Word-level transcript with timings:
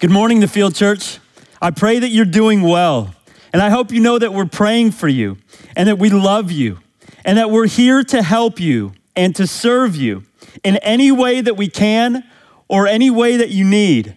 Good 0.00 0.12
morning, 0.12 0.38
the 0.38 0.46
Field 0.46 0.76
Church. 0.76 1.18
I 1.60 1.72
pray 1.72 1.98
that 1.98 2.10
you're 2.10 2.24
doing 2.24 2.62
well. 2.62 3.16
And 3.52 3.60
I 3.60 3.70
hope 3.70 3.90
you 3.90 3.98
know 3.98 4.16
that 4.16 4.32
we're 4.32 4.46
praying 4.46 4.92
for 4.92 5.08
you 5.08 5.38
and 5.74 5.88
that 5.88 5.98
we 5.98 6.08
love 6.08 6.52
you 6.52 6.78
and 7.24 7.36
that 7.36 7.50
we're 7.50 7.66
here 7.66 8.04
to 8.04 8.22
help 8.22 8.60
you 8.60 8.92
and 9.16 9.34
to 9.34 9.44
serve 9.44 9.96
you 9.96 10.22
in 10.62 10.76
any 10.76 11.10
way 11.10 11.40
that 11.40 11.56
we 11.56 11.66
can 11.66 12.22
or 12.68 12.86
any 12.86 13.10
way 13.10 13.36
that 13.38 13.48
you 13.48 13.64
need. 13.64 14.14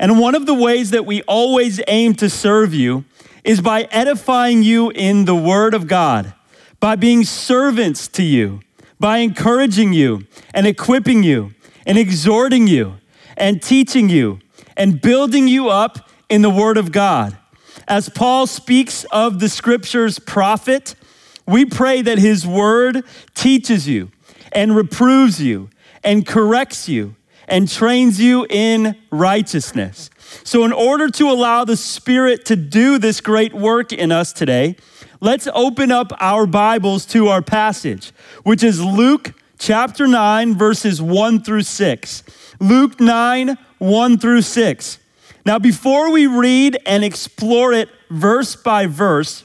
And 0.00 0.18
one 0.18 0.34
of 0.34 0.46
the 0.46 0.54
ways 0.54 0.90
that 0.90 1.06
we 1.06 1.22
always 1.22 1.80
aim 1.86 2.14
to 2.14 2.28
serve 2.28 2.74
you 2.74 3.04
is 3.44 3.60
by 3.60 3.82
edifying 3.92 4.64
you 4.64 4.90
in 4.90 5.24
the 5.24 5.36
Word 5.36 5.72
of 5.72 5.86
God, 5.86 6.34
by 6.80 6.96
being 6.96 7.22
servants 7.22 8.08
to 8.08 8.24
you, 8.24 8.58
by 8.98 9.18
encouraging 9.18 9.92
you 9.92 10.26
and 10.52 10.66
equipping 10.66 11.22
you 11.22 11.54
and 11.86 11.96
exhorting 11.96 12.66
you 12.66 12.94
and 13.36 13.62
teaching 13.62 14.08
you 14.08 14.40
and 14.82 15.00
building 15.00 15.46
you 15.46 15.68
up 15.68 16.10
in 16.28 16.42
the 16.42 16.50
Word 16.50 16.76
of 16.76 16.90
God. 16.90 17.36
As 17.86 18.08
Paul 18.08 18.48
speaks 18.48 19.04
of 19.12 19.38
the 19.38 19.48
Scripture's 19.48 20.18
prophet, 20.18 20.96
we 21.46 21.64
pray 21.64 22.02
that 22.02 22.18
his 22.18 22.44
Word 22.44 23.04
teaches 23.32 23.86
you 23.86 24.10
and 24.50 24.74
reproves 24.74 25.40
you 25.40 25.70
and 26.02 26.26
corrects 26.26 26.88
you 26.88 27.14
and 27.46 27.68
trains 27.68 28.20
you 28.20 28.44
in 28.50 28.96
righteousness. 29.12 30.10
So, 30.42 30.64
in 30.64 30.72
order 30.72 31.08
to 31.10 31.30
allow 31.30 31.64
the 31.64 31.76
Spirit 31.76 32.44
to 32.46 32.56
do 32.56 32.98
this 32.98 33.20
great 33.20 33.54
work 33.54 33.92
in 33.92 34.10
us 34.10 34.32
today, 34.32 34.74
let's 35.20 35.46
open 35.54 35.92
up 35.92 36.12
our 36.18 36.44
Bibles 36.44 37.06
to 37.06 37.28
our 37.28 37.40
passage, 37.40 38.10
which 38.42 38.64
is 38.64 38.82
Luke 38.82 39.32
chapter 39.60 40.08
9, 40.08 40.56
verses 40.56 41.00
1 41.00 41.44
through 41.44 41.62
6. 41.62 42.24
Luke 42.58 43.00
9, 43.00 43.56
1 43.82 44.18
through 44.18 44.42
6. 44.42 44.98
Now, 45.44 45.58
before 45.58 46.12
we 46.12 46.26
read 46.26 46.78
and 46.86 47.02
explore 47.04 47.72
it 47.72 47.88
verse 48.10 48.54
by 48.54 48.86
verse, 48.86 49.44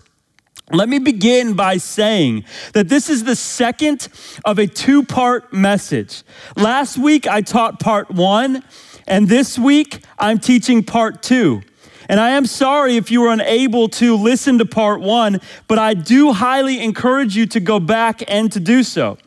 let 0.72 0.90
me 0.90 1.00
begin 1.00 1.54
by 1.54 1.78
saying 1.78 2.44
that 2.74 2.90
this 2.90 3.10
is 3.10 3.24
the 3.24 3.36
second 3.36 4.10
of 4.46 4.60
a 4.60 4.68
two 4.68 5.04
part 5.04 5.54
message. 5.54 6.24
Last 6.56 6.98
week 6.98 7.26
I 7.26 7.42
taught 7.42 7.80
part 7.80 8.12
one, 8.12 8.64
and 9.08 9.28
this 9.28 9.58
week 9.58 10.04
I'm 10.20 10.40
teaching 10.40 10.84
part 10.84 11.24
two. 11.24 11.62
And 12.10 12.20
I 12.20 12.32
am 12.32 12.46
sorry 12.46 12.96
if 12.96 13.10
you 13.10 13.22
were 13.22 13.32
unable 13.32 13.90
to 13.90 14.16
listen 14.16 14.60
to 14.60 14.66
part 14.66 15.02
one, 15.02 15.42
but 15.68 15.80
I 15.80 15.94
do 15.94 16.32
highly 16.32 16.84
encourage 16.84 17.36
you 17.36 17.46
to 17.48 17.60
go 17.60 17.80
back 17.80 18.24
and 18.28 18.52
to 18.52 18.60
do 18.60 18.84
so, 18.84 19.18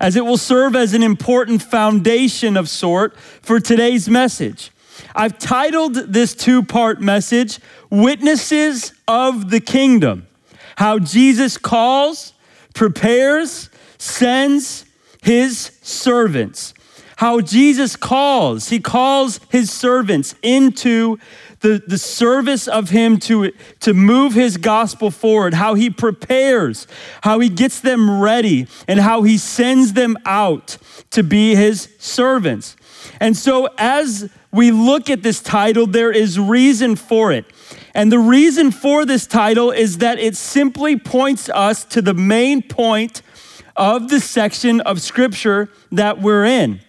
as 0.00 0.16
it 0.16 0.24
will 0.24 0.36
serve 0.36 0.76
as 0.76 0.94
an 0.94 1.02
important 1.02 1.62
foundation 1.62 2.56
of 2.56 2.68
sort 2.68 3.16
for 3.18 3.60
today's 3.60 4.08
message. 4.08 4.70
I've 5.14 5.38
titled 5.38 5.94
this 5.94 6.34
two 6.34 6.62
part 6.62 7.00
message, 7.00 7.58
Witnesses 7.90 8.92
of 9.06 9.50
the 9.50 9.60
Kingdom 9.60 10.28
how 10.78 11.00
Jesus 11.00 11.58
calls, 11.58 12.34
prepares, 12.72 13.68
sends 13.98 14.84
his 15.24 15.72
servants. 15.82 16.72
How 17.16 17.40
Jesus 17.40 17.96
calls, 17.96 18.68
he 18.68 18.78
calls 18.78 19.40
his 19.50 19.72
servants 19.72 20.36
into 20.40 21.18
the, 21.60 21.82
the 21.86 21.98
service 21.98 22.68
of 22.68 22.90
him 22.90 23.18
to, 23.18 23.52
to 23.80 23.94
move 23.94 24.34
his 24.34 24.56
gospel 24.56 25.10
forward, 25.10 25.54
how 25.54 25.74
he 25.74 25.90
prepares, 25.90 26.86
how 27.22 27.40
he 27.40 27.48
gets 27.48 27.80
them 27.80 28.20
ready, 28.20 28.66
and 28.86 29.00
how 29.00 29.22
he 29.22 29.38
sends 29.38 29.92
them 29.94 30.16
out 30.24 30.78
to 31.10 31.22
be 31.22 31.54
his 31.54 31.88
servants. 31.98 32.76
And 33.20 33.36
so, 33.36 33.68
as 33.78 34.30
we 34.52 34.70
look 34.70 35.10
at 35.10 35.22
this 35.22 35.42
title, 35.42 35.86
there 35.86 36.10
is 36.10 36.38
reason 36.38 36.96
for 36.96 37.32
it. 37.32 37.44
And 37.94 38.12
the 38.12 38.18
reason 38.18 38.70
for 38.70 39.04
this 39.04 39.26
title 39.26 39.70
is 39.70 39.98
that 39.98 40.18
it 40.18 40.36
simply 40.36 40.96
points 40.96 41.48
us 41.48 41.84
to 41.86 42.00
the 42.02 42.14
main 42.14 42.62
point 42.62 43.22
of 43.76 44.08
the 44.08 44.20
section 44.20 44.80
of 44.82 45.00
scripture 45.00 45.68
that 45.92 46.20
we're 46.20 46.44
in, 46.44 46.80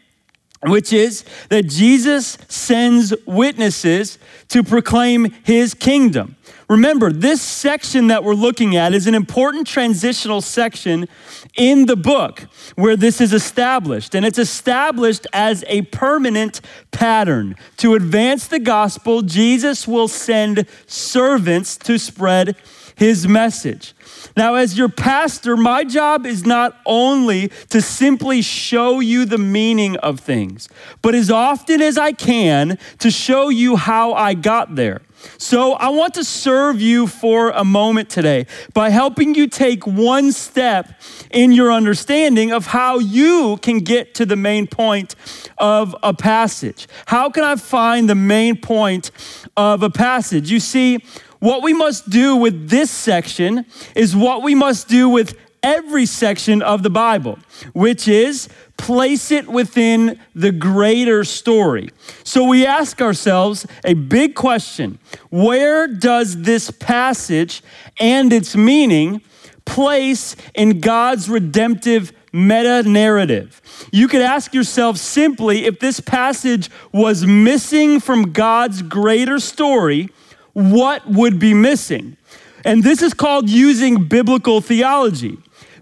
which 0.64 0.92
is 0.92 1.24
that 1.50 1.68
Jesus 1.68 2.38
sends 2.48 3.14
witnesses 3.26 4.18
to 4.50 4.64
proclaim 4.64 5.32
his 5.44 5.74
kingdom. 5.74 6.36
Remember, 6.70 7.12
this 7.12 7.42
section 7.42 8.08
that 8.08 8.24
we're 8.24 8.36
looking 8.36 8.76
at 8.76 8.94
is 8.94 9.08
an 9.08 9.16
important 9.16 9.66
transitional 9.66 10.40
section 10.40 11.08
in 11.56 11.88
the 11.88 11.96
book 11.96 12.42
where 12.76 12.96
this 12.96 13.20
is 13.20 13.34
established. 13.34 14.14
And 14.14 14.24
it's 14.24 14.38
established 14.38 15.26
as 15.34 15.64
a 15.68 15.82
permanent 15.84 16.62
pattern. 16.92 17.56
To 17.78 17.96
advance 17.96 18.48
the 18.48 18.60
gospel, 18.60 19.24
Jesus 19.24 19.88
will 19.88 20.08
send 20.08 20.68
servants 20.86 21.76
to 21.78 21.98
spread 21.98 22.56
his 23.00 23.26
message. 23.30 23.94
Now, 24.36 24.56
as 24.56 24.78
your 24.78 24.90
pastor, 24.90 25.56
my 25.56 25.86
job 25.86 26.26
is 26.26 26.46
not 26.46 26.78
only 26.86 27.48
to 27.70 27.82
simply 27.82 28.42
show 28.42 29.00
you 29.00 29.24
the 29.24 29.38
meaning 29.38 29.96
of 29.98 30.20
things, 30.20 30.68
but 31.02 31.16
as 31.16 31.32
often 31.32 31.82
as 31.82 31.98
I 31.98 32.12
can 32.12 32.78
to 33.00 33.10
show 33.10 33.48
you 33.48 33.78
how 33.78 34.14
I 34.14 34.34
got 34.34 34.76
there. 34.76 35.02
So, 35.38 35.74
I 35.74 35.90
want 35.90 36.14
to 36.16 36.24
serve 36.26 36.82
you 36.82 37.08
for 37.08 37.52
a 37.52 37.64
moment 37.64 38.10
today 38.10 38.48
by 38.74 38.90
helping 38.90 39.34
you 39.34 39.48
take 39.48 39.88
one 39.88 40.34
step 40.34 40.92
in 41.32 41.54
your 41.54 41.72
understanding 41.72 42.52
of 42.52 42.68
how 42.68 43.00
you 43.00 43.58
can 43.62 43.80
get 43.80 44.14
to 44.16 44.26
the 44.26 44.36
main 44.36 44.68
point 44.68 45.16
of 45.58 45.96
a 46.04 46.14
passage. 46.14 46.88
How 47.06 47.30
can 47.30 47.44
I 47.44 47.56
find 47.56 48.10
the 48.10 48.16
main 48.16 48.58
point 48.60 49.12
of 49.58 49.84
a 49.84 49.90
passage? 49.90 50.52
You 50.52 50.60
see, 50.60 51.00
what 51.40 51.64
we 51.64 51.74
must 51.74 52.10
do 52.10 52.36
with 52.36 52.70
this 52.70 52.92
section 52.92 53.66
is 53.96 54.16
what 54.16 54.44
we 54.44 54.56
must 54.56 54.88
do 54.88 55.10
with 55.10 55.38
every 55.64 56.06
section 56.06 56.62
of 56.62 56.84
the 56.84 56.90
Bible, 56.90 57.40
which 57.74 58.08
is 58.08 58.50
place 58.78 59.32
it 59.32 59.48
within 59.48 60.20
the 60.34 60.52
greater 60.52 61.24
story. 61.24 61.90
So 62.24 62.46
we 62.46 62.66
ask 62.66 63.02
ourselves 63.02 63.66
a 63.84 63.94
big 63.94 64.36
question 64.36 65.00
Where 65.30 65.88
does 65.88 66.42
this 66.44 66.72
passage 66.72 67.62
and 68.00 68.32
its 68.32 68.56
meaning 68.56 69.22
place 69.66 70.36
in 70.56 70.80
God's 70.80 71.30
redemptive 71.30 72.14
meta 72.32 72.84
narrative? 72.84 73.62
You 73.92 74.08
could 74.08 74.22
ask 74.22 74.54
yourself 74.54 74.98
simply 74.98 75.66
if 75.66 75.80
this 75.80 76.00
passage 76.00 76.70
was 76.92 77.26
missing 77.26 78.00
from 78.00 78.34
God's 78.34 78.82
greater 78.82 79.40
story, 79.40 80.10
what 80.54 81.08
would 81.08 81.40
be 81.40 81.54
missing? 81.54 82.18
And 82.66 82.84
this 82.84 83.02
is 83.02 83.14
called 83.14 83.50
using 83.50 84.06
biblical 84.06 84.62
theology. 84.62 85.38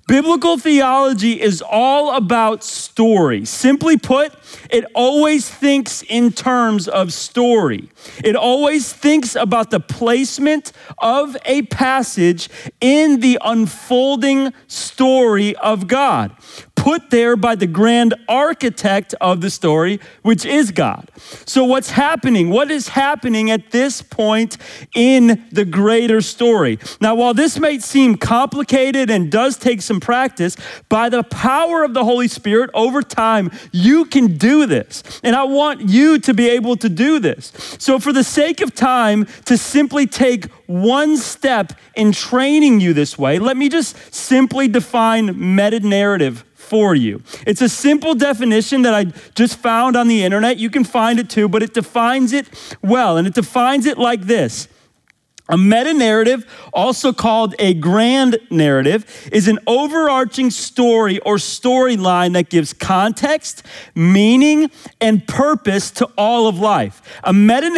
Biblical 0.08 0.58
theology 0.58 1.42
is 1.42 1.62
all 1.62 2.16
about 2.16 2.64
story. 2.64 3.44
Simply 3.44 3.98
put, 3.98 4.34
it 4.70 4.86
always 4.96 5.50
thinks 5.50 6.02
in 6.08 6.32
terms 6.32 6.88
of 6.88 7.12
story. 7.12 7.90
It 8.24 8.38
always 8.38 8.94
thinks 8.94 9.36
about 9.36 9.70
the 9.70 9.82
placement 9.82 10.72
of 11.00 11.36
a 11.44 11.64
passage 11.64 12.48
in 12.80 13.20
the 13.20 13.38
unfolding 13.44 14.54
story 14.68 15.58
of 15.58 15.88
God. 15.88 16.34
Put 16.88 17.10
there 17.10 17.36
by 17.36 17.56
the 17.56 17.68
grand 17.68 18.14
architect 18.30 19.14
of 19.20 19.42
the 19.42 19.50
story, 19.50 20.00
which 20.22 20.46
is 20.46 20.72
God. 20.72 21.12
So, 21.46 21.66
what's 21.66 21.90
happening? 21.90 22.50
What 22.50 22.72
is 22.72 22.88
happening 22.88 23.52
at 23.52 23.72
this 23.72 24.02
point 24.02 24.56
in 24.96 25.46
the 25.52 25.66
greater 25.66 26.22
story? 26.22 26.80
Now, 27.02 27.14
while 27.14 27.34
this 27.34 27.60
may 27.60 27.80
seem 27.80 28.16
complicated 28.16 29.10
and 29.10 29.30
does 29.30 29.58
take 29.58 29.82
some 29.82 30.00
practice, 30.00 30.56
by 30.88 31.10
the 31.10 31.24
power 31.24 31.84
of 31.84 31.94
the 31.94 32.06
Holy 32.06 32.30
Spirit 32.30 32.70
over 32.74 33.02
time, 33.02 33.52
you 33.74 34.06
can 34.06 34.38
do 34.38 34.66
this. 34.66 35.04
And 35.26 35.36
I 35.36 35.44
want 35.44 35.90
you 35.90 36.20
to 36.20 36.34
be 36.34 36.48
able 36.48 36.78
to 36.78 36.88
do 36.88 37.20
this. 37.20 37.52
So, 37.80 38.00
for 38.00 38.14
the 38.14 38.24
sake 38.24 38.62
of 38.62 38.74
time, 38.74 39.28
to 39.44 39.58
simply 39.58 40.08
take 40.08 40.46
one 40.68 41.18
step 41.18 41.74
in 41.98 42.14
training 42.14 42.80
you 42.80 42.94
this 42.94 43.18
way, 43.18 43.40
let 43.40 43.58
me 43.58 43.68
just 43.68 44.16
simply 44.16 44.70
define 44.70 45.54
meta 45.54 45.82
narrative 45.82 46.46
for 46.68 46.96
you. 46.96 47.22
It's 47.46 47.62
a 47.62 47.70
simple 47.70 48.14
definition 48.14 48.82
that 48.84 48.94
I 48.94 49.06
just 49.36 49.58
found 49.58 49.96
on 49.96 50.08
the 50.08 50.24
internet. 50.24 50.58
You 50.58 50.70
can 50.70 50.84
find 50.84 51.20
it 51.20 51.30
too, 51.30 51.48
but 51.48 51.64
it 51.64 51.74
defines 51.74 52.34
it 52.34 52.48
well. 52.82 53.18
And 53.18 53.28
it 53.28 53.34
defines 53.34 53.86
it 53.86 53.98
like 53.98 54.22
this 54.22 54.68
a 55.50 55.58
meta 55.58 55.94
narrative, 55.94 56.46
also 56.74 57.14
called 57.14 57.56
a 57.60 57.74
grand 57.74 58.38
narrative, 58.50 59.30
is 59.32 59.48
an 59.48 59.60
overarching 59.66 60.52
story 60.52 61.20
or 61.20 61.36
storyline 61.36 62.34
that 62.34 62.50
gives 62.50 62.74
context, 62.74 63.64
meaning, 63.96 64.70
and 65.00 65.26
purpose 65.28 65.92
to 65.92 66.10
all 66.18 66.48
of 66.48 66.60
life. 66.60 67.02
A 67.24 67.34
meta 67.34 67.70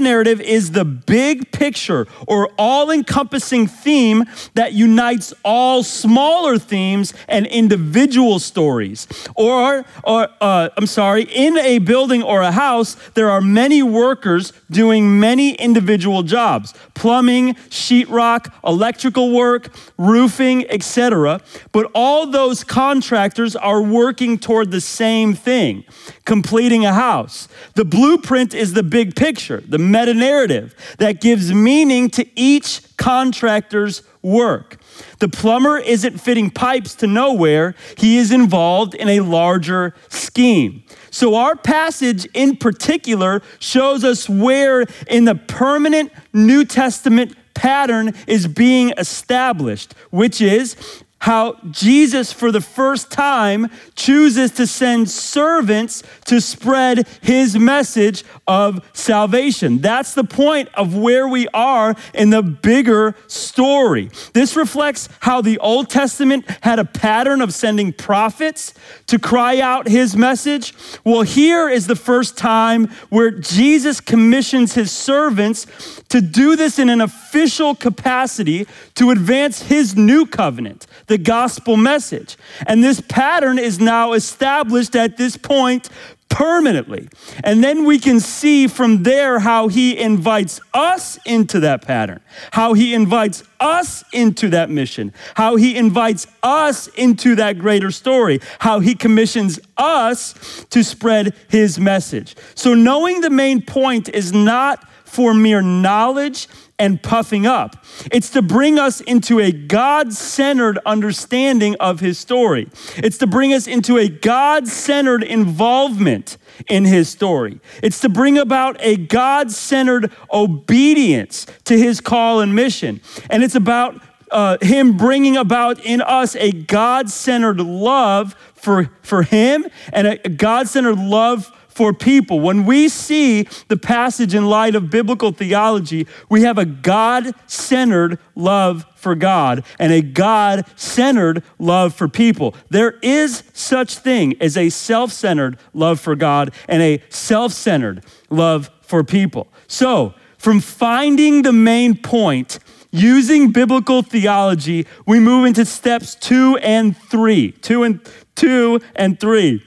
narrative 0.00 0.40
is 0.40 0.70
the 0.72 0.84
big 0.84 1.50
picture 1.50 2.06
or 2.26 2.50
all 2.58 2.90
encompassing 2.90 3.66
theme 3.66 4.24
that 4.54 4.72
unites 4.72 5.34
all 5.44 5.82
smaller 5.82 6.58
themes 6.58 7.14
and 7.28 7.46
individual 7.46 8.38
stories. 8.38 9.06
Or, 9.34 9.84
or 10.04 10.28
uh, 10.40 10.68
I'm 10.76 10.86
sorry, 10.86 11.24
in 11.24 11.58
a 11.58 11.78
building 11.78 12.22
or 12.22 12.42
a 12.42 12.52
house, 12.52 12.96
there 13.14 13.30
are 13.30 13.40
many 13.40 13.82
workers 13.82 14.52
doing 14.70 15.18
many 15.18 15.54
individual 15.54 16.22
jobs 16.22 16.74
plumbing, 16.94 17.54
sheetrock, 17.70 18.52
electrical 18.64 19.32
work, 19.32 19.74
roofing, 19.98 20.68
etc. 20.70 21.40
But 21.72 21.90
all 21.94 22.26
those 22.26 22.64
contractors 22.64 23.56
are 23.56 23.82
working 23.82 24.38
toward 24.38 24.70
the 24.70 24.80
same 24.80 25.34
thing 25.34 25.84
completing 26.24 26.84
a 26.84 26.92
house. 26.92 27.48
The 27.74 27.84
blueprint 27.84 28.52
is 28.52 28.74
the 28.74 28.82
big 28.82 29.16
picture, 29.16 29.62
the 29.66 29.78
meta 29.78 30.12
narrative 30.12 30.74
that 30.98 31.20
gives 31.20 31.52
meaning 31.52 32.10
to 32.10 32.26
each 32.38 32.82
contractor's 32.96 34.02
work. 34.22 34.78
The 35.20 35.28
plumber 35.28 35.78
isn't 35.78 36.18
fitting 36.18 36.50
pipes 36.50 36.94
to 36.96 37.06
nowhere, 37.06 37.74
he 37.96 38.18
is 38.18 38.32
involved 38.32 38.94
in 38.94 39.08
a 39.08 39.20
larger 39.20 39.94
scheme. 40.08 40.82
So, 41.16 41.34
our 41.36 41.56
passage 41.56 42.28
in 42.34 42.58
particular 42.58 43.40
shows 43.58 44.04
us 44.04 44.28
where 44.28 44.84
in 45.08 45.24
the 45.24 45.34
permanent 45.34 46.12
New 46.34 46.66
Testament 46.66 47.34
pattern 47.54 48.12
is 48.26 48.46
being 48.46 48.92
established, 48.98 49.94
which 50.10 50.42
is 50.42 50.76
how 51.20 51.56
Jesus, 51.70 52.32
for 52.32 52.52
the 52.52 52.60
first 52.60 53.10
time, 53.10 53.70
chooses 53.94 54.50
to 54.52 54.66
send 54.66 55.10
servants 55.10 56.02
to 56.26 56.40
spread 56.40 57.08
his 57.20 57.58
message 57.58 58.22
of 58.46 58.88
salvation. 58.92 59.78
That's 59.78 60.14
the 60.14 60.24
point 60.24 60.68
of 60.74 60.96
where 60.96 61.26
we 61.26 61.48
are 61.48 61.96
in 62.14 62.30
the 62.30 62.42
bigger 62.42 63.14
story. 63.26 64.10
This 64.34 64.56
reflects 64.56 65.08
how 65.20 65.40
the 65.40 65.58
Old 65.58 65.90
Testament 65.90 66.44
had 66.60 66.78
a 66.78 66.84
pattern 66.84 67.40
of 67.40 67.52
sending 67.52 67.92
prophets 67.92 68.74
to 69.06 69.18
cry 69.18 69.58
out 69.58 69.88
his 69.88 70.16
message. 70.16 70.74
Well, 71.02 71.22
here 71.22 71.68
is 71.68 71.86
the 71.86 71.96
first 71.96 72.36
time 72.36 72.88
where 73.08 73.30
Jesus 73.30 74.00
commissions 74.00 74.74
his 74.74 74.92
servants 74.92 75.66
to 76.10 76.20
do 76.20 76.56
this 76.56 76.78
in 76.78 76.88
an 76.88 77.00
official 77.00 77.74
capacity 77.74 78.66
to 78.94 79.10
advance 79.10 79.62
his 79.62 79.96
new 79.96 80.26
covenant 80.26 80.86
the 81.06 81.18
gospel 81.18 81.76
message. 81.76 82.36
And 82.66 82.82
this 82.82 83.00
pattern 83.00 83.58
is 83.58 83.80
now 83.80 84.12
established 84.12 84.96
at 84.96 85.16
this 85.16 85.36
point 85.36 85.88
permanently. 86.28 87.08
And 87.44 87.62
then 87.62 87.84
we 87.84 87.98
can 87.98 88.20
see 88.20 88.66
from 88.66 89.04
there 89.04 89.38
how 89.38 89.68
he 89.68 89.96
invites 89.96 90.60
us 90.74 91.18
into 91.24 91.60
that 91.60 91.82
pattern, 91.82 92.20
how 92.52 92.74
he 92.74 92.94
invites 92.94 93.44
us 93.60 94.04
into 94.12 94.48
that 94.50 94.68
mission, 94.68 95.12
how 95.34 95.56
he 95.56 95.76
invites 95.76 96.26
us 96.42 96.88
into 96.88 97.36
that 97.36 97.58
greater 97.58 97.90
story, 97.90 98.40
how 98.58 98.80
he 98.80 98.94
commissions 98.94 99.58
us 99.76 100.66
to 100.70 100.82
spread 100.82 101.34
his 101.48 101.78
message. 101.78 102.34
So, 102.54 102.74
knowing 102.74 103.20
the 103.20 103.30
main 103.30 103.62
point 103.62 104.08
is 104.08 104.32
not 104.32 104.86
for 105.04 105.32
mere 105.32 105.62
knowledge 105.62 106.48
and 106.78 107.02
puffing 107.02 107.46
up. 107.46 107.84
It's 108.12 108.30
to 108.30 108.42
bring 108.42 108.78
us 108.78 109.00
into 109.00 109.40
a 109.40 109.50
God 109.50 110.12
centered 110.12 110.78
understanding 110.84 111.76
of 111.80 112.00
his 112.00 112.18
story. 112.18 112.68
It's 112.96 113.18
to 113.18 113.26
bring 113.26 113.52
us 113.52 113.66
into 113.66 113.96
a 113.96 114.08
God 114.08 114.68
centered 114.68 115.22
involvement 115.22 116.36
in 116.68 116.84
his 116.84 117.08
story. 117.08 117.60
It's 117.82 118.00
to 118.00 118.08
bring 118.08 118.38
about 118.38 118.76
a 118.80 118.96
God 118.96 119.50
centered 119.50 120.12
obedience 120.32 121.46
to 121.64 121.78
his 121.78 122.00
call 122.00 122.40
and 122.40 122.54
mission. 122.54 123.00
And 123.30 123.42
it's 123.42 123.54
about 123.54 124.02
uh, 124.30 124.58
him 124.60 124.96
bringing 124.96 125.36
about 125.36 125.84
in 125.84 126.00
us 126.00 126.34
a 126.36 126.50
God 126.50 127.08
centered 127.08 127.60
love 127.60 128.34
for, 128.54 128.90
for 129.02 129.22
him 129.22 129.66
and 129.92 130.06
a 130.06 130.28
God 130.28 130.68
centered 130.68 130.98
love 130.98 131.52
for 131.76 131.92
people. 131.92 132.40
When 132.40 132.64
we 132.64 132.88
see 132.88 133.46
the 133.68 133.76
passage 133.76 134.34
in 134.34 134.46
light 134.46 134.74
of 134.74 134.88
biblical 134.88 135.30
theology, 135.30 136.06
we 136.30 136.40
have 136.40 136.56
a 136.56 136.64
God 136.64 137.34
centered 137.46 138.18
love 138.34 138.86
for 138.94 139.14
God 139.14 139.62
and 139.78 139.92
a 139.92 140.00
God 140.00 140.64
centered 140.74 141.42
love 141.58 141.94
for 141.94 142.08
people. 142.08 142.54
There 142.70 142.92
is 143.02 143.42
such 143.52 143.98
thing 143.98 144.34
as 144.40 144.56
a 144.56 144.70
self-centered 144.70 145.58
love 145.74 146.00
for 146.00 146.16
God 146.16 146.54
and 146.66 146.82
a 146.82 147.02
self-centered 147.10 148.02
love 148.30 148.70
for 148.80 149.04
people. 149.04 149.46
So, 149.68 150.14
from 150.38 150.60
finding 150.60 151.42
the 151.42 151.52
main 151.52 151.96
point 151.98 152.58
using 152.90 153.52
biblical 153.52 154.00
theology, 154.02 154.86
we 155.04 155.20
move 155.20 155.44
into 155.44 155.66
steps 155.66 156.14
2 156.14 156.58
and 156.62 156.96
3. 156.96 157.52
2 157.52 157.82
and 157.82 158.00
2 158.34 158.80
and 158.94 159.20
3 159.20 159.62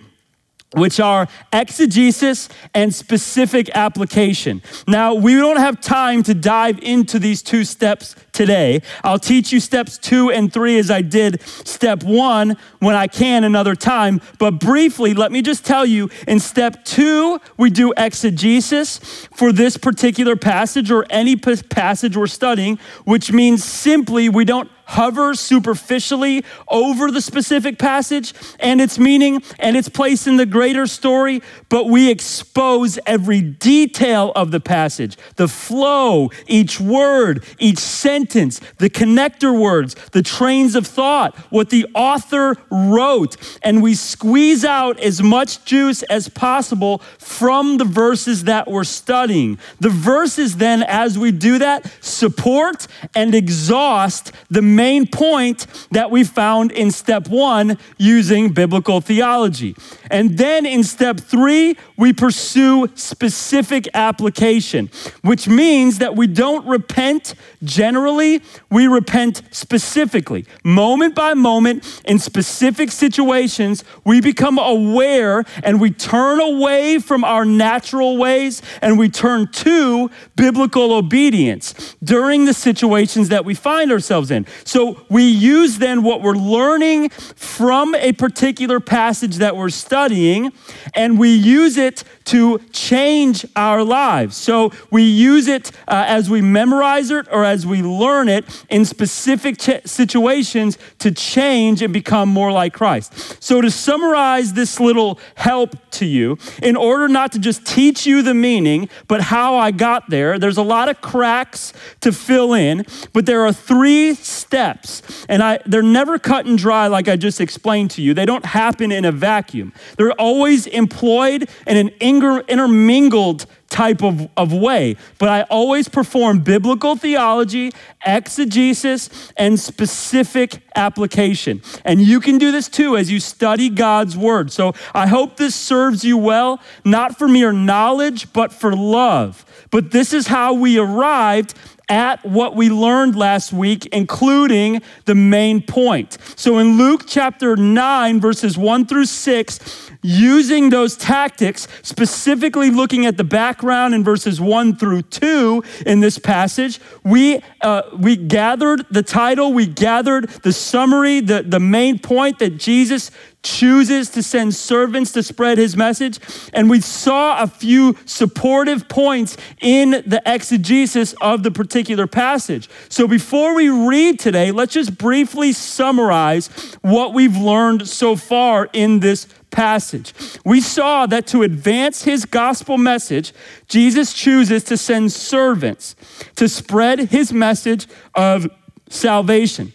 which 0.73 0.99
are 0.99 1.27
exegesis 1.51 2.47
and 2.75 2.93
specific 2.93 3.69
application. 3.75 4.61
Now, 4.87 5.15
we 5.15 5.35
don't 5.35 5.57
have 5.57 5.81
time 5.81 6.21
to 6.23 6.33
dive 6.33 6.79
into 6.79 7.17
these 7.17 7.41
two 7.41 7.63
steps 7.63 8.15
today. 8.31 8.81
I'll 9.03 9.19
teach 9.19 9.51
you 9.51 9.59
steps 9.59 9.97
two 9.97 10.29
and 10.29 10.53
three 10.53 10.77
as 10.77 10.91
I 10.91 11.01
did 11.01 11.41
step 11.41 12.03
one 12.03 12.55
when 12.79 12.95
I 12.95 13.07
can 13.07 13.43
another 13.43 13.75
time. 13.75 14.21
But 14.37 14.59
briefly, 14.59 15.13
let 15.13 15.31
me 15.31 15.41
just 15.41 15.65
tell 15.65 15.85
you 15.85 16.09
in 16.27 16.39
step 16.39 16.85
two, 16.85 17.39
we 17.57 17.69
do 17.71 17.93
exegesis 17.97 19.27
for 19.33 19.51
this 19.51 19.75
particular 19.75 20.35
passage 20.35 20.91
or 20.91 21.05
any 21.09 21.35
passage 21.35 22.15
we're 22.15 22.27
studying, 22.27 22.77
which 23.05 23.31
means 23.31 23.63
simply 23.63 24.29
we 24.29 24.45
don't 24.45 24.69
hover 24.89 25.35
superficially 25.35 26.43
over 26.67 27.11
the 27.11 27.21
specific 27.21 27.77
passage 27.77 28.33
and 28.59 28.81
its 28.81 28.97
meaning 28.97 29.41
and 29.59 29.77
its 29.77 29.87
place 29.87 30.25
in 30.25 30.37
the 30.37 30.45
greater 30.45 30.87
story, 30.87 31.41
but 31.69 31.85
we 31.85 32.09
expose 32.09 32.97
every 33.05 33.41
detail 33.41 34.31
of 34.35 34.51
the 34.51 34.59
passage 34.59 35.17
the 35.35 35.47
flow, 35.47 36.29
each 36.47 36.79
word, 36.79 37.43
each 37.59 37.77
sentence, 37.77 38.59
the 38.77 38.89
connector 38.89 39.57
words, 39.57 39.95
the 40.11 40.21
trains 40.23 40.75
of 40.75 40.85
thought, 40.87 41.35
what 41.49 41.69
the 41.69 41.85
author 41.93 42.55
wrote, 42.71 43.37
and 43.61 43.81
we 43.83 43.93
squeeze 43.93 44.65
out 44.65 44.99
as 44.99 45.21
much 45.21 45.63
juice 45.65 46.03
as 46.03 46.29
possible 46.29 47.01
from 47.29 47.77
the 47.77 47.85
verses 47.85 48.45
that 48.45 48.67
we're 48.67 48.83
studying. 48.83 49.59
The 49.79 49.89
verses, 49.89 50.57
then, 50.57 50.81
as 50.81 51.17
we 51.17 51.31
do 51.31 51.59
that, 51.59 51.89
support 52.03 52.87
and 53.13 53.35
exhaust 53.35 54.31
the 54.49 54.63
main 54.63 55.05
point 55.05 55.67
that 55.91 56.09
we 56.09 56.23
found 56.23 56.71
in 56.71 56.89
step 56.89 57.27
one 57.27 57.77
using 57.97 58.51
biblical 58.51 58.99
theology. 58.99 59.75
And 60.09 60.39
then 60.39 60.65
in 60.65 60.83
step 60.83 61.19
three, 61.19 61.77
we 61.97 62.13
pursue 62.13 62.89
specific 62.95 63.87
application, 63.93 64.89
which 65.21 65.47
means 65.47 65.99
that 65.99 66.15
we 66.15 66.25
don't 66.25 66.65
repent 66.65 67.35
generally, 67.63 68.41
we 68.71 68.87
repent 68.87 69.43
specifically. 69.51 70.47
Moment 70.63 71.13
by 71.13 71.35
moment, 71.35 72.01
in 72.05 72.17
specific 72.17 72.91
situations, 72.91 73.83
we 74.03 74.19
become 74.19 74.57
aware 74.57 75.45
and 75.63 75.79
we 75.79 75.91
turn 75.91 76.41
away 76.41 76.97
from 76.97 77.18
our 77.23 77.45
natural 77.45 78.17
ways 78.17 78.61
and 78.81 78.97
we 78.97 79.09
turn 79.09 79.51
to 79.51 80.09
biblical 80.35 80.93
obedience 80.93 81.95
during 82.03 82.45
the 82.45 82.53
situations 82.53 83.29
that 83.29 83.45
we 83.45 83.53
find 83.53 83.91
ourselves 83.91 84.31
in. 84.31 84.45
So 84.63 85.05
we 85.09 85.23
use 85.23 85.77
then 85.77 86.03
what 86.03 86.21
we're 86.21 86.33
learning 86.33 87.09
from 87.09 87.95
a 87.95 88.13
particular 88.13 88.79
passage 88.79 89.37
that 89.37 89.55
we're 89.55 89.69
studying, 89.69 90.51
and 90.93 91.19
we 91.19 91.33
use 91.33 91.77
it 91.77 92.03
to 92.29 92.59
change 92.71 93.43
our 93.55 93.83
lives. 93.83 94.37
So 94.37 94.71
we 94.91 95.01
use 95.01 95.47
it 95.47 95.71
uh, 95.87 96.05
as 96.07 96.29
we 96.29 96.41
memorize 96.41 97.09
it 97.09 97.27
or 97.31 97.43
as 97.43 97.65
we 97.65 97.81
learn 97.81 98.29
it 98.29 98.45
in 98.69 98.85
specific 98.85 99.57
ch- 99.57 99.81
situations 99.85 100.77
to 100.99 101.11
change 101.11 101.81
and 101.81 101.91
become 101.91 102.29
more 102.29 102.51
like 102.51 102.73
Christ. 102.73 103.41
So 103.41 103.61
to 103.61 103.71
summarize 103.71 104.53
this 104.53 104.79
little 104.79 105.19
help 105.35 105.75
to 105.91 106.05
you, 106.05 106.37
in 106.61 106.75
order 106.75 107.07
not 107.07 107.31
to 107.31 107.39
just 107.39 107.65
teach 107.65 108.05
you 108.05 108.21
the 108.21 108.35
meaning, 108.35 108.89
but 109.07 109.21
how 109.21 109.55
I 109.55 109.71
got 109.71 110.11
there, 110.11 110.37
there's 110.37 110.57
a 110.57 110.63
lot 110.63 110.87
of 110.87 111.01
cracks 111.01 111.73
to 112.01 112.11
fill 112.11 112.53
in, 112.53 112.85
but 113.11 113.25
there 113.25 113.41
are 113.41 113.51
three 113.51 114.13
steps, 114.13 115.25
and 115.27 115.41
I, 115.41 115.59
they're 115.65 115.81
never 115.81 116.19
cut 116.19 116.45
and 116.45 116.59
dry 116.59 116.85
like 116.85 117.07
I 117.07 117.15
just 117.15 117.41
explained 117.41 117.89
to 117.91 118.03
you. 118.03 118.13
They 118.13 118.25
don't 118.25 118.45
happen 118.45 118.91
in 118.91 119.03
a 119.03 119.11
vacuum. 119.11 119.73
They're 119.97 120.11
always 120.13 120.67
employed 120.67 121.49
in 121.65 121.77
an 121.77 121.89
intermingled 122.23 123.45
type 123.69 124.03
of, 124.03 124.27
of 124.35 124.51
way. 124.51 124.95
But 125.19 125.29
I 125.29 125.43
always 125.43 125.87
perform 125.87 126.39
biblical 126.39 126.95
theology, 126.95 127.71
exegesis, 128.05 129.31
and 129.37 129.59
specific 129.59 130.61
application. 130.75 131.61
And 131.85 132.01
you 132.01 132.19
can 132.19 132.37
do 132.37 132.51
this 132.51 132.67
too 132.67 132.97
as 132.97 133.11
you 133.11 133.19
study 133.19 133.69
God's 133.69 134.17
word. 134.17 134.51
So 134.51 134.73
I 134.93 135.07
hope 135.07 135.37
this 135.37 135.55
serves 135.55 136.03
you 136.03 136.17
well, 136.17 136.59
not 136.83 137.17
for 137.17 137.27
mere 137.27 137.51
knowledge, 137.51 138.33
but 138.33 138.51
for 138.51 138.75
love. 138.75 139.45
But 139.71 139.91
this 139.91 140.13
is 140.13 140.27
how 140.27 140.53
we 140.53 140.79
arrived 140.79 141.53
at 141.89 142.23
what 142.23 142.55
we 142.55 142.69
learned 142.69 143.15
last 143.15 143.51
week, 143.51 143.87
including 143.87 144.81
the 145.05 145.15
main 145.15 145.61
point. 145.61 146.17
So 146.35 146.59
in 146.59 146.77
Luke 146.77 147.03
chapter 147.07 147.55
9, 147.55 148.21
verses 148.21 148.57
1 148.57 148.85
through 148.85 149.05
6, 149.05 149.89
using 150.01 150.69
those 150.69 150.95
tactics, 150.95 151.67
specifically 151.81 152.69
looking 152.69 153.05
at 153.05 153.17
the 153.17 153.23
background 153.23 153.93
in 153.93 154.03
verses 154.03 154.39
1 154.39 154.77
through 154.77 155.01
2 155.03 155.63
in 155.85 155.99
this 155.99 156.19
passage, 156.19 156.79
we, 157.03 157.41
uh, 157.61 157.81
we 157.97 158.15
gathered 158.15 158.85
the 158.91 159.03
title, 159.03 159.51
we 159.51 159.65
gathered 159.65 160.29
the 160.43 160.53
summary, 160.53 161.19
the, 161.19 161.43
the 161.43 161.59
main 161.59 161.97
point 161.99 162.39
that 162.39 162.57
Jesus 162.57 163.11
chooses 163.41 164.09
to 164.09 164.21
send 164.21 164.53
servants 164.53 165.11
to 165.13 165.23
spread 165.23 165.57
his 165.57 165.77
message. 165.77 166.19
And 166.53 166.69
we 166.69 166.81
saw 166.81 167.41
a 167.41 167.47
few 167.47 167.95
supportive 168.05 168.87
points 168.89 169.37
in 169.61 169.91
the 170.05 170.21
exegesis 170.25 171.13
of 171.21 171.43
the 171.43 171.51
particular 171.51 172.07
passage. 172.07 172.69
So 172.89 173.07
before 173.07 173.55
we 173.55 173.69
read 173.69 174.19
today, 174.19 174.51
let's 174.51 174.73
just 174.73 174.97
briefly 174.97 175.53
summarize 175.53 176.47
what 176.81 177.13
we've 177.13 177.37
learned 177.37 177.87
so 177.87 178.15
far 178.15 178.69
in 178.73 178.99
this 178.99 179.27
passage. 179.51 180.13
We 180.45 180.61
saw 180.61 181.05
that 181.07 181.25
to 181.27 181.43
advance 181.43 182.03
his 182.03 182.25
gospel 182.25 182.77
message, 182.77 183.33
Jesus 183.67 184.13
chooses 184.13 184.63
to 184.65 184.77
send 184.77 185.11
servants 185.11 185.95
to 186.35 186.47
spread 186.47 186.99
his 187.11 187.33
message 187.33 187.87
of 188.15 188.47
salvation. 188.89 189.73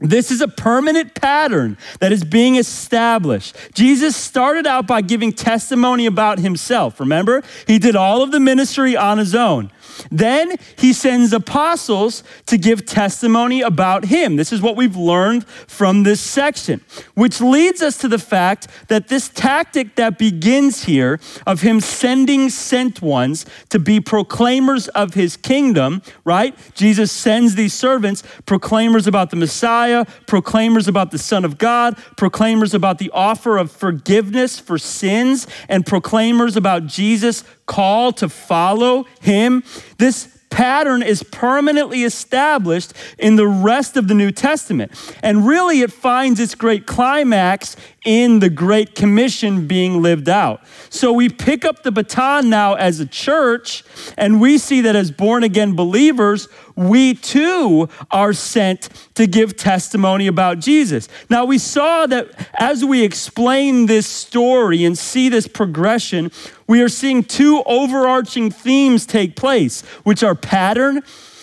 This 0.00 0.30
is 0.30 0.40
a 0.40 0.48
permanent 0.48 1.14
pattern 1.14 1.76
that 1.98 2.12
is 2.12 2.22
being 2.22 2.56
established. 2.56 3.56
Jesus 3.74 4.14
started 4.16 4.66
out 4.66 4.86
by 4.86 5.00
giving 5.00 5.32
testimony 5.32 6.06
about 6.06 6.38
himself. 6.38 7.00
Remember? 7.00 7.42
He 7.66 7.78
did 7.78 7.96
all 7.96 8.22
of 8.22 8.30
the 8.30 8.38
ministry 8.38 8.96
on 8.96 9.18
his 9.18 9.34
own. 9.34 9.72
Then 10.10 10.56
he 10.76 10.92
sends 10.92 11.32
apostles 11.32 12.22
to 12.46 12.58
give 12.58 12.86
testimony 12.86 13.60
about 13.62 14.06
him. 14.06 14.36
This 14.36 14.52
is 14.52 14.60
what 14.60 14.76
we've 14.76 14.96
learned 14.96 15.46
from 15.48 16.02
this 16.02 16.20
section, 16.20 16.80
which 17.14 17.40
leads 17.40 17.82
us 17.82 17.98
to 17.98 18.08
the 18.08 18.18
fact 18.18 18.68
that 18.88 19.08
this 19.08 19.28
tactic 19.28 19.96
that 19.96 20.18
begins 20.18 20.84
here 20.84 21.20
of 21.46 21.60
him 21.60 21.80
sending 21.80 22.50
sent 22.50 23.02
ones 23.02 23.46
to 23.70 23.78
be 23.78 24.00
proclaimers 24.00 24.88
of 24.88 25.14
his 25.14 25.36
kingdom, 25.36 26.02
right? 26.24 26.56
Jesus 26.74 27.12
sends 27.12 27.54
these 27.54 27.74
servants, 27.74 28.22
proclaimers 28.46 29.06
about 29.06 29.30
the 29.30 29.36
Messiah, 29.36 30.04
proclaimers 30.26 30.88
about 30.88 31.10
the 31.10 31.18
Son 31.18 31.44
of 31.44 31.58
God, 31.58 31.96
proclaimers 32.16 32.74
about 32.74 32.98
the 32.98 33.10
offer 33.12 33.56
of 33.56 33.70
forgiveness 33.70 34.58
for 34.58 34.78
sins, 34.78 35.46
and 35.68 35.86
proclaimers 35.86 36.56
about 36.56 36.86
Jesus' 36.86 37.44
call 37.68 38.10
to 38.14 38.28
follow 38.28 39.06
him. 39.20 39.62
This 39.98 40.34
pattern 40.50 41.02
is 41.02 41.22
permanently 41.22 42.02
established 42.02 42.92
in 43.18 43.36
the 43.36 43.46
rest 43.46 43.96
of 43.96 44.08
the 44.08 44.14
New 44.14 44.32
Testament. 44.32 44.90
And 45.22 45.46
really, 45.46 45.82
it 45.82 45.92
finds 45.92 46.40
its 46.40 46.54
great 46.54 46.86
climax 46.86 47.76
in 48.04 48.40
the 48.40 48.48
Great 48.48 48.94
Commission 48.94 49.68
being 49.68 50.00
lived 50.00 50.28
out. 50.28 50.62
So 50.88 51.12
we 51.12 51.28
pick 51.28 51.64
up 51.64 51.82
the 51.82 51.92
baton 51.92 52.48
now 52.48 52.74
as 52.74 52.98
a 52.98 53.06
church, 53.06 53.84
and 54.16 54.40
we 54.40 54.56
see 54.56 54.80
that 54.80 54.96
as 54.96 55.10
born 55.10 55.44
again 55.44 55.76
believers, 55.76 56.48
we 56.78 57.14
too 57.14 57.88
are 58.12 58.32
sent 58.32 58.88
to 59.16 59.26
give 59.26 59.56
testimony 59.56 60.28
about 60.28 60.60
Jesus. 60.60 61.08
Now, 61.28 61.44
we 61.44 61.58
saw 61.58 62.06
that 62.06 62.28
as 62.54 62.84
we 62.84 63.02
explain 63.02 63.86
this 63.86 64.06
story 64.06 64.84
and 64.84 64.96
see 64.96 65.28
this 65.28 65.48
progression, 65.48 66.30
we 66.68 66.80
are 66.80 66.88
seeing 66.88 67.24
two 67.24 67.64
overarching 67.66 68.52
themes 68.52 69.06
take 69.06 69.34
place, 69.34 69.82
which 70.04 70.22
are 70.22 70.36
pattern 70.36 71.02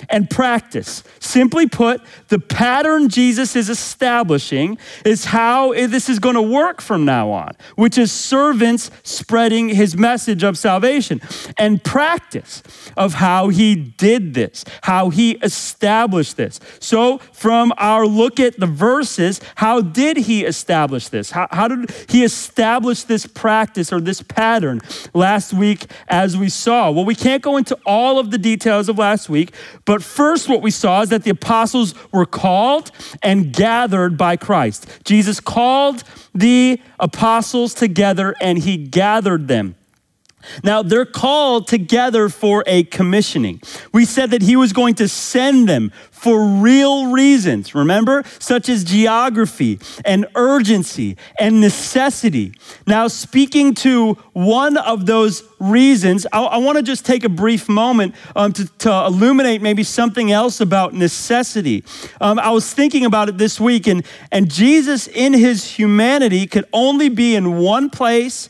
and 0.10 0.30
practice. 0.30 1.04
Simply 1.20 1.68
put, 1.68 2.02
the 2.28 2.40
pattern 2.40 3.10
Jesus 3.10 3.56
is 3.56 3.70
establishing 3.70 4.78
is 5.04 5.26
how 5.26 5.74
this 5.74 6.10
is 6.10 6.20
going 6.20 6.36
to 6.36 6.42
work 6.42 6.82
from 6.82 7.06
now 7.06 7.32
on, 7.32 7.52
which 7.76 7.98
is 7.98 8.12
servants 8.12 8.92
spreading 9.04 9.70
his 9.70 9.96
message 9.96 10.44
of 10.44 10.58
salvation, 10.58 11.22
and 11.58 11.84
practice 11.84 12.64
of 12.98 13.16
how 13.16 13.50
he 13.50 13.76
did 13.76 14.34
this, 14.34 14.66
how 14.84 15.10
he 15.10 15.32
established 15.44 16.38
this. 16.38 16.60
So, 16.80 17.18
from 17.18 17.74
our 17.78 18.06
look 18.06 18.40
at 18.40 18.60
the 18.60 18.68
verses, 18.68 19.42
how 19.56 19.82
did 19.82 20.18
he 20.18 20.46
establish 20.46 21.10
this? 21.10 21.32
How, 21.32 21.48
how 21.52 21.68
did 21.68 21.92
he 22.10 22.24
establish 22.24 23.04
this 23.04 23.26
practice 23.26 23.92
or 23.92 24.02
this 24.02 24.22
pattern 24.22 24.82
last 25.14 25.54
week 25.54 25.86
as 26.08 26.38
we 26.38 26.50
saw? 26.50 26.92
Well, 26.92 27.06
we 27.06 27.16
can't 27.16 27.42
go 27.42 27.58
into 27.58 27.78
all 27.86 28.20
of 28.20 28.32
the 28.32 28.38
details 28.38 28.90
of 28.90 28.98
last 28.98 29.30
week, 29.30 29.54
but 29.86 30.02
first, 30.02 30.50
what 30.50 30.64
we 30.64 30.72
saw 30.72 31.02
is 31.02 31.10
that 31.10 31.24
the 31.24 31.30
apostles 31.30 31.94
were 32.12 32.26
called 32.26 32.92
and 33.22 33.54
gathered 33.54 34.18
by 34.18 34.36
Christ. 34.36 34.88
Jesus 35.04 35.40
called 35.40 36.04
the 36.34 36.82
apostles 37.00 37.76
together 37.76 38.36
and 38.42 38.58
he 38.58 38.78
gathered 38.78 39.48
them. 39.48 39.76
Now, 40.64 40.82
they're 40.82 41.06
called 41.06 41.68
together 41.68 42.30
for 42.30 42.64
a 42.68 42.84
commissioning. 42.84 43.62
We 43.94 44.06
said 44.06 44.32
that 44.32 44.42
he 44.42 44.56
was 44.56 44.74
going 44.74 44.96
to 44.96 45.08
send 45.08 45.68
them 45.68 45.92
for 46.12 46.44
real 46.44 47.12
reasons, 47.12 47.76
remember? 47.76 48.24
Such 48.40 48.68
as 48.68 48.84
geography 48.84 49.80
and 50.04 50.26
urgency 50.34 51.18
and 51.38 51.62
necessity. 51.62 52.54
Now, 52.88 53.08
speaking 53.08 53.76
to 53.76 54.14
one 54.34 54.78
of 54.78 55.06
those 55.06 55.44
reasons, 55.60 56.26
I, 56.32 56.42
I 56.44 56.58
want 56.58 56.78
to 56.78 56.84
just 56.84 57.06
take 57.06 57.26
a 57.26 57.30
brief 57.30 57.70
moment 57.70 58.16
um, 58.36 58.54
to, 58.54 58.66
to, 58.80 59.06
illuminate 59.06 59.62
maybe 59.62 59.84
something 59.84 60.32
else 60.32 60.62
about 60.62 60.94
necessity. 60.94 61.84
Um, 62.20 62.40
I 62.40 62.50
was 62.50 62.74
thinking 62.74 63.06
about 63.06 63.30
it 63.30 63.38
this 63.38 63.60
week, 63.60 63.86
and, 63.86 64.04
and 64.32 64.50
Jesus, 64.50 65.08
in 65.08 65.34
his 65.34 65.70
humanity, 65.74 66.48
could 66.48 66.66
only 66.74 67.10
be 67.10 67.36
in 67.36 67.60
one 67.60 67.90
place 67.90 68.50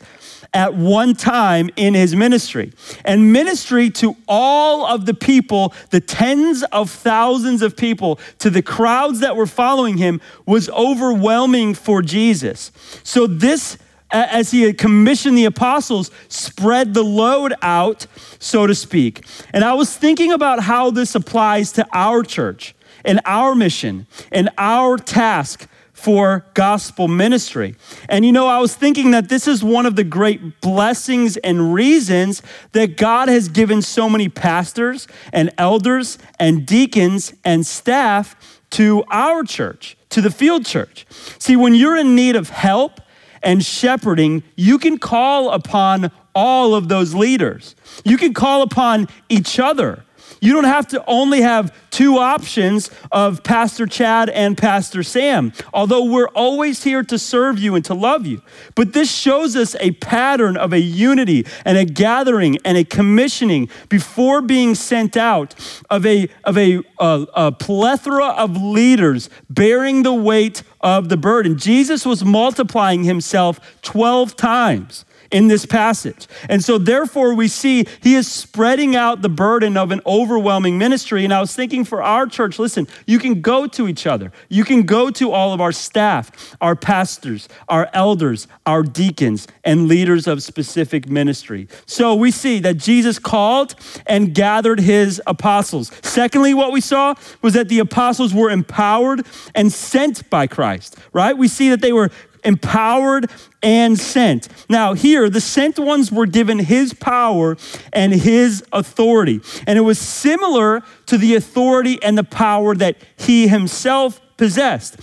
at 0.55 0.74
one 0.74 1.13
time 1.13 1.69
in 1.75 1.93
his 1.93 2.15
ministry. 2.15 2.71
And 3.03 3.33
ministry 3.33 3.89
to 3.91 4.15
all 4.27 4.85
of 4.85 5.05
the 5.05 5.13
people, 5.13 5.74
the 5.91 6.00
tens 6.00 6.63
of 6.71 6.89
thousands 6.89 7.62
of 7.62 7.75
people, 7.75 8.19
to 8.39 8.50
the 8.50 8.62
crowds 8.62 9.19
that 9.19 9.35
were 9.35 9.45
following 9.45 9.97
him, 9.97 10.21
was 10.47 10.69
overwhelming 10.69 11.74
for 11.75 12.01
Jesus. 12.01 12.71
So, 13.03 13.27
this, 13.27 13.77
as 14.12 14.51
he 14.51 14.62
had 14.62 14.77
commissioned 14.77 15.38
the 15.38 15.45
apostles, 15.45 16.09
spread 16.29 16.93
the 16.93 17.03
load 17.03 17.53
out, 17.62 18.07
so 18.39 18.65
to 18.65 18.74
speak. 18.74 19.25
And 19.53 19.63
I 19.63 19.74
was 19.74 19.95
thinking 19.95 20.31
about 20.31 20.62
how 20.62 20.89
this 20.89 21.15
applies 21.15 21.74
to 21.74 21.85
our 21.91 22.24
church 22.24 22.74
and 23.03 23.19
our 23.25 23.55
mission 23.55 24.07
and 24.31 24.50
our 24.57 24.97
task 24.97 25.67
for 25.95 26.45
gospel 26.53 27.07
ministry. 27.07 27.73
And 28.09 28.25
you 28.25 28.31
know, 28.33 28.47
I 28.47 28.59
was 28.59 28.75
thinking 28.75 29.11
that 29.11 29.29
this 29.29 29.47
is 29.47 29.63
one 29.63 29.85
of 29.85 29.95
the 29.95 30.03
great 30.03 30.59
blessings 30.61 31.37
and 31.37 31.73
reasons 31.73 32.43
that 32.73 32.97
God 32.97 33.29
has 33.29 33.47
given 33.47 33.81
so 33.81 34.09
many 34.09 34.27
pastors 34.27 35.07
and 35.31 35.49
elders 35.57 36.19
and 36.37 36.65
deacons 36.65 37.33
and 37.45 37.65
staff 37.65 38.59
to 38.71 39.05
our 39.09 39.43
church, 39.43 39.97
to 40.09 40.21
the 40.21 40.29
field 40.29 40.65
church. 40.65 41.05
See, 41.39 41.55
when 41.55 41.73
you're 41.73 41.97
in 41.97 42.13
need 42.13 42.35
of 42.35 42.49
help 42.49 42.99
and 43.41 43.63
shepherding, 43.63 44.43
you 44.57 44.77
can 44.77 44.97
call 44.97 45.51
upon 45.51 46.11
all 46.35 46.75
of 46.75 46.89
those 46.89 47.15
leaders. 47.15 47.73
You 48.03 48.17
can 48.17 48.33
call 48.33 48.61
upon 48.61 49.07
each 49.29 49.59
other 49.59 50.03
You 50.45 50.53
don't 50.53 50.65
have 50.65 50.87
to 50.89 51.03
only 51.07 51.41
have 51.41 51.73
two 51.89 52.19
options 52.19 52.91
of 53.11 53.41
Pastor 53.41 53.87
Chad 53.87 54.29
and 54.29 54.55
Pastor 54.55 55.01
Sam, 55.01 55.51
although 55.73 56.05
we're 56.05 56.27
always 56.35 56.83
here 56.83 57.01
to 57.01 57.17
serve 57.17 57.57
you 57.57 57.73
and 57.73 57.83
to 57.85 57.95
love 57.95 58.27
you. 58.27 58.43
But 58.75 58.93
this 58.93 59.11
shows 59.11 59.55
us 59.55 59.75
a 59.79 59.91
pattern 59.91 60.55
of 60.55 60.71
a 60.71 60.79
unity 60.79 61.47
and 61.65 61.79
a 61.79 61.85
gathering 61.85 62.59
and 62.63 62.77
a 62.77 62.83
commissioning 62.83 63.69
before 63.89 64.43
being 64.43 64.75
sent 64.75 65.17
out 65.17 65.55
of 65.89 66.05
a, 66.05 66.29
of 66.43 66.59
a, 66.59 66.83
a, 66.99 67.25
a 67.33 67.51
plethora 67.51 68.27
of 68.27 68.55
leaders 68.55 69.31
bearing 69.49 70.03
the 70.03 70.13
weight 70.13 70.61
of 70.81 71.09
the 71.09 71.17
burden. 71.17 71.57
Jesus 71.57 72.05
was 72.05 72.23
multiplying 72.23 73.03
himself 73.03 73.59
12 73.81 74.35
times 74.35 75.04
in 75.32 75.48
this 75.48 75.65
passage. 75.65 76.27
And 76.50 76.63
so, 76.63 76.77
therefore, 76.77 77.34
we 77.34 77.48
see 77.48 77.86
he 78.01 78.15
is 78.15 78.32
spreading 78.32 78.96
out 78.96 79.22
the 79.22 79.29
burden 79.29 79.77
of 79.77 79.91
an 79.91 80.01
overwhelming 80.05 80.77
ministry. 80.77 81.24
And 81.24 81.34
I 81.34 81.41
was 81.41 81.55
thinking 81.55 81.84
for 81.84 82.01
our 82.01 82.25
church, 82.25 82.60
listen, 82.60 82.88
you 83.05 83.20
can 83.20 83.41
go 83.41 83.67
to 83.67 83.88
each 83.88 84.08
other. 84.08 84.32
You 84.50 84.63
can 84.63 84.84
go 84.84 85.10
to 85.12 85.32
all 85.32 85.53
of 85.53 85.62
our 85.62 85.72
staff, 85.72 86.55
our 86.62 86.75
pastors, 86.75 87.48
our 87.67 87.89
elders, 87.94 88.48
our 88.65 88.84
deacons, 88.84 89.48
and 89.63 89.88
leaders 89.88 90.27
of 90.27 90.44
specific 90.44 91.10
ministry. 91.10 91.67
So, 91.86 92.15
we 92.15 92.32
see 92.32 92.60
that 92.60 92.77
Jesus 92.77 93.20
called 93.20 93.75
and 94.05 94.34
gathered 94.34 94.79
his 94.79 95.22
apostles. 95.27 95.91
Secondly, 96.03 96.53
what 96.53 96.72
we 96.72 96.82
saw 96.82 97.15
was 97.41 97.53
that 97.53 97.70
the 97.70 97.79
apostles 97.79 98.34
were 98.34 98.50
empowered 98.50 99.25
and 99.53 99.72
sent 99.72 100.29
by 100.29 100.48
Christ, 100.48 100.98
right? 101.13 101.38
We 101.38 101.48
see 101.48 101.70
that 101.70 101.82
they 101.82 101.94
were 101.94 102.12
empowered 102.45 103.29
and 103.61 103.99
sent. 103.99 104.47
Now, 104.69 104.93
here, 104.93 105.29
the 105.29 105.41
sent 105.41 105.79
ones 105.79 106.11
were 106.11 106.27
given 106.27 106.59
his 106.59 106.93
power 106.93 107.57
and 107.91 108.13
his 108.13 108.63
authority. 108.71 109.41
And 109.67 109.77
it 109.77 109.81
was 109.81 109.99
similar 109.99 110.83
to 111.07 111.17
the 111.17 111.35
authority 111.35 112.01
and 112.01 112.17
the 112.17 112.23
power 112.23 112.75
that 112.75 112.97
he 113.17 113.47
himself 113.47 114.21
possessed. 114.37 114.97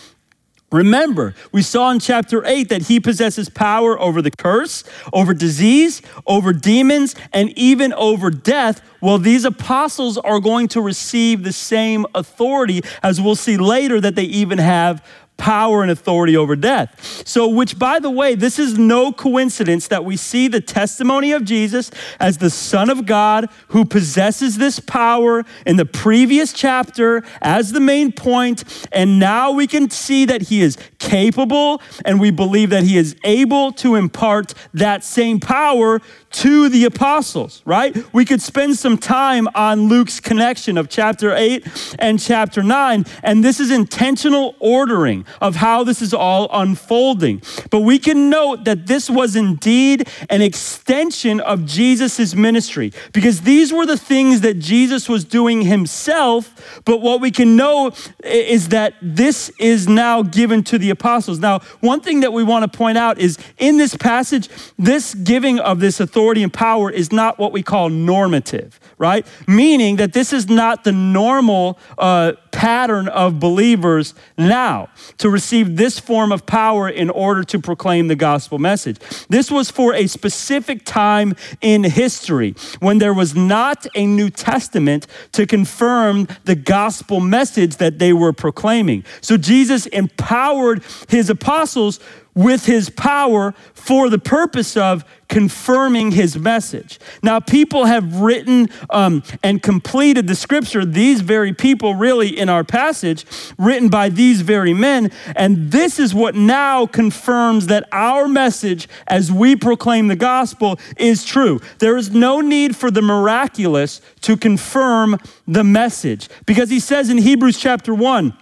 Remember, 0.72 1.34
we 1.52 1.61
saw 1.61 1.90
in 1.90 1.99
chapter 2.00 2.44
8 2.46 2.70
that 2.70 2.82
he 2.82 2.99
possesses 2.99 3.50
power 3.50 4.00
over 4.00 4.22
the 4.22 4.30
curse, 4.30 4.84
over 5.12 5.34
disease, 5.34 6.00
over 6.26 6.54
demons, 6.54 7.14
and 7.30 7.50
even 7.58 7.92
over 7.92 8.30
death. 8.30 8.80
Well, 9.02 9.18
these 9.18 9.44
apostles 9.44 10.16
are 10.16 10.40
going 10.40 10.68
to 10.68 10.80
receive 10.80 11.44
the 11.44 11.52
same 11.52 12.06
authority, 12.14 12.80
as 13.02 13.20
we'll 13.20 13.37
see 13.37 13.58
later, 13.58 14.00
that 14.00 14.14
they 14.14 14.25
even 14.25 14.56
have 14.56 15.06
power 15.42 15.82
and 15.82 15.90
authority 15.90 16.37
over 16.37 16.54
death. 16.54 17.26
So, 17.26 17.49
which, 17.49 17.76
by 17.76 17.99
the 17.99 18.08
way, 18.08 18.37
this 18.37 18.61
is 18.61 18.78
no 18.78 19.11
coincidence 19.12 19.88
that 19.88 20.04
we 20.04 20.16
see 20.16 20.46
the 20.46 20.61
testimony 20.61 21.32
of 21.32 21.44
Jesus 21.44 21.90
as 22.20 22.38
the 22.38 22.49
Son 22.49 22.88
of 22.88 23.06
God 23.06 23.49
who 23.68 23.84
possesses 23.84 24.56
this 24.56 24.78
power 24.78 25.44
in 25.66 25.78
the 25.78 25.84
previous 25.84 26.52
chapter 26.52 27.25
as 27.40 27.72
the 27.72 27.80
main 27.80 28.12
point. 28.12 28.62
And 28.92 29.18
now 29.18 29.50
we 29.50 29.66
can 29.66 29.90
see 29.90 30.25
that 30.26 30.42
he 30.42 30.62
is 30.62 30.78
capable 31.02 31.82
and 32.04 32.21
we 32.21 32.30
believe 32.30 32.71
that 32.71 32.85
he 32.85 32.97
is 32.97 33.16
able 33.25 33.73
to 33.73 33.97
impart 33.97 34.54
that 34.73 35.02
same 35.04 35.40
power 35.40 36.00
to 36.30 36.68
the 36.68 36.85
apostles, 36.85 37.61
right? 37.64 37.94
We 38.14 38.25
could 38.25 38.40
spend 38.40 38.78
some 38.78 38.97
time 38.97 39.49
on 39.54 39.88
Luke's 39.88 40.21
connection 40.21 40.78
of 40.78 40.88
chapter 40.88 41.35
8 41.35 41.97
and 41.99 42.18
chapter 42.18 42.62
9, 42.62 43.04
and 43.23 43.44
this 43.44 43.61
is 43.61 43.71
intentional 43.71 44.54
ordering 44.59 45.26
of 45.40 45.56
how 45.56 45.85
this 45.85 46.00
is 46.00 46.14
all 46.14 46.49
unfolding. 46.52 47.42
But 47.71 47.80
we 47.80 47.99
can 47.99 48.30
note 48.30 48.64
that 48.64 48.87
this 48.87 49.11
was 49.11 49.37
indeed 49.37 50.09
an 50.30 50.40
extension 50.40 51.40
of 51.40 51.66
Jesus' 51.66 52.35
ministry 52.35 52.92
because 53.12 53.42
these 53.42 53.73
were 53.73 53.85
the 53.85 53.99
things 53.99 54.40
that 54.40 54.59
Jesus 54.59 55.09
was 55.09 55.25
doing 55.25 55.62
himself. 55.62 56.82
But 56.85 57.02
what 57.02 57.21
we 57.21 57.30
can 57.30 57.56
know 57.56 57.92
is 58.25 58.68
that 58.68 58.94
this 59.02 59.50
is 59.59 59.87
now 59.88 60.23
given 60.23 60.62
to 60.64 60.78
the 60.78 60.90
apostles. 60.92 61.40
Now, 61.40 61.58
one 61.80 62.00
thing 62.00 62.20
that 62.20 62.32
we 62.32 62.44
want 62.44 62.70
to 62.70 62.78
point 62.78 62.96
out 62.96 63.18
is 63.18 63.37
in 63.58 63.76
this 63.78 63.96
passage, 63.96 64.49
this 64.78 65.14
giving 65.14 65.58
of 65.58 65.80
this 65.80 65.99
authority 65.99 66.44
and 66.44 66.52
power 66.52 66.90
is 66.90 67.11
not 67.11 67.38
what 67.40 67.50
we 67.50 67.62
call 67.62 67.88
normative, 67.88 68.78
right? 68.99 69.26
Meaning 69.49 69.96
that 69.96 70.12
this 70.12 70.32
is 70.32 70.49
not 70.49 70.84
the 70.84 70.92
normal 70.92 71.78
uh, 71.99 72.34
pattern 72.52 73.08
of 73.08 73.40
believers 73.40 74.14
now 74.38 74.88
to 75.18 75.28
receive 75.28 75.76
this 75.76 75.99
form 75.99 76.30
of 76.30 76.46
power 76.46 76.88
in 76.88 77.11
order 77.11 77.42
to 77.42 77.58
proclaim 77.58 78.06
the 78.06 78.14
gospel 78.14 78.58
message. 78.58 78.99
This 79.28 79.50
was 79.50 79.70
for 79.70 79.94
a 79.94 80.06
specific 80.06 80.84
time 80.84 81.34
in 81.61 81.82
history 81.82 82.54
when 82.78 82.99
there 82.99 83.14
was 83.14 83.34
not 83.34 83.87
a 83.96 84.06
New 84.06 84.30
Testament 84.30 85.06
to 85.32 85.46
confirm 85.46 86.28
the 86.44 86.54
gospel 86.54 87.20
message 87.20 87.76
that 87.76 87.99
they 87.99 88.12
were 88.12 88.32
proclaiming. 88.32 89.04
So 89.22 89.37
Jesus 89.37 89.87
empowered 89.87 90.81
his 91.08 91.30
apostles 91.30 92.00
with 92.34 92.64
his 92.66 92.88
power 92.88 93.52
for 93.75 94.08
the 94.08 94.18
purpose 94.18 94.76
of 94.76 95.04
confirming 95.28 96.12
his 96.12 96.38
message. 96.38 96.99
Now, 97.23 97.40
people 97.40 97.86
have 97.86 98.21
written 98.21 98.68
um, 98.90 99.23
and 99.42 99.62
completed 99.62 100.26
the 100.26 100.34
scripture, 100.34 100.84
these 100.84 101.21
very 101.21 101.52
people, 101.52 101.95
really, 101.95 102.38
in 102.38 102.49
our 102.49 102.64
passage, 102.64 103.25
written 103.58 103.88
by 103.88 104.08
these 104.08 104.42
very 104.42 104.75
men. 104.75 105.10
And 105.34 105.71
this 105.71 105.99
is 105.99 106.14
what 106.14 106.34
now 106.34 106.86
confirms 106.86 107.66
that 107.68 107.88
our 107.92 108.28
message, 108.28 108.88
as 109.06 109.32
we 109.32 109.56
proclaim 109.56 110.08
the 110.08 110.16
gospel, 110.16 110.78
is 110.97 111.25
true. 111.25 111.60
There 111.78 111.97
is 111.97 112.10
no 112.10 112.40
need 112.40 112.76
for 112.76 112.90
the 112.90 113.02
miraculous 113.02 114.00
to 114.23 114.36
confirm 114.36 115.18
the 115.47 115.64
message 115.64 116.28
because 116.47 116.71
he 116.71 116.80
says 116.80 117.08
in 117.08 117.18
Hebrews 117.18 117.58
chapter 117.58 117.95
1, 117.95 118.36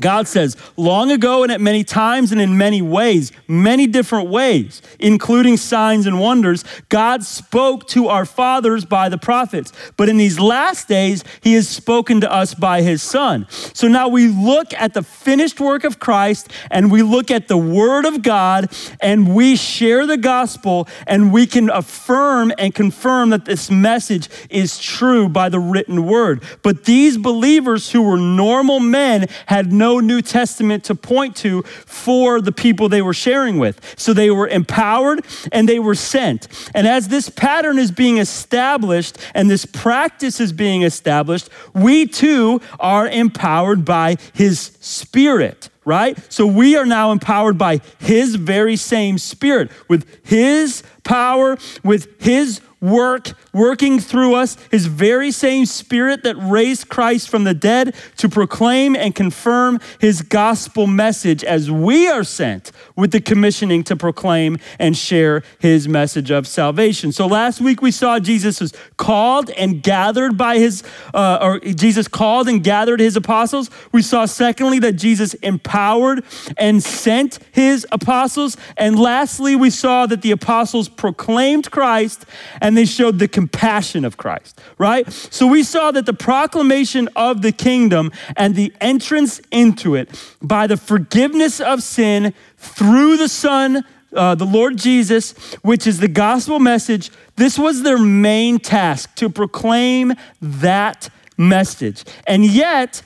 God 0.00 0.26
says, 0.26 0.56
long 0.76 1.12
ago 1.12 1.44
and 1.44 1.52
at 1.52 1.60
many 1.60 1.84
times 1.84 2.32
and 2.32 2.40
in 2.40 2.58
many 2.58 2.82
ways, 2.82 3.30
many 3.46 3.86
different 3.86 4.28
ways, 4.28 4.82
including 4.98 5.56
signs 5.56 6.06
and 6.06 6.18
wonders, 6.18 6.64
God 6.88 7.22
spoke 7.22 7.86
to 7.88 8.08
our 8.08 8.24
fathers 8.24 8.84
by 8.84 9.08
the 9.08 9.18
prophets. 9.18 9.72
But 9.96 10.08
in 10.08 10.16
these 10.16 10.40
last 10.40 10.88
days, 10.88 11.22
he 11.42 11.54
has 11.54 11.68
spoken 11.68 12.20
to 12.22 12.32
us 12.32 12.54
by 12.54 12.82
his 12.82 13.02
son. 13.02 13.46
So 13.50 13.86
now 13.86 14.08
we 14.08 14.26
look 14.26 14.74
at 14.74 14.94
the 14.94 15.02
finished 15.02 15.60
work 15.60 15.84
of 15.84 16.00
Christ 16.00 16.50
and 16.72 16.90
we 16.90 17.02
look 17.02 17.30
at 17.30 17.46
the 17.46 17.58
word 17.58 18.04
of 18.04 18.22
God 18.22 18.72
and 19.00 19.32
we 19.34 19.54
share 19.54 20.06
the 20.06 20.16
gospel 20.16 20.88
and 21.06 21.32
we 21.32 21.46
can 21.46 21.70
affirm 21.70 22.52
and 22.58 22.74
confirm 22.74 23.30
that 23.30 23.44
this 23.44 23.70
message 23.70 24.28
is 24.50 24.78
true 24.78 25.28
by 25.28 25.48
the 25.48 25.60
written 25.60 26.04
word. 26.04 26.42
But 26.62 26.84
these 26.84 27.16
believers 27.16 27.92
who 27.92 28.02
were 28.02 28.16
normal 28.16 28.80
men 28.80 29.28
had 29.46 29.72
no 29.72 29.83
no 29.84 30.00
New 30.00 30.22
Testament 30.22 30.82
to 30.84 30.94
point 30.94 31.36
to 31.36 31.60
for 31.84 32.40
the 32.40 32.52
people 32.52 32.88
they 32.88 33.02
were 33.02 33.12
sharing 33.12 33.58
with. 33.58 33.76
So 33.98 34.14
they 34.14 34.30
were 34.30 34.48
empowered 34.48 35.26
and 35.52 35.68
they 35.68 35.78
were 35.78 35.94
sent. 35.94 36.48
And 36.74 36.86
as 36.86 37.08
this 37.08 37.28
pattern 37.28 37.78
is 37.78 37.90
being 37.90 38.16
established 38.16 39.18
and 39.34 39.50
this 39.50 39.66
practice 39.66 40.40
is 40.40 40.54
being 40.54 40.80
established, 40.82 41.50
we 41.74 42.06
too 42.06 42.62
are 42.80 43.06
empowered 43.06 43.84
by 43.84 44.16
His 44.32 44.58
Spirit 44.80 45.68
right? 45.86 46.16
So 46.32 46.46
we 46.46 46.76
are 46.76 46.86
now 46.86 47.12
empowered 47.12 47.58
by 47.58 47.82
his 47.98 48.36
very 48.36 48.74
same 48.74 49.18
spirit 49.18 49.70
with 49.86 50.06
his 50.24 50.82
power, 51.02 51.58
with 51.82 52.08
his 52.22 52.62
work 52.80 53.32
working 53.54 53.98
through 53.98 54.34
us, 54.34 54.58
his 54.70 54.86
very 54.86 55.30
same 55.30 55.64
spirit 55.64 56.22
that 56.24 56.36
raised 56.36 56.88
Christ 56.88 57.30
from 57.30 57.44
the 57.44 57.54
dead 57.54 57.94
to 58.18 58.28
proclaim 58.28 58.94
and 58.94 59.14
confirm 59.14 59.80
his 60.00 60.20
gospel 60.20 60.86
message 60.86 61.42
as 61.44 61.70
we 61.70 62.08
are 62.08 62.24
sent 62.24 62.72
with 62.96 63.12
the 63.12 63.20
commissioning 63.20 63.84
to 63.84 63.96
proclaim 63.96 64.58
and 64.78 64.96
share 64.96 65.42
his 65.60 65.88
message 65.88 66.30
of 66.30 66.46
salvation. 66.46 67.12
So 67.12 67.26
last 67.26 67.60
week 67.60 67.80
we 67.80 67.90
saw 67.90 68.18
Jesus 68.18 68.60
was 68.60 68.72
called 68.96 69.50
and 69.50 69.82
gathered 69.82 70.36
by 70.36 70.58
his, 70.58 70.82
uh, 71.14 71.38
or 71.40 71.60
Jesus 71.60 72.08
called 72.08 72.48
and 72.48 72.62
gathered 72.62 73.00
his 73.00 73.16
apostles. 73.16 73.70
We 73.92 74.02
saw 74.02 74.26
secondly 74.26 74.80
that 74.80 74.94
Jesus 74.94 75.34
empowered 75.34 76.24
and 76.56 76.82
sent 76.82 77.38
his 77.52 77.86
apostles. 77.92 78.56
And 78.76 78.98
lastly, 78.98 79.54
we 79.56 79.70
saw 79.70 80.06
that 80.06 80.22
the 80.22 80.30
apostles 80.30 80.88
proclaimed 80.88 81.70
Christ 81.70 82.24
and 82.60 82.76
they 82.76 82.84
showed 82.84 83.18
the 83.18 83.28
compassion 83.44 84.06
of 84.06 84.16
Christ, 84.16 84.58
right? 84.78 85.10
So 85.12 85.46
we 85.46 85.62
saw 85.62 85.90
that 85.90 86.06
the 86.06 86.14
proclamation 86.14 87.10
of 87.14 87.42
the 87.42 87.52
kingdom 87.52 88.10
and 88.38 88.54
the 88.54 88.72
entrance 88.80 89.38
into 89.50 89.94
it 89.94 90.08
by 90.40 90.66
the 90.66 90.78
forgiveness 90.78 91.60
of 91.60 91.82
sin 91.82 92.32
through 92.56 93.18
the 93.18 93.28
Son, 93.28 93.84
uh, 94.14 94.34
the 94.34 94.46
Lord 94.46 94.78
Jesus, 94.78 95.32
which 95.60 95.86
is 95.86 95.98
the 95.98 96.08
gospel 96.08 96.58
message, 96.58 97.10
this 97.36 97.58
was 97.58 97.82
their 97.82 97.98
main 97.98 98.58
task 98.58 99.14
to 99.16 99.28
proclaim 99.28 100.14
that 100.40 101.10
message. 101.36 102.02
And 102.26 102.46
yet, 102.46 103.02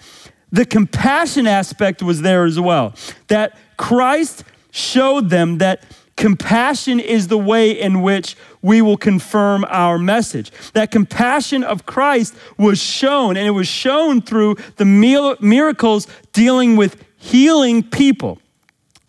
the 0.53 0.65
compassion 0.65 1.49
aspect 1.49 2.01
was 2.01 2.23
there 2.23 2.45
as 2.45 2.61
well. 2.61 2.95
That 3.27 3.59
Christ 3.77 4.45
showed 4.71 5.31
them 5.31 5.59
that 5.59 5.83
compassion 6.19 7.01
is 7.01 7.29
the 7.29 7.39
way 7.39 7.71
in 7.71 8.03
which 8.03 8.37
we 8.63 8.83
will 8.83 8.97
confirm 8.97 9.65
our 9.69 9.99
message. 9.99 10.51
That 10.73 10.91
compassion 10.91 11.65
of 11.65 11.87
Christ 11.87 12.35
was 12.57 12.83
shown, 12.83 13.37
and 13.37 13.47
it 13.47 13.53
was 13.53 13.69
shown 13.69 14.21
through 14.21 14.57
the 14.77 14.85
miracles 14.85 16.07
dealing 16.33 16.77
with 16.77 17.05
healing 17.17 17.83
people. 17.83 18.39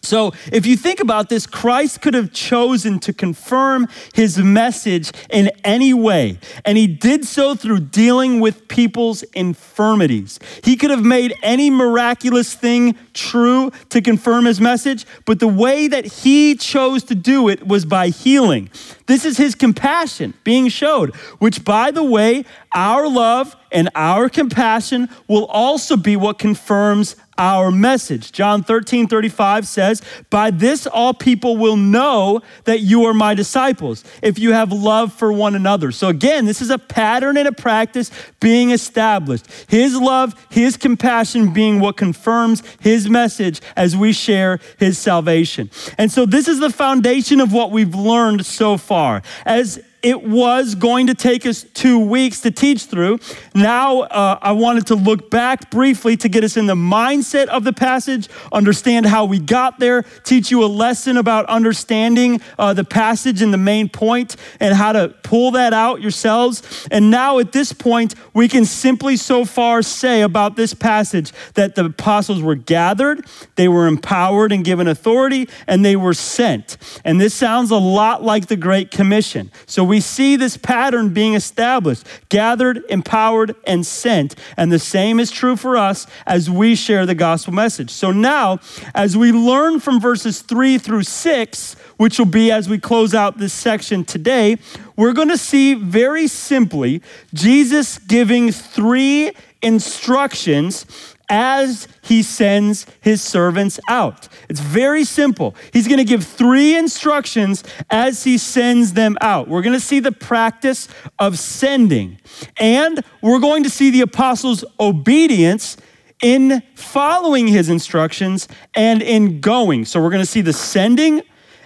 So, 0.02 0.32
if 0.52 0.66
you 0.66 0.78
think 0.78 1.02
about 1.02 1.28
this, 1.28 1.46
Christ 1.46 2.02
could 2.02 2.14
have 2.14 2.32
chosen 2.32 3.00
to 3.00 3.12
confirm 3.12 3.88
his 4.14 4.38
message 4.38 5.12
in 5.30 5.52
any 5.66 5.94
way, 5.94 6.40
and 6.64 6.78
he 6.78 6.88
did 6.88 7.26
so 7.26 7.54
through 7.54 7.82
dealing 7.82 8.40
with 8.40 8.70
people's 8.70 9.24
infirmities. 9.34 10.40
He 10.64 10.78
could 10.78 10.90
have 10.90 11.04
made 11.04 11.34
any 11.44 11.70
miraculous 11.70 12.54
thing 12.54 12.96
true 13.14 13.72
to 13.90 14.02
confirm 14.02 14.46
his 14.46 14.62
message, 14.62 15.06
but 15.26 15.40
the 15.40 15.50
way 15.50 15.90
that 15.90 16.06
he 16.06 16.56
chose 16.56 17.04
to 17.04 17.16
do 17.16 17.50
it 17.50 17.68
was 17.68 17.84
by 17.84 18.08
healing. 18.08 18.70
This 19.10 19.26
is 19.26 19.38
his 19.38 19.56
compassion 19.56 20.36
being 20.44 20.70
showed, 20.70 21.16
which, 21.40 21.66
by 21.66 21.90
the 21.90 22.04
way, 22.04 22.46
our 22.76 23.08
love 23.08 23.56
and 23.72 23.90
our 23.96 24.30
compassion 24.30 25.10
will 25.28 25.46
also 25.46 25.98
be 25.98 26.16
what 26.16 26.38
confirms 26.38 27.16
our 27.40 27.72
message. 27.72 28.34
John 28.34 28.64
13, 28.64 29.08
35 29.08 29.66
says, 29.66 30.02
By 30.30 30.52
this 30.52 30.86
all 30.86 31.14
people 31.14 31.56
will 31.56 31.78
know 31.78 32.42
that 32.66 32.82
you 32.82 33.06
are 33.06 33.14
my 33.14 33.34
disciples, 33.34 34.04
if 34.22 34.38
you 34.38 34.52
have 34.52 34.74
love 34.74 35.14
for 35.14 35.32
one 35.32 35.56
another. 35.56 35.92
So 35.92 36.10
again, 36.10 36.46
this 36.46 36.62
is 36.62 36.70
a 36.70 36.78
pattern 36.78 37.38
and 37.38 37.48
a 37.48 37.54
practice 37.54 38.12
being 38.42 38.72
established. 38.72 39.46
His 39.70 39.96
love, 39.96 40.36
his 40.52 40.76
compassion 40.76 41.54
being 41.54 41.80
what 41.80 41.96
confirms 41.96 42.62
his 42.82 43.10
message 43.10 43.62
as 43.78 43.96
we 43.96 44.12
share 44.12 44.60
his 44.78 44.98
salvation. 44.98 45.72
And 45.98 46.12
so 46.12 46.26
this 46.26 46.50
is 46.50 46.60
the 46.60 46.70
foundation 46.70 47.40
of 47.40 47.54
what 47.54 47.72
we've 47.72 47.96
learned 47.96 48.46
so 48.46 48.76
far. 48.78 48.99
As 49.46 49.80
it 50.02 50.24
was 50.24 50.76
going 50.76 51.08
to 51.08 51.14
take 51.14 51.46
us 51.46 51.66
two 51.74 52.00
weeks 52.00 52.42
to 52.42 52.52
teach 52.52 52.86
through. 52.86 53.20
Now, 53.54 54.02
uh, 54.02 54.40
I 54.42 54.54
wanted 54.54 54.88
to 54.88 54.96
look 54.96 55.30
back 55.30 55.70
briefly 55.72 56.16
to 56.18 56.30
get 56.30 56.44
us 56.44 56.58
in 56.58 56.66
the 56.68 56.76
mindset 56.76 57.48
of 57.48 57.64
the 57.64 57.74
passage, 57.74 58.30
understand 58.52 59.06
how 59.06 59.26
we 59.26 59.40
got 59.40 59.80
there, 59.80 60.04
teach 60.24 60.52
you 60.52 60.64
a 60.64 60.68
lesson 60.68 61.18
about 61.18 61.46
understanding 61.48 62.42
uh, 62.58 62.74
the 62.74 62.84
passage 62.84 63.42
and 63.42 63.54
the 63.54 63.58
main 63.58 63.90
point, 63.90 64.36
and 64.60 64.74
how 64.74 64.92
to 64.92 65.10
pull 65.24 65.52
that 65.52 65.74
out 65.74 66.02
yourselves. 66.02 66.88
And 66.92 67.12
now, 67.12 67.40
at 67.40 67.52
this 67.52 67.74
point, 67.74 68.16
we 68.34 68.48
can 68.48 68.66
simply 68.66 69.18
so 69.18 69.44
far 69.44 69.82
say 69.82 70.22
about 70.22 70.56
this 70.56 70.74
passage 70.74 71.34
that 71.56 71.76
the 71.76 71.86
apostles 71.86 72.42
were 72.42 72.56
gathered, 72.56 73.26
they 73.56 73.68
were 73.68 73.88
empowered 73.88 74.52
and 74.52 74.64
given 74.64 74.88
authority, 74.88 75.50
and 75.68 75.84
they 75.84 75.96
were 75.96 76.14
sent. 76.14 76.78
And 77.04 77.20
this 77.20 77.34
sounds 77.34 77.72
a 77.72 77.78
lot 77.78 78.24
like 78.24 78.48
the 78.48 78.56
Great 78.56 78.92
Commission. 78.92 79.52
So 79.66 79.89
we 79.90 80.00
see 80.00 80.36
this 80.36 80.56
pattern 80.56 81.10
being 81.10 81.34
established 81.34 82.06
gathered, 82.30 82.84
empowered, 82.90 83.56
and 83.66 83.86
sent. 83.86 84.36
And 84.56 84.72
the 84.72 84.80
same 84.80 85.20
is 85.20 85.32
true 85.32 85.56
for 85.56 85.76
us 85.76 86.08
as 86.26 86.50
we 86.50 86.76
share 86.76 87.06
the 87.06 87.16
gospel 87.16 87.54
message. 87.54 87.90
So 87.90 88.12
now, 88.12 88.60
as 88.94 89.18
we 89.18 89.32
learn 89.32 89.80
from 89.80 90.00
verses 90.00 90.42
three 90.42 90.78
through 90.78 91.04
six, 91.04 91.74
which 91.98 92.20
will 92.20 92.26
be 92.26 92.52
as 92.52 92.70
we 92.70 92.80
close 92.80 93.14
out 93.14 93.38
this 93.38 93.54
section 93.54 94.06
today, 94.06 94.58
we're 94.96 95.14
going 95.14 95.30
to 95.30 95.38
see 95.38 95.74
very 95.74 96.28
simply 96.28 97.02
Jesus 97.34 97.98
giving 97.98 98.52
three 98.52 99.32
instructions 99.62 100.86
as 101.30 101.88
he 102.02 102.24
sends 102.24 102.86
his 103.02 103.22
servants 103.22 103.80
out. 103.88 104.28
It's 104.50 104.60
very 104.60 105.04
simple. 105.04 105.56
He's 105.72 105.88
going 105.88 106.00
to 106.00 106.04
give 106.04 106.24
three 106.24 106.76
instructions 106.76 107.64
as 107.90 108.24
he 108.24 108.38
sends 108.38 108.94
them 108.94 109.18
out. 109.22 109.48
We're 109.48 109.62
going 109.62 109.74
to 109.74 109.80
see 109.80 110.00
the 110.00 110.12
practice 110.12 110.88
of 111.20 111.38
sending, 111.38 112.20
and 112.58 113.04
we're 113.22 113.40
going 113.40 113.64
to 113.64 113.70
see 113.70 113.92
the 113.92 114.02
apostles' 114.02 114.66
obedience 114.80 115.78
in 116.22 116.62
following 116.76 117.48
his 117.48 117.70
instructions 117.70 118.48
and 118.76 119.02
in 119.02 119.40
going. 119.40 119.86
So 119.86 120.02
we're 120.02 120.10
going 120.10 120.22
to 120.22 120.30
see 120.30 120.42
the 120.42 120.54
sending 120.54 121.22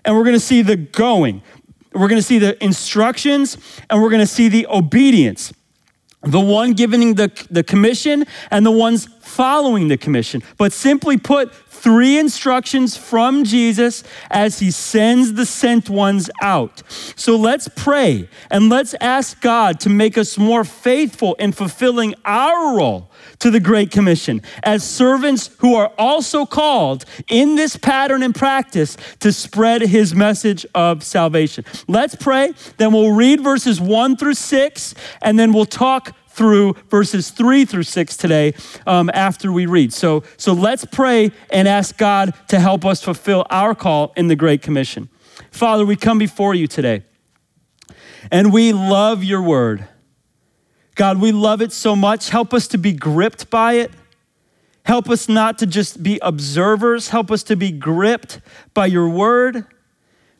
and 0.05 0.15
we're 0.15 0.23
going 0.23 0.35
to 0.35 0.39
see 0.39 0.61
the 0.61 0.75
going. 0.75 1.41
We're 1.93 2.07
going 2.07 2.19
to 2.19 2.27
see 2.27 2.39
the 2.39 2.61
instructions 2.63 3.57
and 3.89 4.01
we're 4.01 4.09
going 4.09 4.19
to 4.19 4.27
see 4.27 4.49
the 4.49 4.67
obedience 4.67 5.53
the 6.23 6.39
one 6.39 6.73
giving 6.73 7.15
the, 7.15 7.31
the 7.51 7.63
commission 7.63 8.25
and 8.49 8.65
the 8.65 8.71
ones 8.71 9.07
following 9.21 9.87
the 9.87 9.97
commission. 9.97 10.41
But 10.57 10.73
simply 10.73 11.17
put, 11.17 11.53
three 11.83 12.17
instructions 12.17 12.95
from 12.95 13.43
Jesus 13.43 14.05
as 14.31 14.59
he 14.59 14.71
sends 14.71 15.33
the 15.33 15.45
sent 15.45 15.89
ones 15.89 16.29
out. 16.41 16.81
So 17.17 17.35
let's 17.35 17.67
pray 17.67 18.29
and 18.49 18.69
let's 18.69 18.95
ask 19.01 19.41
God 19.41 19.81
to 19.81 19.89
make 19.89 20.17
us 20.17 20.37
more 20.37 20.63
faithful 20.63 21.33
in 21.35 21.51
fulfilling 21.51 22.15
our 22.23 22.77
role 22.77 23.11
to 23.43 23.51
the 23.51 23.59
Great 23.59 23.91
Commission 23.91 24.41
as 24.63 24.85
servants 24.85 25.49
who 25.57 25.75
are 25.75 25.91
also 25.97 26.45
called 26.45 27.03
in 27.27 27.57
this 27.57 27.75
pattern 27.75 28.23
and 28.23 28.33
practice 28.33 28.95
to 29.19 29.33
spread 29.33 29.81
his 29.81 30.15
message 30.15 30.65
of 30.73 31.03
salvation. 31.03 31.65
Let's 31.89 32.15
pray, 32.15 32.53
then 32.77 32.93
we'll 32.93 33.11
read 33.11 33.41
verses 33.41 33.81
one 33.81 34.15
through 34.15 34.35
six, 34.35 34.95
and 35.21 35.37
then 35.37 35.51
we'll 35.51 35.65
talk 35.65 36.15
through 36.29 36.75
verses 36.89 37.31
three 37.31 37.65
through 37.65 37.83
six 37.83 38.15
today 38.15 38.53
um, 38.87 39.11
after 39.13 39.51
we 39.51 39.65
read. 39.65 39.91
So, 39.91 40.23
so 40.37 40.53
let's 40.53 40.85
pray 40.85 41.33
and 41.49 41.67
ask 41.67 41.97
God 41.97 42.33
to 42.47 42.61
help 42.61 42.85
us 42.85 43.03
fulfill 43.03 43.45
our 43.49 43.75
call 43.75 44.13
in 44.15 44.29
the 44.29 44.37
Great 44.37 44.61
Commission. 44.61 45.09
Father, 45.51 45.85
we 45.85 45.97
come 45.97 46.17
before 46.17 46.55
you 46.55 46.65
today 46.65 47.03
and 48.31 48.53
we 48.53 48.71
love 48.71 49.21
your 49.21 49.41
word. 49.41 49.89
God, 50.95 51.19
we 51.19 51.31
love 51.31 51.61
it 51.61 51.71
so 51.71 51.95
much. 51.95 52.29
Help 52.29 52.53
us 52.53 52.67
to 52.69 52.77
be 52.77 52.93
gripped 52.93 53.49
by 53.49 53.73
it. 53.73 53.91
Help 54.85 55.09
us 55.09 55.29
not 55.29 55.57
to 55.59 55.65
just 55.65 56.03
be 56.03 56.19
observers. 56.21 57.09
Help 57.09 57.31
us 57.31 57.43
to 57.43 57.55
be 57.55 57.71
gripped 57.71 58.39
by 58.73 58.85
your 58.85 59.09
word. 59.09 59.65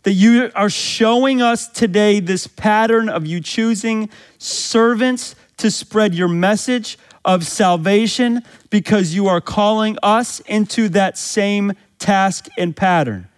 That 0.03 0.13
you 0.13 0.51
are 0.53 0.69
showing 0.69 1.41
us 1.41 1.67
today 1.67 2.19
this 2.19 2.45
pattern 2.45 3.07
of 3.07 3.25
you 3.25 3.39
choosing 3.39 4.09
servants 4.37 5.35
to 5.57 5.71
spread 5.71 6.13
your 6.13 6.27
message 6.27 6.97
of 7.23 7.47
salvation 7.47 8.43
because 8.69 9.15
you 9.15 9.27
are 9.27 9.39
calling 9.39 9.97
us 10.03 10.41
into 10.41 10.89
that 10.89 11.17
same 11.17 11.73
task 11.99 12.47
and 12.57 12.75
pattern. 12.75 13.29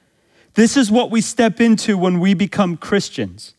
This 0.56 0.76
is 0.76 0.90
what 0.90 1.12
we 1.12 1.22
step 1.22 1.62
into 1.62 1.98
when 1.98 2.20
we 2.20 2.34
become 2.34 2.78
Christians. 2.78 3.55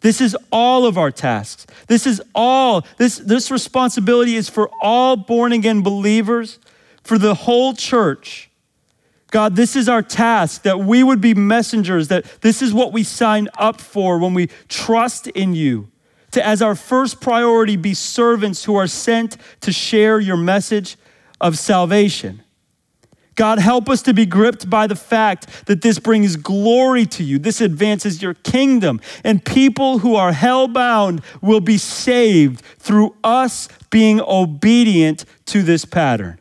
This 0.00 0.20
is 0.20 0.36
all 0.50 0.86
of 0.86 0.96
our 0.96 1.10
tasks. 1.10 1.66
This 1.86 2.06
is 2.06 2.22
all, 2.34 2.86
this, 2.96 3.18
this 3.18 3.50
responsibility 3.50 4.36
is 4.36 4.48
for 4.48 4.70
all 4.82 5.16
born 5.16 5.52
again 5.52 5.82
believers, 5.82 6.58
for 7.02 7.18
the 7.18 7.34
whole 7.34 7.74
church. 7.74 8.50
God, 9.30 9.56
this 9.56 9.76
is 9.76 9.88
our 9.88 10.02
task 10.02 10.62
that 10.62 10.80
we 10.80 11.02
would 11.02 11.20
be 11.20 11.34
messengers, 11.34 12.08
that 12.08 12.24
this 12.40 12.62
is 12.62 12.74
what 12.74 12.92
we 12.92 13.04
sign 13.04 13.48
up 13.58 13.80
for 13.80 14.18
when 14.18 14.34
we 14.34 14.48
trust 14.68 15.28
in 15.28 15.54
you 15.54 15.88
to, 16.32 16.44
as 16.44 16.62
our 16.62 16.74
first 16.74 17.20
priority, 17.20 17.76
be 17.76 17.94
servants 17.94 18.64
who 18.64 18.76
are 18.76 18.86
sent 18.86 19.36
to 19.60 19.72
share 19.72 20.20
your 20.20 20.36
message 20.36 20.96
of 21.40 21.58
salvation. 21.58 22.42
God, 23.40 23.58
help 23.58 23.88
us 23.88 24.02
to 24.02 24.12
be 24.12 24.26
gripped 24.26 24.68
by 24.68 24.86
the 24.86 24.94
fact 24.94 25.64
that 25.64 25.80
this 25.80 25.98
brings 25.98 26.36
glory 26.36 27.06
to 27.06 27.24
you. 27.24 27.38
This 27.38 27.62
advances 27.62 28.20
your 28.20 28.34
kingdom, 28.34 29.00
and 29.24 29.42
people 29.42 30.00
who 30.00 30.14
are 30.14 30.34
hell 30.34 30.68
bound 30.68 31.22
will 31.40 31.62
be 31.62 31.78
saved 31.78 32.60
through 32.60 33.16
us 33.24 33.66
being 33.88 34.20
obedient 34.20 35.24
to 35.46 35.62
this 35.62 35.86
pattern. 35.86 36.38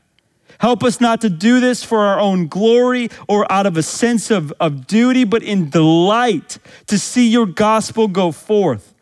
Help 0.59 0.83
us 0.83 0.99
not 0.99 1.21
to 1.21 1.29
do 1.29 1.61
this 1.61 1.85
for 1.85 1.99
our 1.99 2.19
own 2.19 2.47
glory 2.47 3.07
or 3.29 3.49
out 3.49 3.65
of 3.65 3.77
a 3.77 3.83
sense 3.83 4.29
of, 4.29 4.51
of 4.59 4.85
duty, 4.85 5.23
but 5.23 5.41
in 5.41 5.69
delight 5.69 6.57
to 6.87 6.99
see 6.99 7.29
your 7.29 7.45
gospel 7.45 8.09
go 8.09 8.33
forth. 8.33 8.93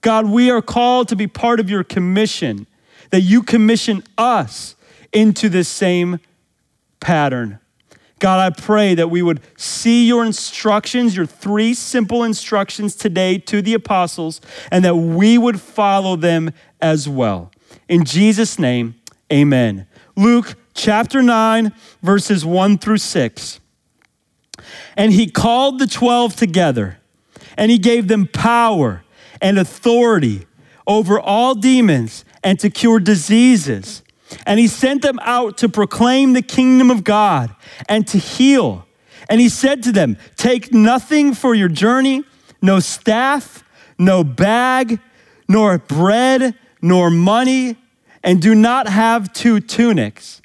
God, 0.00 0.30
we 0.30 0.50
are 0.50 0.62
called 0.62 1.08
to 1.08 1.14
be 1.14 1.26
part 1.26 1.60
of 1.60 1.68
your 1.68 1.84
commission, 1.84 2.66
that 3.10 3.20
you 3.20 3.42
commission 3.42 4.02
us 4.16 4.76
into 5.12 5.50
this 5.50 5.68
same 5.68 6.20
pattern. 7.04 7.60
God, 8.18 8.40
I 8.40 8.58
pray 8.58 8.94
that 8.94 9.10
we 9.10 9.20
would 9.20 9.40
see 9.56 10.06
your 10.06 10.24
instructions, 10.24 11.14
your 11.14 11.26
three 11.26 11.74
simple 11.74 12.24
instructions 12.24 12.96
today 12.96 13.36
to 13.38 13.60
the 13.60 13.74
apostles, 13.74 14.40
and 14.72 14.84
that 14.84 14.96
we 14.96 15.36
would 15.36 15.60
follow 15.60 16.16
them 16.16 16.52
as 16.80 17.06
well. 17.06 17.52
In 17.88 18.04
Jesus' 18.04 18.58
name, 18.58 18.94
amen. 19.30 19.86
Luke 20.16 20.54
chapter 20.72 21.22
9, 21.22 21.72
verses 22.02 22.44
1 22.44 22.78
through 22.78 22.98
6. 22.98 23.60
And 24.96 25.12
he 25.12 25.26
called 25.26 25.78
the 25.78 25.86
12 25.86 26.34
together, 26.36 26.98
and 27.58 27.70
he 27.70 27.78
gave 27.78 28.08
them 28.08 28.26
power 28.26 29.04
and 29.42 29.58
authority 29.58 30.46
over 30.86 31.20
all 31.20 31.54
demons 31.54 32.24
and 32.42 32.58
to 32.60 32.70
cure 32.70 33.00
diseases. 33.00 34.03
And 34.46 34.58
he 34.58 34.68
sent 34.68 35.02
them 35.02 35.18
out 35.22 35.58
to 35.58 35.68
proclaim 35.68 36.32
the 36.32 36.42
kingdom 36.42 36.90
of 36.90 37.04
God 37.04 37.54
and 37.88 38.06
to 38.08 38.18
heal. 38.18 38.86
And 39.28 39.40
he 39.40 39.48
said 39.48 39.82
to 39.84 39.92
them, 39.92 40.16
Take 40.36 40.72
nothing 40.72 41.34
for 41.34 41.54
your 41.54 41.68
journey, 41.68 42.24
no 42.60 42.80
staff, 42.80 43.64
no 43.98 44.24
bag, 44.24 45.00
nor 45.48 45.78
bread, 45.78 46.54
nor 46.82 47.10
money, 47.10 47.76
and 48.22 48.40
do 48.40 48.54
not 48.54 48.88
have 48.88 49.32
two 49.32 49.60
tunics. 49.60 50.40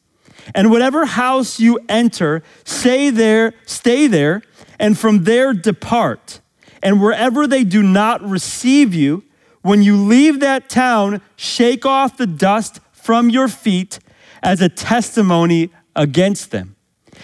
And 0.54 0.72
whatever 0.72 1.06
house 1.06 1.60
you 1.60 1.80
enter, 1.88 2.44
stay 2.64 3.10
there, 3.10 3.54
stay 3.66 4.08
there, 4.08 4.42
and 4.80 4.98
from 4.98 5.24
there 5.24 5.54
depart. 5.54 6.42
And 6.82 7.02
wherever 7.02 7.48
they 7.48 7.64
do 7.64 7.84
not 7.84 8.22
receive 8.22 8.94
you, 8.94 9.24
when 9.62 9.84
you 9.84 9.98
leave 9.98 10.40
that 10.40 10.70
town, 10.70 11.22
shake 11.36 11.86
off 11.86 12.18
the 12.18 12.28
dust 12.28 12.80
from 13.10 13.32
your 13.32 13.48
feet 13.48 13.98
as 14.44 14.62
a 14.62 14.70
testimony 14.70 15.72
against 15.96 16.52
them. 16.52 16.76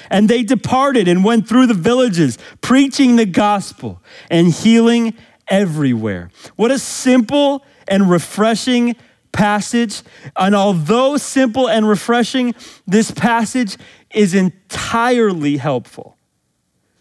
And 0.10 0.28
they 0.28 0.42
departed 0.42 1.08
and 1.08 1.24
went 1.24 1.48
through 1.48 1.68
the 1.68 1.76
villages, 1.76 2.40
preaching 2.60 3.18
the 3.18 3.26
gospel 3.28 4.02
and 4.32 4.52
healing 4.52 5.14
everywhere. 5.48 6.32
What 6.56 6.72
a 6.72 6.80
simple 6.80 7.64
and 7.88 8.10
refreshing 8.10 8.96
passage. 9.32 10.02
And 10.36 10.56
although 10.56 11.18
simple 11.18 11.70
and 11.70 11.88
refreshing, 11.88 12.56
this 12.88 13.12
passage 13.12 13.78
is 14.12 14.34
entirely 14.34 15.58
helpful. 15.58 16.18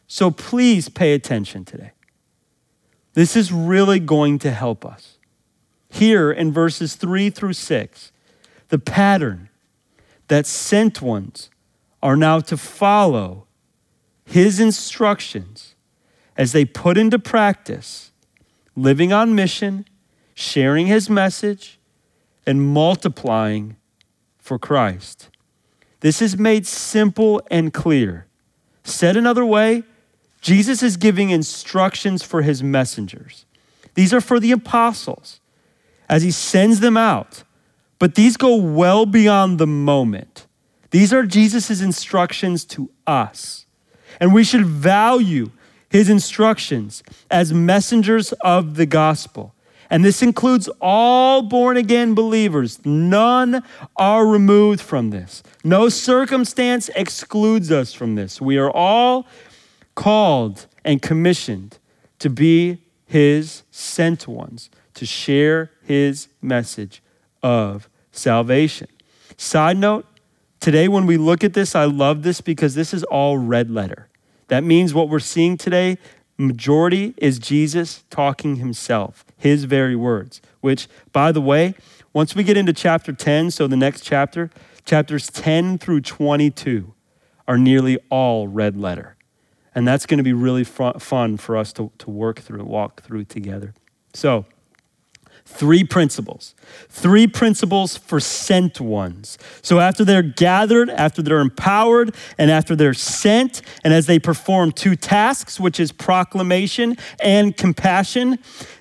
So 0.09 0.31
please 0.31 0.91
pay 0.91 1.15
attention 1.15 1.65
today. 1.65 1.93
This 3.15 3.35
is 3.35 3.51
really 3.51 3.99
going 3.99 4.41
to 4.41 4.51
help 4.51 4.85
us. 4.85 5.17
Here 5.89 6.31
in 6.31 6.53
verses 6.53 6.97
three 6.97 7.31
through 7.31 7.55
six, 7.55 8.11
the 8.75 8.79
pattern 8.81 9.49
that 10.27 10.47
sent 10.47 11.01
ones 11.01 11.49
are 12.03 12.17
now 12.17 12.41
to 12.41 12.57
follow 12.57 13.47
his 14.25 14.59
instructions 14.59 15.77
as 16.37 16.51
they 16.51 16.65
put 16.65 16.99
into 16.99 17.17
practice 17.17 18.11
living 18.75 19.13
on 19.13 19.33
mission, 19.33 19.87
sharing 20.35 20.89
his 20.89 21.09
message, 21.09 21.79
and 22.45 22.61
multiplying 22.61 23.77
for 24.39 24.59
Christ. 24.59 25.29
This 26.01 26.21
is 26.21 26.37
made 26.37 26.67
simple 26.67 27.41
and 27.53 27.73
clear. 27.73 28.27
Said 28.83 29.17
another 29.17 29.47
way, 29.47 29.85
Jesus 30.41 30.83
is 30.83 30.97
giving 30.97 31.31
instructions 31.31 32.25
for 32.25 32.43
his 32.43 32.61
messengers. 32.61 33.47
These 33.95 34.13
are 34.13 34.21
for 34.21 34.41
the 34.41 34.51
apostles 34.51 35.39
as 36.09 36.25
he 36.25 36.33
sends 36.33 36.81
them 36.81 36.97
out, 36.97 37.44
but 38.05 38.17
these 38.17 38.37
go 38.37 38.55
well 38.55 39.07
beyond 39.07 39.59
the 39.59 39.67
moment. 39.67 40.47
These 40.91 41.11
are 41.15 41.23
Jesus' 41.23 41.81
instructions 41.81 42.67
to 42.67 42.91
us. 43.07 43.65
And 44.21 44.35
we 44.35 44.45
should 44.45 44.67
value 44.67 45.53
his 45.89 46.11
instructions 46.11 47.03
as 47.31 47.55
messengers 47.55 48.35
of 48.43 48.75
the 48.75 48.85
gospel. 48.85 49.55
And 49.89 50.05
this 50.05 50.23
includes 50.23 50.69
all 50.83 51.41
born 51.41 51.79
again 51.79 52.15
believers. 52.15 52.85
None 52.85 53.63
are 53.97 54.27
removed 54.27 54.83
from 54.83 55.09
this. 55.09 55.43
No 55.65 55.89
circumstance 55.89 56.91
excludes 56.91 57.73
us 57.73 57.95
from 57.95 58.17
this. 58.17 58.39
We 58.39 58.59
are 58.59 58.71
all 58.71 59.27
called 59.95 60.67
and 60.85 61.01
commissioned 61.01 61.79
to 62.19 62.29
be 62.29 62.83
his 63.07 63.63
sent 63.71 64.29
ones, 64.29 64.69
to 64.93 65.07
share 65.07 65.71
his 65.83 66.29
message 66.43 67.01
of 67.43 67.89
salvation. 68.17 68.89
Side 69.37 69.77
note, 69.77 70.07
today 70.61 70.89
when 70.89 71.07
we 71.07 71.17
look 71.17 71.45
at 71.45 71.55
this, 71.55 71.75
I 71.75 71.85
love 71.85 72.23
this 72.23 72.41
because 72.41 72.75
this 72.75 72.95
is 72.95 73.03
all 73.05 73.39
red 73.39 73.71
letter. 73.71 74.09
That 74.49 74.65
means 74.65 74.95
what 74.95 75.09
we're 75.09 75.21
seeing 75.21 75.57
today, 75.57 75.99
majority 76.37 77.15
is 77.17 77.39
Jesus 77.39 78.05
talking 78.11 78.57
himself, 78.57 79.25
his 79.37 79.65
very 79.65 79.97
words, 79.97 80.41
which, 80.61 80.89
by 81.13 81.33
the 81.33 81.41
way, 81.41 81.75
once 82.13 82.35
we 82.35 82.45
get 82.45 82.57
into 82.57 82.73
chapter 82.73 83.13
10, 83.13 83.51
so 83.51 83.67
the 83.67 83.77
next 83.77 84.03
chapter, 84.03 84.51
chapters 84.85 85.29
10 85.29 85.79
through 85.79 86.01
22 86.01 86.95
are 87.49 87.59
nearly 87.59 87.99
all 88.11 88.49
red 88.49 88.77
letter. 88.77 89.17
And 89.75 89.89
that's 89.89 90.07
going 90.07 90.19
to 90.19 90.25
be 90.25 90.33
really 90.33 90.63
fun 90.65 91.37
for 91.37 91.57
us 91.57 91.73
to, 91.75 91.91
to 91.99 92.11
work 92.11 92.41
through, 92.41 92.65
walk 92.65 93.03
through 93.03 93.25
together. 93.25 93.75
So, 94.13 94.47
three 95.45 95.85
principles. 95.85 96.55
Three 96.89 97.27
principles 97.27 97.97
for 97.97 98.19
sent 98.19 98.81
ones. 98.81 99.39
So 99.63 99.79
after 99.79 100.05
they're 100.05 100.23
gathered, 100.23 100.91
after 100.91 101.23
they're 101.23 101.41
empowered, 101.41 102.15
and 102.39 102.51
after 102.51 102.75
they're 102.75 102.95
sent, 102.95 103.63
and 103.85 103.93
as 103.93 104.07
they 104.07 104.19
perform 104.19 104.73
two 104.73 104.97
tasks, 104.97 105.61
which 105.61 105.79
is 105.79 105.93
proclamation 105.93 106.97
and 107.21 107.57
compassion, 107.57 108.39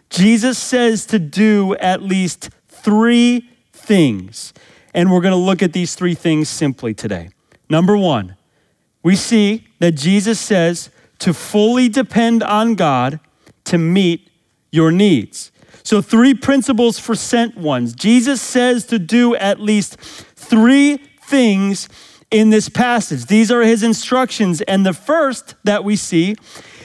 Jesus 0.09 0.57
says 0.57 1.05
to 1.07 1.19
do 1.19 1.75
at 1.75 2.01
least 2.01 2.49
three 2.67 3.49
things. 3.71 4.53
And 4.93 5.11
we're 5.11 5.21
going 5.21 5.33
to 5.33 5.37
look 5.37 5.63
at 5.63 5.73
these 5.73 5.95
three 5.95 6.15
things 6.15 6.49
simply 6.49 6.93
today. 6.93 7.29
Number 7.69 7.97
one, 7.97 8.35
we 9.01 9.15
see 9.15 9.67
that 9.79 9.93
Jesus 9.93 10.39
says 10.39 10.89
to 11.19 11.33
fully 11.33 11.89
depend 11.89 12.43
on 12.43 12.75
God 12.75 13.19
to 13.65 13.77
meet 13.77 14.29
your 14.71 14.91
needs. 14.91 15.51
So, 15.83 16.01
three 16.01 16.33
principles 16.33 16.97
for 16.97 17.13
sent 17.13 17.57
ones. 17.57 17.93
Jesus 17.93 18.41
says 18.41 18.85
to 18.85 18.97
do 18.97 19.35
at 19.35 19.59
least 19.59 19.97
three 19.99 20.97
things 21.23 21.89
in 22.31 22.49
this 22.49 22.69
passage. 22.69 23.27
These 23.27 23.51
are 23.51 23.61
his 23.61 23.83
instructions. 23.83 24.61
And 24.61 24.85
the 24.85 24.93
first 24.93 25.55
that 25.63 25.83
we 25.83 25.95
see 25.95 26.35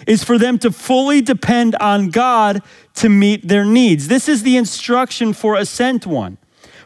is 0.06 0.24
for 0.24 0.38
them 0.38 0.58
to 0.58 0.70
fully 0.70 1.20
depend 1.20 1.74
on 1.76 2.11
God 2.11 2.62
to 2.94 3.08
meet 3.08 3.46
their 3.46 3.64
needs. 3.64 4.08
This 4.08 4.28
is 4.28 4.42
the 4.42 4.56
instruction 4.56 5.32
for 5.32 5.54
a 5.54 5.64
sent 5.64 6.06
one. 6.06 6.38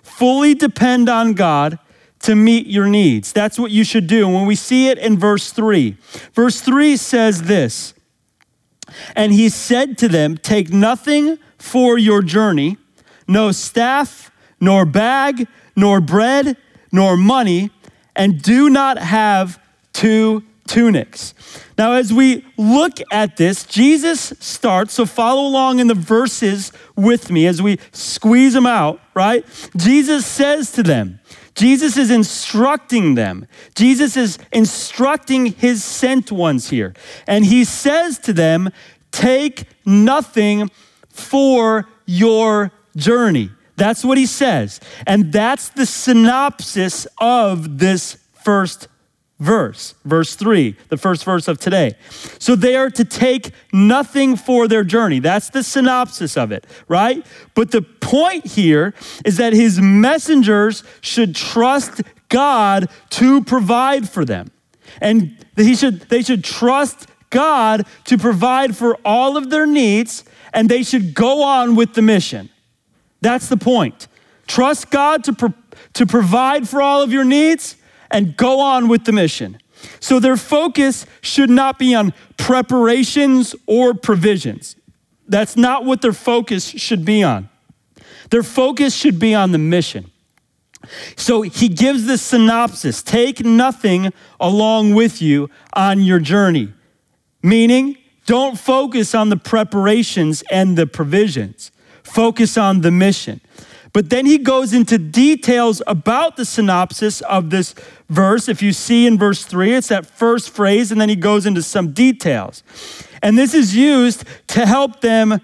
Fully 0.03 0.55
depend 0.55 1.09
on 1.09 1.35
God 1.35 1.79
to 2.21 2.35
meet 2.35 2.67
your 2.67 2.87
needs. 2.87 3.33
That's 3.33 3.59
what 3.59 3.71
you 3.71 3.85
should 3.85 4.07
do. 4.07 4.29
When 4.29 4.47
we 4.47 4.55
see 4.55 4.89
it 4.89 4.99
in 4.99 5.19
verse 5.19 5.53
3, 5.53 5.97
verse 6.35 6.61
3 6.61 6.97
says 6.97 7.43
this 7.43 7.95
And 9.15 9.33
he 9.33 9.49
said 9.49 9.99
to 9.99 10.09
them, 10.09 10.37
Take 10.37 10.73
nothing 10.73 11.39
for 11.59 11.99
your 11.99 12.23
journey 12.23 12.77
no 13.27 13.53
staff, 13.53 14.31
nor 14.61 14.85
bag, 14.85 15.47
nor 15.77 16.01
bread, 16.01 16.57
nor 16.93 17.17
money, 17.17 17.71
and 18.15 18.43
do 18.43 18.69
not 18.69 18.99
have 18.99 19.61
two 19.93 20.45
tunics. 20.67 21.35
Now, 21.77 21.93
as 21.93 22.13
we 22.13 22.45
look 22.57 22.99
at 23.11 23.37
this, 23.37 23.65
Jesus 23.65 24.33
starts, 24.39 24.95
so 24.95 25.07
follow 25.07 25.49
along 25.49 25.81
in 25.81 25.87
the 25.87 25.95
verses 25.95 26.73
with 26.95 27.31
me 27.31 27.47
as 27.47 27.61
we 27.61 27.79
squeeze 27.93 28.53
them 28.53 28.67
out, 28.67 29.01
right? 29.15 29.45
Jesus 29.77 30.27
says 30.27 30.71
to 30.73 30.83
them, 30.83 31.21
Jesus 31.55 31.97
is 31.97 32.11
instructing 32.11 33.15
them. 33.15 33.47
Jesus 33.75 34.17
is 34.17 34.39
instructing 34.53 35.47
his 35.47 35.85
sent 35.85 36.33
ones 36.33 36.71
here. 36.71 36.95
And 37.27 37.45
he 37.45 37.65
says 37.65 38.19
to 38.21 38.33
them, 38.33 38.71
Take 39.11 39.65
nothing 39.85 40.71
for 41.11 41.89
your 42.07 42.73
journey. 42.97 43.51
That's 43.77 44.05
what 44.05 44.19
he 44.19 44.27
says. 44.27 44.81
And 45.07 45.33
that's 45.33 45.69
the 45.71 45.87
synopsis 45.87 47.07
of 47.19 47.79
this 47.79 48.17
first 48.33 48.89
verse, 49.39 49.95
verse 50.05 50.35
three, 50.37 50.77
the 50.89 50.97
first 50.97 51.25
verse 51.25 51.49
of 51.49 51.59
today. 51.59 51.97
So 52.39 52.55
they 52.55 52.77
are 52.77 52.91
to 52.91 53.05
take 53.05 53.51
nothing 53.73 54.37
for 54.37 54.69
their 54.69 54.85
journey. 54.85 55.19
That's 55.19 55.51
the 55.51 55.63
synopsis 55.63 56.37
of 56.37 56.53
it, 56.53 56.67
right? 56.89 57.25
But 57.55 57.71
the 57.71 57.83
point 57.83 58.47
here 58.47 58.95
is 59.25 59.37
that 59.39 59.53
his 59.53 59.81
messengers 59.81 60.85
should 61.01 61.35
trust 61.35 62.03
God 62.29 62.89
to 63.11 63.43
provide 63.43 64.09
for 64.09 64.25
them. 64.25 64.51
And 65.01 65.37
he 65.57 65.75
should, 65.75 66.03
they 66.03 66.23
should 66.23 66.45
trust 66.45 67.09
God 67.31 67.87
to 68.05 68.19
provide 68.19 68.77
for 68.77 68.97
all 69.05 69.37
of 69.37 69.51
their 69.51 69.67
needs 69.67 70.25
and 70.53 70.69
they 70.69 70.83
should 70.83 71.15
go 71.15 71.43
on 71.43 71.77
with 71.77 71.95
the 71.95 72.03
mission. 72.03 72.51
That's 73.23 73.49
the 73.49 73.57
point. 73.57 74.07
Trust 74.47 74.91
God 74.91 75.25
to, 75.25 75.33
pro- 75.33 75.55
to 75.95 76.07
provide 76.07 76.69
for 76.69 76.83
all 76.83 77.03
of 77.03 77.13
your 77.13 77.25
needs 77.25 77.77
and 78.13 78.37
go 78.37 78.61
on 78.61 78.89
with 78.89 79.05
the 79.05 79.13
mission. 79.13 79.59
So 80.01 80.21
their 80.21 80.37
focus 80.37 81.07
should 81.21 81.51
not 81.51 81.79
be 81.79 81.95
on 81.95 82.13
preparations 82.37 83.55
or 83.67 83.95
provisions. 83.95 84.77
That's 85.29 85.57
not 85.57 85.85
what 85.85 86.03
their 86.03 86.13
focus 86.13 86.65
should 86.67 87.05
be 87.05 87.23
on. 87.23 87.49
Their 88.31 88.43
focus 88.43 88.95
should 88.95 89.19
be 89.19 89.35
on 89.35 89.53
the 89.53 89.59
mission. 89.59 90.11
So 91.17 91.43
he 91.43 91.69
gives 91.69 92.07
this 92.07 92.23
synopsis 92.23 93.03
take 93.03 93.45
nothing 93.45 94.13
along 94.41 94.95
with 94.95 95.23
you 95.23 95.49
on 95.75 96.01
your 96.01 96.19
journey, 96.19 96.73
meaning 97.43 97.97
don't 98.27 98.59
focus 98.59 99.15
on 99.15 99.29
the 99.29 99.37
preparations 99.37 100.43
and 100.51 100.77
the 100.77 100.87
provisions, 100.87 101.71
focus 102.03 102.57
on 102.57 102.81
the 102.81 102.91
mission. 102.91 103.41
But 103.93 104.09
then 104.09 104.25
he 104.27 104.39
goes 104.39 104.73
into 104.73 104.97
details 104.97 105.83
about 105.87 106.37
the 106.37 106.45
synopsis 106.45 107.21
of 107.23 107.51
this 107.51 107.75
verse. 108.13 108.49
If 108.49 108.63
you 108.63 108.73
see 108.73 109.07
in 109.07 109.19
verse 109.19 109.45
three, 109.45 109.75
it's 109.75 109.89
that 109.89 110.07
first 110.07 110.51
phrase, 110.51 110.93
and 110.93 111.01
then 111.01 111.09
he 111.09 111.17
goes 111.17 111.47
into 111.47 111.63
some 111.63 111.93
details. 111.93 112.63
And 113.23 113.39
this 113.39 113.55
is 113.55 113.75
used 113.75 114.25
to 114.49 114.67
help 114.67 115.01
them 115.01 115.41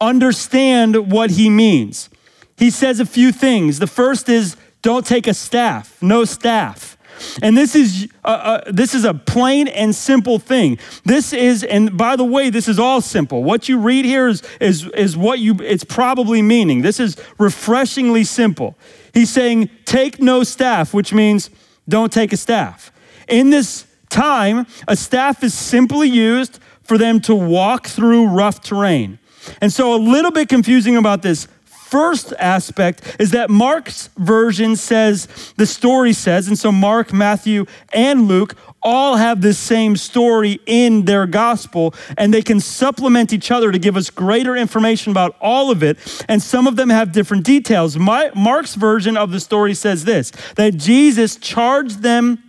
understand 0.00 1.10
what 1.10 1.30
he 1.30 1.50
means. 1.50 2.08
He 2.56 2.70
says 2.70 3.00
a 3.00 3.06
few 3.06 3.32
things. 3.32 3.78
The 3.78 3.86
first 3.86 4.28
is 4.28 4.56
don't 4.82 5.06
take 5.06 5.26
a 5.26 5.34
staff, 5.34 6.00
no 6.02 6.24
staff. 6.24 6.96
And 7.42 7.56
this 7.56 7.74
is 7.74 8.08
uh, 8.24 8.28
uh, 8.28 8.72
this 8.72 8.94
is 8.94 9.04
a 9.04 9.12
plain 9.12 9.66
and 9.66 9.92
simple 9.92 10.38
thing. 10.38 10.78
This 11.04 11.32
is, 11.32 11.64
and 11.64 11.96
by 11.96 12.14
the 12.14 12.24
way, 12.24 12.48
this 12.50 12.68
is 12.68 12.78
all 12.78 13.00
simple. 13.00 13.42
What 13.42 13.68
you 13.68 13.78
read 13.78 14.04
here 14.04 14.28
is 14.28 14.42
is 14.60 14.86
is 14.94 15.16
what 15.16 15.40
you 15.40 15.56
it's 15.60 15.84
probably 15.84 16.42
meaning. 16.42 16.82
This 16.82 17.00
is 17.00 17.16
refreshingly 17.38 18.22
simple. 18.22 18.76
He's 19.14 19.30
saying, 19.30 19.70
take 19.84 20.20
no 20.20 20.44
staff, 20.44 20.94
which 20.94 21.12
means 21.12 21.50
don't 21.88 22.12
take 22.12 22.32
a 22.32 22.36
staff. 22.36 22.92
In 23.28 23.50
this 23.50 23.86
time, 24.08 24.66
a 24.86 24.96
staff 24.96 25.42
is 25.42 25.54
simply 25.54 26.08
used 26.08 26.58
for 26.82 26.98
them 26.98 27.20
to 27.20 27.34
walk 27.34 27.86
through 27.86 28.28
rough 28.28 28.62
terrain. 28.62 29.18
And 29.60 29.72
so, 29.72 29.94
a 29.94 29.96
little 29.96 30.30
bit 30.30 30.48
confusing 30.48 30.96
about 30.96 31.22
this 31.22 31.48
first 31.90 32.32
aspect 32.38 33.16
is 33.18 33.30
that 33.30 33.50
Mark's 33.50 34.08
version 34.16 34.76
says, 34.76 35.52
the 35.56 35.66
story 35.66 36.12
says, 36.12 36.48
and 36.48 36.58
so 36.58 36.70
Mark, 36.70 37.12
Matthew, 37.12 37.66
and 37.92 38.28
Luke 38.28 38.54
all 38.82 39.16
have 39.16 39.40
this 39.40 39.58
same 39.58 39.96
story 39.96 40.60
in 40.66 41.04
their 41.04 41.26
gospel, 41.26 41.94
and 42.16 42.32
they 42.32 42.42
can 42.42 42.60
supplement 42.60 43.32
each 43.32 43.50
other 43.50 43.72
to 43.72 43.78
give 43.78 43.96
us 43.96 44.10
greater 44.10 44.56
information 44.56 45.10
about 45.10 45.36
all 45.40 45.70
of 45.70 45.82
it. 45.82 45.98
And 46.28 46.42
some 46.42 46.66
of 46.66 46.76
them 46.76 46.90
have 46.90 47.12
different 47.12 47.44
details. 47.44 47.96
My, 47.96 48.30
Mark's 48.34 48.74
version 48.74 49.16
of 49.16 49.30
the 49.30 49.40
story 49.40 49.74
says 49.74 50.04
this 50.04 50.30
that 50.56 50.76
Jesus 50.76 51.36
charged 51.36 52.02
them 52.02 52.42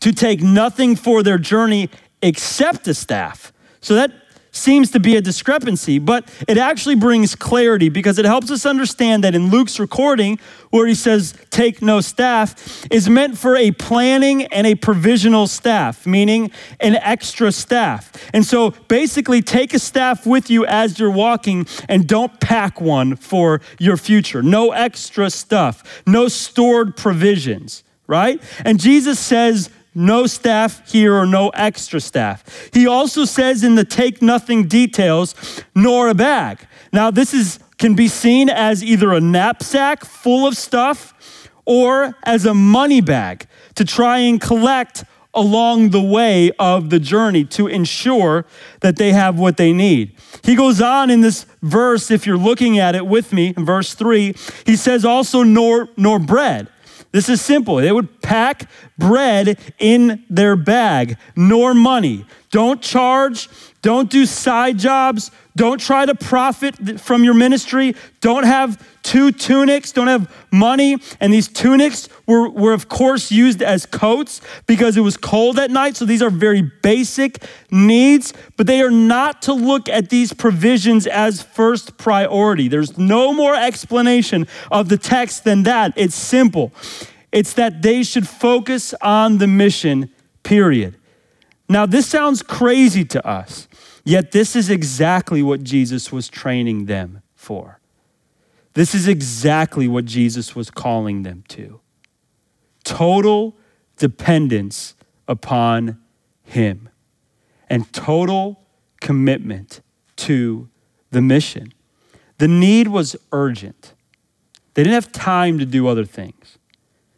to 0.00 0.12
take 0.12 0.40
nothing 0.40 0.96
for 0.96 1.22
their 1.22 1.38
journey 1.38 1.88
except 2.22 2.88
a 2.88 2.94
staff. 2.94 3.52
So 3.80 3.94
that 3.94 4.10
seems 4.58 4.90
to 4.90 5.00
be 5.00 5.16
a 5.16 5.20
discrepancy, 5.20 5.98
but 5.98 6.28
it 6.46 6.58
actually 6.58 6.96
brings 6.96 7.34
clarity 7.34 7.88
because 7.88 8.18
it 8.18 8.24
helps 8.24 8.50
us 8.50 8.66
understand 8.66 9.24
that 9.24 9.34
in 9.34 9.50
Luke's 9.50 9.78
recording, 9.78 10.38
where 10.70 10.86
he 10.86 10.94
says, 10.94 11.34
take 11.50 11.80
no 11.80 12.00
staff, 12.00 12.84
is 12.90 13.08
meant 13.08 13.38
for 13.38 13.56
a 13.56 13.70
planning 13.70 14.44
and 14.46 14.66
a 14.66 14.74
provisional 14.74 15.46
staff, 15.46 16.06
meaning 16.06 16.50
an 16.80 16.96
extra 16.96 17.50
staff. 17.52 18.12
And 18.34 18.44
so 18.44 18.72
basically, 18.88 19.40
take 19.40 19.72
a 19.72 19.78
staff 19.78 20.26
with 20.26 20.50
you 20.50 20.66
as 20.66 20.98
you're 20.98 21.10
walking 21.10 21.66
and 21.88 22.06
don't 22.06 22.38
pack 22.40 22.80
one 22.80 23.16
for 23.16 23.60
your 23.78 23.96
future. 23.96 24.42
No 24.42 24.72
extra 24.72 25.30
stuff, 25.30 26.02
no 26.06 26.28
stored 26.28 26.96
provisions, 26.96 27.84
right? 28.06 28.42
And 28.64 28.78
Jesus 28.78 29.18
says, 29.18 29.70
no 29.98 30.26
staff 30.26 30.90
here 30.90 31.14
or 31.14 31.26
no 31.26 31.48
extra 31.50 32.00
staff. 32.00 32.70
He 32.72 32.86
also 32.86 33.24
says 33.24 33.64
in 33.64 33.74
the 33.74 33.84
take 33.84 34.22
nothing 34.22 34.68
details, 34.68 35.34
nor 35.74 36.08
a 36.08 36.14
bag. 36.14 36.66
Now, 36.92 37.10
this 37.10 37.34
is 37.34 37.58
can 37.78 37.94
be 37.94 38.08
seen 38.08 38.48
as 38.48 38.82
either 38.82 39.12
a 39.12 39.20
knapsack 39.20 40.04
full 40.04 40.46
of 40.46 40.56
stuff 40.56 41.14
or 41.64 42.16
as 42.24 42.44
a 42.44 42.54
money 42.54 43.00
bag 43.00 43.46
to 43.76 43.84
try 43.84 44.18
and 44.18 44.40
collect 44.40 45.04
along 45.34 45.90
the 45.90 46.02
way 46.02 46.50
of 46.58 46.90
the 46.90 46.98
journey 46.98 47.44
to 47.44 47.68
ensure 47.68 48.44
that 48.80 48.96
they 48.96 49.12
have 49.12 49.38
what 49.38 49.56
they 49.56 49.72
need. 49.72 50.12
He 50.42 50.56
goes 50.56 50.80
on 50.80 51.10
in 51.10 51.20
this 51.20 51.46
verse, 51.62 52.10
if 52.10 52.26
you're 52.26 52.38
looking 52.38 52.78
at 52.78 52.94
it 52.96 53.06
with 53.06 53.32
me, 53.32 53.54
in 53.56 53.64
verse 53.64 53.94
3, 53.94 54.34
he 54.66 54.74
says 54.74 55.04
also, 55.04 55.42
nor, 55.42 55.88
nor 55.96 56.18
bread. 56.18 56.68
This 57.10 57.28
is 57.28 57.40
simple. 57.40 57.76
They 57.76 57.92
would 57.92 58.20
pack 58.20 58.70
bread 58.98 59.58
in 59.78 60.24
their 60.28 60.56
bag, 60.56 61.16
nor 61.34 61.72
money. 61.72 62.26
Don't 62.50 62.82
charge, 62.82 63.48
don't 63.82 64.10
do 64.10 64.26
side 64.26 64.78
jobs, 64.78 65.30
don't 65.58 65.80
try 65.80 66.06
to 66.06 66.14
profit 66.14 67.00
from 67.00 67.24
your 67.24 67.34
ministry. 67.34 67.96
Don't 68.20 68.44
have 68.44 68.80
two 69.02 69.32
tunics, 69.32 69.90
don't 69.90 70.06
have 70.06 70.32
money. 70.52 70.98
And 71.18 71.32
these 71.32 71.48
tunics 71.48 72.08
were, 72.28 72.48
were, 72.48 72.72
of 72.72 72.88
course, 72.88 73.32
used 73.32 73.60
as 73.60 73.84
coats 73.84 74.40
because 74.68 74.96
it 74.96 75.00
was 75.00 75.16
cold 75.16 75.58
at 75.58 75.72
night. 75.72 75.96
So 75.96 76.04
these 76.04 76.22
are 76.22 76.30
very 76.30 76.62
basic 76.62 77.42
needs, 77.72 78.32
but 78.56 78.68
they 78.68 78.80
are 78.82 78.90
not 78.90 79.42
to 79.42 79.52
look 79.52 79.88
at 79.88 80.10
these 80.10 80.32
provisions 80.32 81.08
as 81.08 81.42
first 81.42 81.98
priority. 81.98 82.68
There's 82.68 82.96
no 82.96 83.32
more 83.32 83.56
explanation 83.56 84.46
of 84.70 84.88
the 84.88 84.96
text 84.96 85.42
than 85.42 85.64
that. 85.64 85.92
It's 85.96 86.14
simple. 86.14 86.70
It's 87.32 87.54
that 87.54 87.82
they 87.82 88.04
should 88.04 88.28
focus 88.28 88.94
on 89.02 89.38
the 89.38 89.48
mission, 89.48 90.10
period. 90.44 90.94
Now, 91.68 91.84
this 91.84 92.06
sounds 92.06 92.42
crazy 92.42 93.04
to 93.06 93.26
us. 93.26 93.67
Yet, 94.08 94.32
this 94.32 94.56
is 94.56 94.70
exactly 94.70 95.42
what 95.42 95.62
Jesus 95.62 96.10
was 96.10 96.30
training 96.30 96.86
them 96.86 97.20
for. 97.34 97.78
This 98.72 98.94
is 98.94 99.06
exactly 99.06 99.86
what 99.86 100.06
Jesus 100.06 100.56
was 100.56 100.70
calling 100.70 101.24
them 101.24 101.44
to 101.48 101.80
total 102.84 103.54
dependence 103.98 104.94
upon 105.28 105.98
Him 106.42 106.88
and 107.68 107.92
total 107.92 108.64
commitment 109.02 109.82
to 110.16 110.70
the 111.10 111.20
mission. 111.20 111.74
The 112.38 112.48
need 112.48 112.88
was 112.88 113.14
urgent. 113.30 113.92
They 114.72 114.84
didn't 114.84 114.94
have 114.94 115.12
time 115.12 115.58
to 115.58 115.66
do 115.66 115.86
other 115.86 116.06
things, 116.06 116.56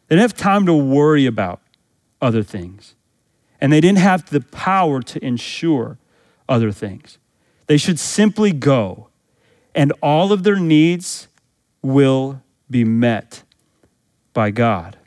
they 0.09 0.17
didn't 0.17 0.29
have 0.29 0.37
time 0.37 0.65
to 0.65 0.73
worry 0.73 1.25
about 1.25 1.61
other 2.21 2.43
things. 2.43 2.95
And 3.61 3.71
they 3.71 3.79
didn't 3.79 3.99
have 3.99 4.29
the 4.29 4.41
power 4.41 5.01
to 5.03 5.23
ensure 5.23 5.97
other 6.51 6.71
things. 6.71 7.17
They 7.67 7.77
should 7.77 7.97
simply 7.97 8.51
go, 8.51 9.07
and 9.73 9.93
all 10.01 10.33
of 10.33 10.43
their 10.43 10.57
needs 10.57 11.29
will 11.81 12.41
be 12.69 12.83
met 12.83 13.43
by 14.33 14.51
God. 14.51 14.97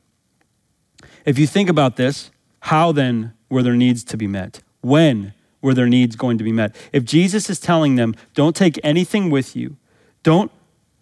If 1.26 1.38
you 1.38 1.46
think 1.46 1.68
about 1.68 1.96
this, 1.96 2.30
how 2.60 2.92
then 2.92 3.34
were 3.50 3.62
their 3.62 3.76
needs 3.76 4.02
to 4.04 4.16
be 4.16 4.26
met? 4.26 4.62
When 4.80 5.34
were 5.60 5.74
their 5.74 5.86
needs 5.86 6.16
going 6.16 6.38
to 6.38 6.44
be 6.44 6.52
met? 6.52 6.74
If 6.92 7.04
Jesus 7.04 7.50
is 7.50 7.60
telling 7.60 7.96
them, 7.96 8.14
don't 8.34 8.56
take 8.56 8.80
anything 8.82 9.30
with 9.30 9.54
you, 9.54 9.76
don't, 10.22 10.50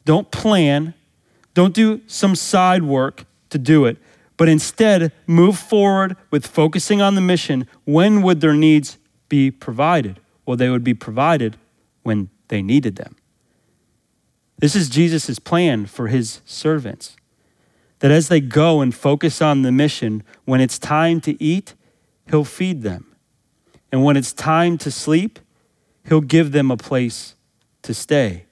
don't 0.05 0.31
plan, 0.31 0.94
don't 1.55 1.74
do 1.74 2.00
some 2.07 2.35
side 2.35 2.83
work 2.83 3.24
to 3.50 3.59
do 3.59 3.85
it, 3.85 3.98
but 4.37 4.48
instead 4.48 5.12
move 5.26 5.57
forward 5.59 6.16
with 6.31 6.46
focusing 6.46 7.00
on 7.00 7.14
the 7.14 7.20
mission, 7.20 7.68
when 7.85 8.22
would 8.22 8.40
their 8.40 8.55
needs 8.55 8.98
be 9.28 9.50
provided? 9.50 10.18
Well, 10.44 10.57
they 10.57 10.68
would 10.68 10.85
be 10.85 10.94
provided 10.94 11.57
when 12.02 12.31
they 12.48 12.62
needed 12.62 12.96
them. 12.96 13.16
This 14.59 14.76
is 14.76 14.88
Jesus' 14.88 15.38
plan 15.38 15.87
for 15.87 16.09
his 16.09 16.40
servants. 16.44 17.16
That 18.00 18.11
as 18.11 18.28
they 18.28 18.40
go 18.40 18.81
and 18.81 18.94
focus 18.94 19.40
on 19.40 19.62
the 19.62 19.72
mission, 19.72 20.22
when 20.44 20.61
it's 20.61 20.78
time 20.78 21.20
to 21.22 21.40
eat, 21.42 21.74
he'll 22.28 22.44
feed 22.44 22.83
them. 22.83 23.14
And 23.90 24.05
when 24.05 24.16
it's 24.16 24.33
time 24.33 24.78
to 24.78 24.90
sleep, 24.90 25.38
he'll 26.09 26.20
give 26.20 26.52
them 26.52 26.70
a 26.70 26.76
place 26.76 27.37
to 27.83 27.94
stay. 27.94 28.46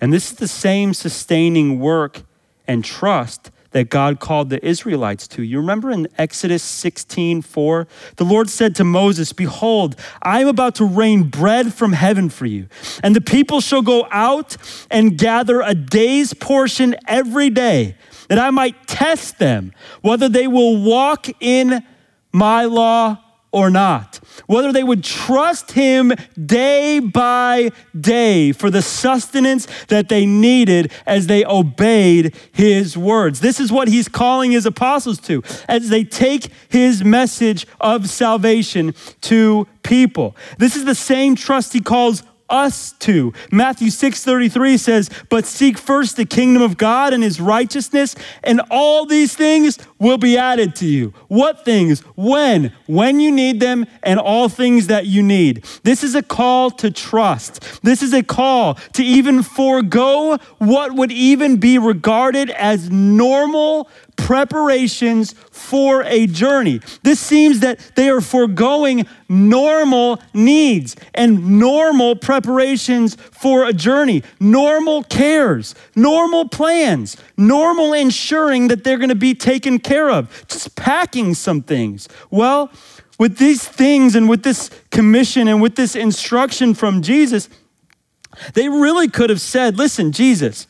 And 0.00 0.12
this 0.12 0.30
is 0.30 0.38
the 0.38 0.48
same 0.48 0.94
sustaining 0.94 1.80
work 1.80 2.22
and 2.66 2.84
trust 2.84 3.50
that 3.72 3.90
God 3.90 4.20
called 4.20 4.50
the 4.50 4.64
Israelites 4.64 5.28
to. 5.28 5.42
You 5.42 5.58
remember 5.58 5.90
in 5.90 6.08
Exodus 6.16 6.62
16 6.62 7.42
4? 7.42 7.86
The 8.16 8.24
Lord 8.24 8.48
said 8.48 8.74
to 8.76 8.84
Moses, 8.84 9.32
Behold, 9.32 9.96
I 10.22 10.40
am 10.40 10.48
about 10.48 10.76
to 10.76 10.84
rain 10.84 11.24
bread 11.24 11.74
from 11.74 11.92
heaven 11.92 12.28
for 12.28 12.46
you, 12.46 12.68
and 13.02 13.14
the 13.14 13.20
people 13.20 13.60
shall 13.60 13.82
go 13.82 14.06
out 14.10 14.56
and 14.90 15.18
gather 15.18 15.60
a 15.60 15.74
day's 15.74 16.34
portion 16.34 16.96
every 17.06 17.50
day, 17.50 17.96
that 18.28 18.38
I 18.38 18.50
might 18.50 18.86
test 18.86 19.38
them 19.38 19.72
whether 20.02 20.28
they 20.28 20.46
will 20.46 20.82
walk 20.82 21.28
in 21.40 21.82
my 22.32 22.64
law 22.64 23.18
or 23.50 23.70
not, 23.70 24.20
whether 24.46 24.72
they 24.72 24.84
would 24.84 25.02
trust 25.02 25.72
him 25.72 26.12
day 26.44 26.98
by 26.98 27.70
day 27.98 28.52
for 28.52 28.70
the 28.70 28.82
sustenance 28.82 29.66
that 29.88 30.08
they 30.08 30.26
needed 30.26 30.92
as 31.06 31.26
they 31.26 31.44
obeyed 31.44 32.36
his 32.52 32.96
words. 32.96 33.40
This 33.40 33.58
is 33.58 33.72
what 33.72 33.88
he's 33.88 34.08
calling 34.08 34.50
his 34.50 34.66
apostles 34.66 35.18
to 35.20 35.42
as 35.68 35.88
they 35.88 36.04
take 36.04 36.52
his 36.68 37.02
message 37.02 37.66
of 37.80 38.08
salvation 38.08 38.94
to 39.22 39.66
people. 39.82 40.36
This 40.58 40.76
is 40.76 40.84
the 40.84 40.94
same 40.94 41.34
trust 41.34 41.72
he 41.72 41.80
calls 41.80 42.22
us 42.50 42.94
to. 43.00 43.32
Matthew 43.50 43.90
6:33 43.90 44.76
says, 44.76 45.10
"But 45.28 45.46
seek 45.46 45.78
first 45.78 46.16
the 46.16 46.24
kingdom 46.24 46.62
of 46.62 46.76
God 46.76 47.12
and 47.12 47.22
his 47.22 47.40
righteousness, 47.40 48.14
and 48.42 48.60
all 48.70 49.06
these 49.06 49.34
things 49.34 49.78
will 49.98 50.18
be 50.18 50.36
added 50.36 50.74
to 50.76 50.86
you." 50.86 51.12
What 51.28 51.64
things? 51.64 52.00
When? 52.16 52.72
When 52.86 53.20
you 53.20 53.30
need 53.30 53.60
them 53.60 53.86
and 54.02 54.18
all 54.18 54.48
things 54.48 54.86
that 54.86 55.06
you 55.06 55.22
need. 55.22 55.64
This 55.84 56.02
is 56.02 56.14
a 56.14 56.22
call 56.22 56.70
to 56.72 56.90
trust. 56.90 57.60
This 57.82 58.02
is 58.02 58.12
a 58.12 58.22
call 58.22 58.78
to 58.94 59.04
even 59.04 59.42
forego 59.42 60.38
what 60.58 60.94
would 60.94 61.12
even 61.12 61.56
be 61.56 61.78
regarded 61.78 62.50
as 62.50 62.90
normal 62.90 63.88
preparations 64.18 65.32
for 65.50 66.02
a 66.02 66.26
journey. 66.26 66.80
This 67.02 67.18
seems 67.18 67.60
that 67.60 67.78
they 67.94 68.10
are 68.10 68.20
foregoing 68.20 69.06
normal 69.28 70.20
needs 70.34 70.96
and 71.14 71.58
normal 71.58 72.16
preparations 72.16 73.14
for 73.14 73.64
a 73.64 73.72
journey, 73.72 74.22
normal 74.38 75.04
cares, 75.04 75.74
normal 75.96 76.48
plans, 76.48 77.16
normal 77.38 77.94
ensuring 77.94 78.68
that 78.68 78.84
they're 78.84 78.98
going 78.98 79.08
to 79.08 79.14
be 79.14 79.34
taken 79.34 79.78
care 79.78 80.10
of, 80.10 80.44
just 80.48 80.76
packing 80.76 81.32
some 81.32 81.62
things. 81.62 82.08
Well, 82.30 82.70
with 83.18 83.38
these 83.38 83.66
things 83.66 84.14
and 84.14 84.28
with 84.28 84.42
this 84.42 84.70
commission 84.90 85.48
and 85.48 85.62
with 85.62 85.76
this 85.76 85.96
instruction 85.96 86.74
from 86.74 87.02
Jesus, 87.02 87.48
they 88.54 88.68
really 88.68 89.08
could 89.08 89.30
have 89.30 89.40
said, 89.40 89.78
Listen, 89.78 90.12
Jesus, 90.12 90.66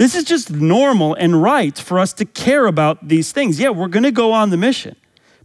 this 0.00 0.14
is 0.14 0.24
just 0.24 0.50
normal 0.50 1.12
and 1.12 1.42
right 1.42 1.76
for 1.76 1.98
us 1.98 2.14
to 2.14 2.24
care 2.24 2.64
about 2.64 3.06
these 3.06 3.32
things. 3.32 3.60
Yeah, 3.60 3.68
we're 3.68 3.86
going 3.86 4.04
to 4.04 4.10
go 4.10 4.32
on 4.32 4.48
the 4.48 4.56
mission, 4.56 4.96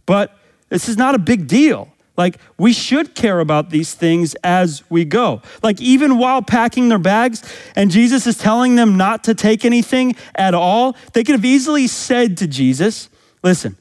but 0.06 0.34
this 0.70 0.88
is 0.88 0.96
not 0.96 1.14
a 1.14 1.18
big 1.18 1.46
deal. 1.46 1.92
Like, 2.16 2.38
we 2.56 2.72
should 2.72 3.14
care 3.14 3.40
about 3.40 3.68
these 3.68 3.92
things 3.92 4.34
as 4.36 4.82
we 4.88 5.04
go. 5.04 5.42
Like, 5.62 5.78
even 5.82 6.16
while 6.16 6.40
packing 6.40 6.88
their 6.88 6.98
bags 6.98 7.42
and 7.76 7.90
Jesus 7.90 8.26
is 8.26 8.38
telling 8.38 8.76
them 8.76 8.96
not 8.96 9.24
to 9.24 9.34
take 9.34 9.66
anything 9.66 10.16
at 10.34 10.54
all, 10.54 10.96
they 11.12 11.22
could 11.22 11.34
have 11.34 11.44
easily 11.44 11.86
said 11.86 12.38
to 12.38 12.46
Jesus, 12.46 13.10
Listen, 13.42 13.76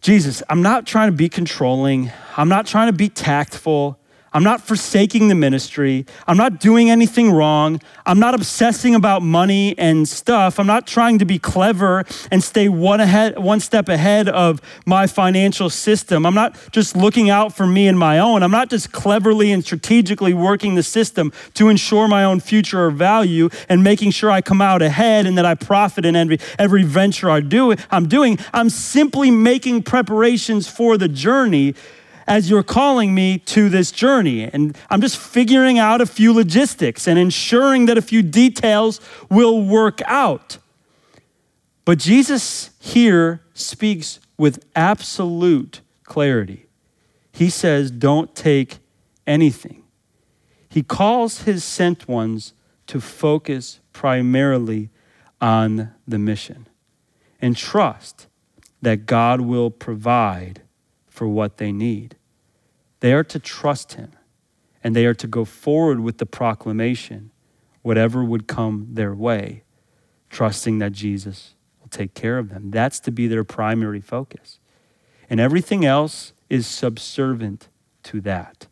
Jesus, 0.00 0.42
I'm 0.48 0.62
not 0.62 0.86
trying 0.86 1.10
to 1.10 1.16
be 1.16 1.28
controlling, 1.28 2.10
I'm 2.38 2.48
not 2.48 2.66
trying 2.66 2.86
to 2.86 2.96
be 2.96 3.10
tactful. 3.10 4.00
I'm 4.38 4.44
not 4.44 4.60
forsaking 4.60 5.26
the 5.26 5.34
ministry. 5.34 6.06
I'm 6.28 6.36
not 6.36 6.60
doing 6.60 6.90
anything 6.90 7.32
wrong. 7.32 7.80
I'm 8.06 8.20
not 8.20 8.34
obsessing 8.34 8.94
about 8.94 9.20
money 9.20 9.76
and 9.76 10.08
stuff. 10.08 10.60
I'm 10.60 10.66
not 10.68 10.86
trying 10.86 11.18
to 11.18 11.24
be 11.24 11.40
clever 11.40 12.04
and 12.30 12.40
stay 12.40 12.68
one 12.68 13.00
ahead 13.00 13.36
one 13.40 13.58
step 13.58 13.88
ahead 13.88 14.28
of 14.28 14.60
my 14.86 15.08
financial 15.08 15.68
system. 15.68 16.24
I'm 16.24 16.36
not 16.36 16.56
just 16.70 16.94
looking 16.94 17.28
out 17.28 17.52
for 17.52 17.66
me 17.66 17.88
and 17.88 17.98
my 17.98 18.20
own. 18.20 18.44
I'm 18.44 18.52
not 18.52 18.70
just 18.70 18.92
cleverly 18.92 19.50
and 19.50 19.64
strategically 19.64 20.34
working 20.34 20.76
the 20.76 20.84
system 20.84 21.32
to 21.54 21.68
ensure 21.68 22.06
my 22.06 22.22
own 22.22 22.38
future 22.38 22.84
or 22.84 22.92
value 22.92 23.48
and 23.68 23.82
making 23.82 24.12
sure 24.12 24.30
I 24.30 24.40
come 24.40 24.62
out 24.62 24.82
ahead 24.82 25.26
and 25.26 25.36
that 25.36 25.46
I 25.46 25.56
profit 25.56 26.06
in 26.06 26.14
every, 26.14 26.38
every 26.60 26.84
venture 26.84 27.28
I 27.28 27.40
do, 27.40 27.74
I'm 27.90 28.06
doing. 28.06 28.38
I'm 28.54 28.70
simply 28.70 29.32
making 29.32 29.82
preparations 29.82 30.68
for 30.68 30.96
the 30.96 31.08
journey 31.08 31.74
as 32.28 32.50
you're 32.50 32.62
calling 32.62 33.14
me 33.14 33.38
to 33.38 33.68
this 33.68 33.90
journey. 33.90 34.44
And 34.44 34.76
I'm 34.90 35.00
just 35.00 35.16
figuring 35.16 35.78
out 35.78 36.00
a 36.00 36.06
few 36.06 36.32
logistics 36.32 37.08
and 37.08 37.18
ensuring 37.18 37.86
that 37.86 37.98
a 37.98 38.02
few 38.02 38.22
details 38.22 39.00
will 39.30 39.62
work 39.62 40.00
out. 40.04 40.58
But 41.84 41.98
Jesus 41.98 42.70
here 42.78 43.40
speaks 43.54 44.20
with 44.36 44.62
absolute 44.76 45.80
clarity. 46.04 46.66
He 47.32 47.48
says, 47.48 47.90
Don't 47.90 48.34
take 48.34 48.78
anything. 49.26 49.84
He 50.68 50.82
calls 50.82 51.42
his 51.42 51.64
sent 51.64 52.06
ones 52.06 52.52
to 52.88 53.00
focus 53.00 53.80
primarily 53.94 54.90
on 55.40 55.94
the 56.06 56.18
mission 56.18 56.66
and 57.40 57.56
trust 57.56 58.26
that 58.82 59.06
God 59.06 59.40
will 59.40 59.70
provide 59.70 60.62
for 61.08 61.26
what 61.26 61.56
they 61.56 61.72
need. 61.72 62.16
They 63.00 63.12
are 63.12 63.24
to 63.24 63.38
trust 63.38 63.94
him 63.94 64.12
and 64.82 64.94
they 64.94 65.06
are 65.06 65.14
to 65.14 65.26
go 65.26 65.44
forward 65.44 66.00
with 66.00 66.18
the 66.18 66.26
proclamation, 66.26 67.30
whatever 67.82 68.24
would 68.24 68.46
come 68.46 68.88
their 68.90 69.14
way, 69.14 69.62
trusting 70.30 70.78
that 70.78 70.92
Jesus 70.92 71.54
will 71.80 71.88
take 71.88 72.14
care 72.14 72.38
of 72.38 72.48
them. 72.48 72.70
That's 72.70 73.00
to 73.00 73.10
be 73.10 73.26
their 73.26 73.44
primary 73.44 74.00
focus. 74.00 74.58
And 75.30 75.40
everything 75.40 75.84
else 75.84 76.32
is 76.48 76.66
subservient 76.66 77.68
to 78.04 78.20
that. 78.22 78.66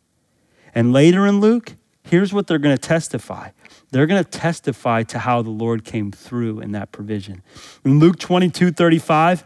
And 0.73 0.91
later 0.91 1.25
in 1.25 1.39
Luke, 1.39 1.75
here's 2.03 2.33
what 2.33 2.47
they're 2.47 2.57
going 2.57 2.75
to 2.75 2.81
testify. 2.81 3.49
They're 3.91 4.07
going 4.07 4.23
to 4.23 4.29
testify 4.29 5.03
to 5.03 5.19
how 5.19 5.41
the 5.41 5.49
Lord 5.49 5.85
came 5.85 6.11
through 6.11 6.59
in 6.59 6.71
that 6.73 6.91
provision. 6.91 7.41
In 7.85 7.99
Luke 7.99 8.19
22 8.19 8.71
35, 8.71 9.43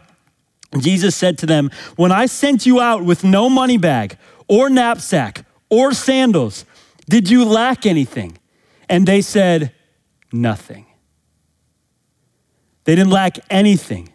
Jesus 0.78 1.14
said 1.14 1.38
to 1.38 1.46
them, 1.46 1.70
When 1.96 2.12
I 2.12 2.26
sent 2.26 2.66
you 2.66 2.80
out 2.80 3.04
with 3.04 3.24
no 3.24 3.48
money 3.48 3.76
bag 3.76 4.16
or 4.48 4.70
knapsack 4.70 5.44
or 5.68 5.92
sandals. 5.92 6.64
Did 7.08 7.30
you 7.30 7.44
lack 7.44 7.86
anything? 7.86 8.38
And 8.88 9.06
they 9.06 9.22
said, 9.22 9.72
Nothing. 10.32 10.86
They 12.84 12.94
didn't 12.94 13.12
lack 13.12 13.38
anything. 13.50 14.08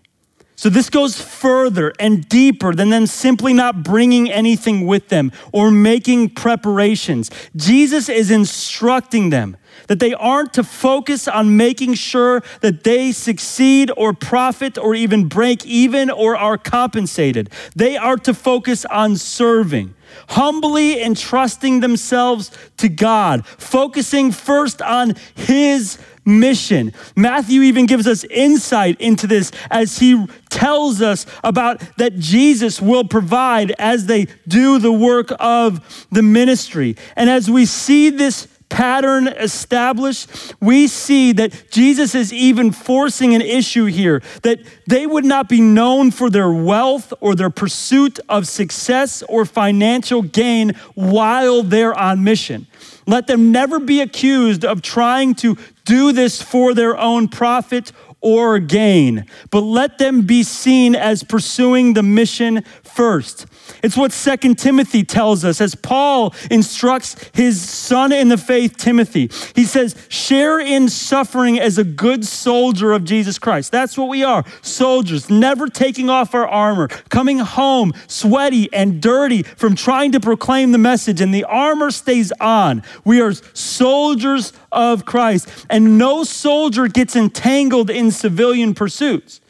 So 0.55 0.69
this 0.69 0.89
goes 0.89 1.21
further 1.21 1.93
and 1.99 2.27
deeper 2.27 2.73
than 2.73 2.89
them 2.89 3.05
simply 3.05 3.53
not 3.53 3.83
bringing 3.83 4.29
anything 4.31 4.87
with 4.87 5.09
them 5.09 5.31
or 5.51 5.69
making 5.69 6.31
preparations. 6.31 7.29
Jesus 7.55 8.09
is 8.09 8.31
instructing 8.31 9.29
them 9.29 9.55
that 9.85 9.99
they 9.99 10.15
aren't 10.15 10.53
to 10.53 10.63
focus 10.63 11.27
on 11.27 11.57
making 11.57 11.93
sure 11.93 12.41
that 12.61 12.83
they 12.83 13.11
succeed 13.11 13.91
or 13.95 14.13
profit 14.13 14.79
or 14.79 14.95
even 14.95 15.27
break 15.27 15.63
even 15.63 16.09
or 16.09 16.35
are 16.35 16.57
compensated. 16.57 17.51
They 17.75 17.95
are 17.95 18.17
to 18.17 18.33
focus 18.33 18.83
on 18.85 19.15
serving 19.15 19.93
humbly 20.29 21.01
entrusting 21.01 21.79
themselves 21.79 22.51
to 22.77 22.89
God, 22.89 23.45
focusing 23.45 24.31
first 24.31 24.81
on 24.81 25.13
His 25.35 25.97
mission. 26.27 26.93
Matthew 27.15 27.61
even 27.61 27.85
gives 27.85 28.05
us 28.05 28.23
insight 28.25 28.99
into 28.99 29.25
this 29.25 29.51
as 29.71 29.97
he 29.97 30.27
tells 30.49 31.01
us 31.01 31.25
about 31.43 31.81
that 31.97 32.19
Jesus 32.19 32.81
will 32.81 33.05
provide 33.05 33.71
as 33.79 34.05
they 34.05 34.27
do 34.47 34.77
the 34.77 34.91
work 34.91 35.31
of 35.39 36.07
the 36.11 36.21
ministry. 36.21 36.97
And 37.15 37.29
as 37.29 37.49
we 37.49 37.65
see 37.65 38.09
this 38.09 38.47
pattern 38.69 39.27
established, 39.27 40.55
we 40.59 40.87
see 40.87 41.31
that 41.33 41.71
Jesus 41.71 42.15
is 42.15 42.33
even 42.33 42.71
forcing 42.71 43.33
an 43.33 43.41
issue 43.41 43.85
here 43.85 44.21
that 44.43 44.59
they 44.85 45.07
would 45.07 45.25
not 45.25 45.49
be 45.49 45.61
known 45.61 46.11
for 46.11 46.29
their 46.29 46.51
wealth 46.51 47.13
or 47.19 47.35
their 47.35 47.49
pursuit 47.49 48.19
of 48.29 48.47
success 48.47 49.23
or 49.23 49.45
financial 49.45 50.21
gain 50.21 50.71
while 50.95 51.63
they're 51.63 51.97
on 51.97 52.23
mission. 52.23 52.67
Let 53.05 53.27
them 53.27 53.51
never 53.53 53.79
be 53.79 54.01
accused 54.01 54.65
of 54.65 54.81
trying 54.81 55.35
to 55.35 55.57
do 55.85 56.11
this 56.11 56.41
for 56.41 56.73
their 56.73 56.97
own 56.97 57.29
profit 57.29 57.93
or 58.21 58.59
gain, 58.59 59.25
but 59.51 59.61
let 59.61 59.97
them 59.97 60.23
be 60.23 60.43
seen 60.43 60.95
as 60.95 61.23
pursuing 61.23 61.93
the 61.93 62.03
mission 62.03 62.63
first. 62.83 63.45
It's 63.83 63.95
what 63.95 64.11
Second 64.11 64.57
Timothy 64.57 65.03
tells 65.03 65.45
us 65.45 65.61
as 65.61 65.75
Paul 65.75 66.33
instructs 66.49 67.15
his 67.33 67.61
son 67.61 68.11
in 68.11 68.29
the 68.29 68.37
faith, 68.37 68.77
Timothy. 68.77 69.29
He 69.55 69.65
says, 69.65 69.95
Share 70.09 70.59
in 70.59 70.89
suffering 70.89 71.59
as 71.59 71.77
a 71.77 71.83
good 71.83 72.25
soldier 72.25 72.93
of 72.93 73.03
Jesus 73.03 73.37
Christ. 73.37 73.71
That's 73.71 73.97
what 73.97 74.09
we 74.09 74.23
are 74.23 74.43
soldiers, 74.61 75.29
never 75.29 75.67
taking 75.67 76.09
off 76.09 76.33
our 76.33 76.47
armor, 76.47 76.87
coming 77.09 77.39
home 77.39 77.93
sweaty 78.07 78.71
and 78.73 79.01
dirty 79.01 79.43
from 79.43 79.75
trying 79.75 80.11
to 80.13 80.19
proclaim 80.19 80.71
the 80.71 80.77
message, 80.77 81.21
and 81.21 81.33
the 81.33 81.43
armor 81.43 81.91
stays 81.91 82.31
on. 82.39 82.83
We 83.05 83.21
are 83.21 83.33
soldiers 83.33 84.53
of 84.71 85.05
Christ, 85.05 85.47
and 85.69 85.97
no 85.97 86.23
soldier 86.23 86.87
gets 86.87 87.15
entangled 87.15 87.89
in 87.89 88.11
civilian 88.11 88.73
pursuits. 88.73 89.41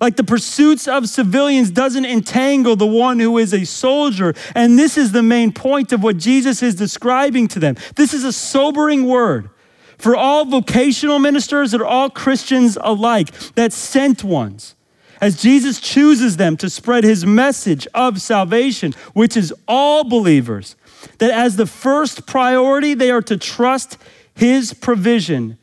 Like 0.00 0.16
the 0.16 0.24
pursuits 0.24 0.88
of 0.88 1.08
civilians 1.08 1.70
doesn't 1.70 2.06
entangle 2.06 2.74
the 2.74 2.86
one 2.86 3.20
who 3.20 3.36
is 3.36 3.52
a 3.52 3.66
soldier. 3.66 4.34
And 4.54 4.78
this 4.78 4.96
is 4.96 5.12
the 5.12 5.22
main 5.22 5.52
point 5.52 5.92
of 5.92 6.02
what 6.02 6.16
Jesus 6.16 6.62
is 6.62 6.74
describing 6.74 7.48
to 7.48 7.58
them. 7.58 7.76
This 7.96 8.14
is 8.14 8.24
a 8.24 8.32
sobering 8.32 9.04
word 9.04 9.50
for 9.98 10.16
all 10.16 10.46
vocational 10.46 11.18
ministers 11.18 11.74
and 11.74 11.82
all 11.82 12.08
Christians 12.08 12.78
alike, 12.80 13.30
that 13.54 13.72
sent 13.72 14.24
ones. 14.24 14.74
As 15.20 15.40
Jesus 15.40 15.78
chooses 15.78 16.38
them 16.38 16.56
to 16.56 16.70
spread 16.70 17.04
his 17.04 17.26
message 17.26 17.86
of 17.92 18.22
salvation, 18.22 18.94
which 19.12 19.36
is 19.36 19.52
all 19.68 20.02
believers, 20.04 20.76
that 21.18 21.30
as 21.30 21.56
the 21.56 21.66
first 21.66 22.26
priority, 22.26 22.94
they 22.94 23.10
are 23.10 23.20
to 23.20 23.36
trust 23.36 23.98
his 24.40 24.72
provision 24.72 25.58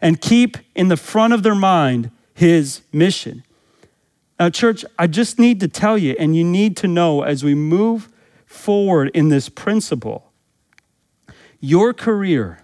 and 0.00 0.18
keep 0.18 0.56
in 0.74 0.88
the 0.88 0.96
front 0.96 1.34
of 1.34 1.42
their 1.42 1.54
mind 1.54 2.10
his 2.32 2.80
mission. 2.90 3.44
Now, 4.40 4.48
church, 4.48 4.86
I 4.98 5.06
just 5.06 5.38
need 5.38 5.60
to 5.60 5.68
tell 5.68 5.98
you, 5.98 6.16
and 6.18 6.34
you 6.34 6.42
need 6.42 6.74
to 6.78 6.88
know 6.88 7.20
as 7.20 7.44
we 7.44 7.54
move 7.54 8.08
forward 8.46 9.10
in 9.12 9.28
this 9.28 9.50
principle, 9.50 10.32
your 11.60 11.92
career, 11.92 12.62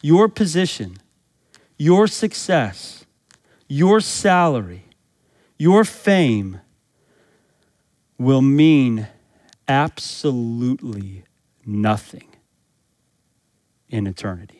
your 0.00 0.30
position, 0.30 0.96
your 1.76 2.06
success, 2.06 3.04
your 3.68 4.00
salary, 4.00 4.86
your 5.58 5.84
fame 5.84 6.58
will 8.16 8.42
mean 8.42 9.08
absolutely 9.68 11.24
nothing 11.66 12.28
in 13.90 14.06
eternity. 14.06 14.59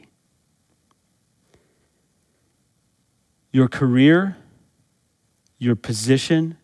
Your 3.52 3.68
career, 3.68 4.36
your 5.58 5.76
position, 5.76 6.56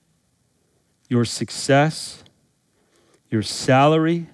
your 1.08 1.24
success, 1.24 2.22
your 3.30 3.42
salary, 3.42 4.28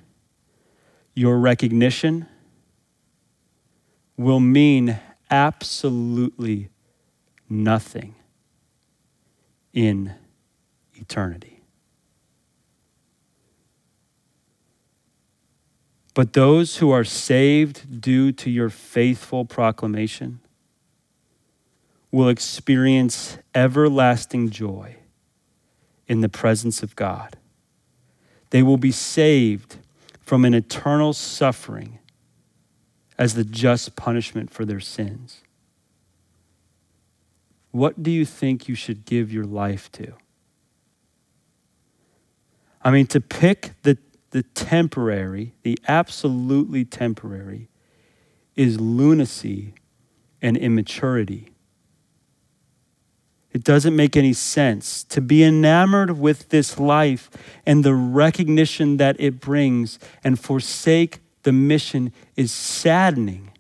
your 1.15 1.39
recognition 1.39 2.27
will 4.17 4.41
mean 4.41 4.99
absolutely 5.31 6.69
nothing 7.49 8.15
in 9.73 10.13
eternity. 10.95 11.63
But 16.15 16.35
those 16.35 16.77
who 16.77 16.91
are 16.91 17.05
saved 17.05 18.03
due 18.03 18.33
to 18.33 18.51
your 18.51 18.69
faithful 18.69 19.47
proclamation 19.47 20.41
will 22.13 22.29
experience 22.29 23.39
everlasting 23.55 24.51
joy 24.51 24.97
in 26.07 26.21
the 26.21 26.29
presence 26.29 26.83
of 26.83 26.95
God. 26.95 27.37
They 28.51 28.63
will 28.63 28.77
be 28.77 28.93
saved 28.93 29.79
from 30.21 30.45
an 30.45 30.53
eternal 30.53 31.15
suffering 31.15 31.99
as 33.19 33.35
the 33.35 33.45
just 33.45 33.97
punishment 33.97 34.51
for 34.51 34.67
their 34.67 34.81
sins. 34.81 35.43
What 37.71 38.03
do 38.03 38.11
you 38.11 38.27
think 38.27 38.69
you 38.69 38.75
should 38.75 39.07
give 39.07 39.33
your 39.33 39.47
life 39.47 39.91
to? 39.93 40.13
I 42.83 42.91
mean, 42.91 43.07
to 43.07 43.21
pick 43.21 43.73
the, 43.83 43.97
the 44.31 44.43
temporary, 44.43 45.55
the 45.63 45.79
absolutely 45.89 46.85
temporary, 46.85 47.69
is 48.55 48.79
lunacy 48.79 49.73
and 50.43 50.57
immaturity. 50.57 51.52
It 53.53 53.65
doesn't 53.65 53.95
make 53.95 54.17
any 54.17 54.33
sense. 54.33 55.05
To 55.05 55.21
be 55.21 55.45
enamored 55.45 56.19
with 56.19 56.49
this 56.49 56.79
life 56.79 57.31
and 57.67 57.85
the 57.85 57.95
recognition 57.95 58.97
that 58.97 59.17
it 59.19 59.41
brings 59.41 59.99
and 60.25 60.39
forsake 60.39 61.21
the 61.43 61.53
mission 61.53 62.13
is 62.37 62.51
saddening. 62.51 63.51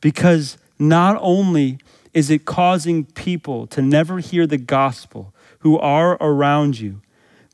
Because 0.00 0.58
not 0.78 1.18
only 1.20 1.78
is 2.14 2.30
it 2.30 2.44
causing 2.44 3.04
people 3.04 3.66
to 3.68 3.82
never 3.82 4.18
hear 4.18 4.46
the 4.46 4.58
gospel 4.58 5.34
who 5.60 5.78
are 5.78 6.16
around 6.20 6.78
you, 6.78 7.00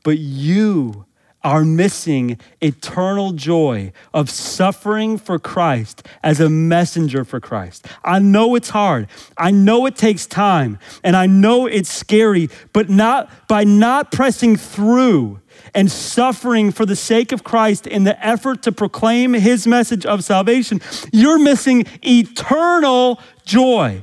but 0.03 0.19
you 0.19 1.05
are 1.45 1.63
missing 1.63 2.39
eternal 2.59 3.31
joy 3.31 3.93
of 4.15 4.31
suffering 4.31 5.15
for 5.15 5.37
Christ 5.37 6.05
as 6.23 6.39
a 6.39 6.49
messenger 6.49 7.23
for 7.23 7.39
Christ. 7.39 7.87
I 8.03 8.17
know 8.17 8.55
it's 8.55 8.69
hard. 8.69 9.07
I 9.37 9.51
know 9.51 9.85
it 9.85 9.95
takes 9.95 10.25
time 10.25 10.79
and 11.03 11.15
I 11.15 11.27
know 11.27 11.67
it's 11.67 11.91
scary, 11.91 12.49
but 12.73 12.89
not 12.89 13.29
by 13.47 13.63
not 13.63 14.11
pressing 14.11 14.55
through 14.55 15.39
and 15.75 15.91
suffering 15.91 16.71
for 16.71 16.83
the 16.83 16.95
sake 16.95 17.31
of 17.31 17.43
Christ 17.43 17.85
in 17.85 18.05
the 18.05 18.25
effort 18.25 18.63
to 18.63 18.71
proclaim 18.71 19.33
his 19.33 19.67
message 19.67 20.03
of 20.03 20.23
salvation, 20.23 20.81
you're 21.13 21.37
missing 21.37 21.85
eternal 22.01 23.19
joy 23.45 24.01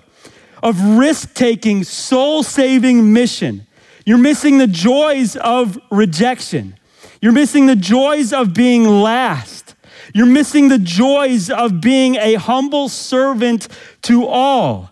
of 0.63 0.81
risk 0.81 1.35
taking, 1.35 1.83
soul 1.83 2.45
saving 2.45 3.13
mission. 3.13 3.67
You're 4.07 4.19
missing 4.19 4.59
the 4.59 4.69
joys 4.69 5.35
of 5.35 5.77
rejection. 5.91 6.77
You're 7.23 7.33
missing 7.33 7.67
the 7.67 7.77
joys 7.77 8.33
of 8.33 8.53
being 8.53 8.85
last. 8.85 9.77
You're 10.13 10.27
missing 10.27 10.69
the 10.69 10.79
joys 10.79 11.51
of 11.51 11.81
being 11.81 12.17
a 12.17 12.35
humble 12.35 12.89
servant 12.89 13.69
to 14.03 14.27
all. 14.27 14.91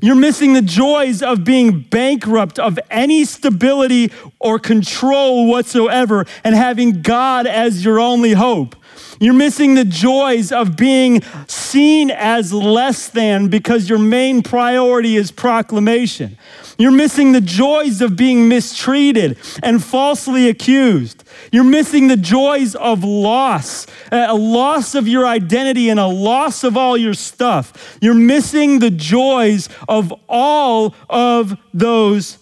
You're 0.00 0.14
missing 0.14 0.52
the 0.52 0.62
joys 0.62 1.22
of 1.22 1.44
being 1.44 1.80
bankrupt 1.80 2.60
of 2.60 2.78
any 2.88 3.24
stability 3.24 4.12
or 4.38 4.60
control 4.60 5.48
whatsoever 5.48 6.24
and 6.44 6.54
having 6.54 7.02
God 7.02 7.48
as 7.48 7.84
your 7.84 7.98
only 7.98 8.32
hope. 8.32 8.76
You're 9.20 9.34
missing 9.34 9.74
the 9.74 9.84
joys 9.84 10.52
of 10.52 10.76
being 10.76 11.22
seen 11.46 12.10
as 12.10 12.52
less 12.52 13.08
than 13.08 13.48
because 13.48 13.88
your 13.88 13.98
main 13.98 14.42
priority 14.42 15.16
is 15.16 15.30
proclamation. 15.30 16.38
You're 16.78 16.90
missing 16.90 17.32
the 17.32 17.40
joys 17.40 18.00
of 18.00 18.16
being 18.16 18.48
mistreated 18.48 19.38
and 19.62 19.82
falsely 19.82 20.48
accused. 20.48 21.24
You're 21.50 21.64
missing 21.64 22.08
the 22.08 22.16
joys 22.16 22.74
of 22.74 23.04
loss, 23.04 23.86
a 24.10 24.34
loss 24.34 24.94
of 24.94 25.06
your 25.06 25.26
identity 25.26 25.88
and 25.88 26.00
a 26.00 26.06
loss 26.06 26.64
of 26.64 26.76
all 26.76 26.96
your 26.96 27.14
stuff. 27.14 27.98
You're 28.00 28.14
missing 28.14 28.78
the 28.78 28.90
joys 28.90 29.68
of 29.88 30.12
all 30.28 30.94
of 31.08 31.58
those 31.74 32.38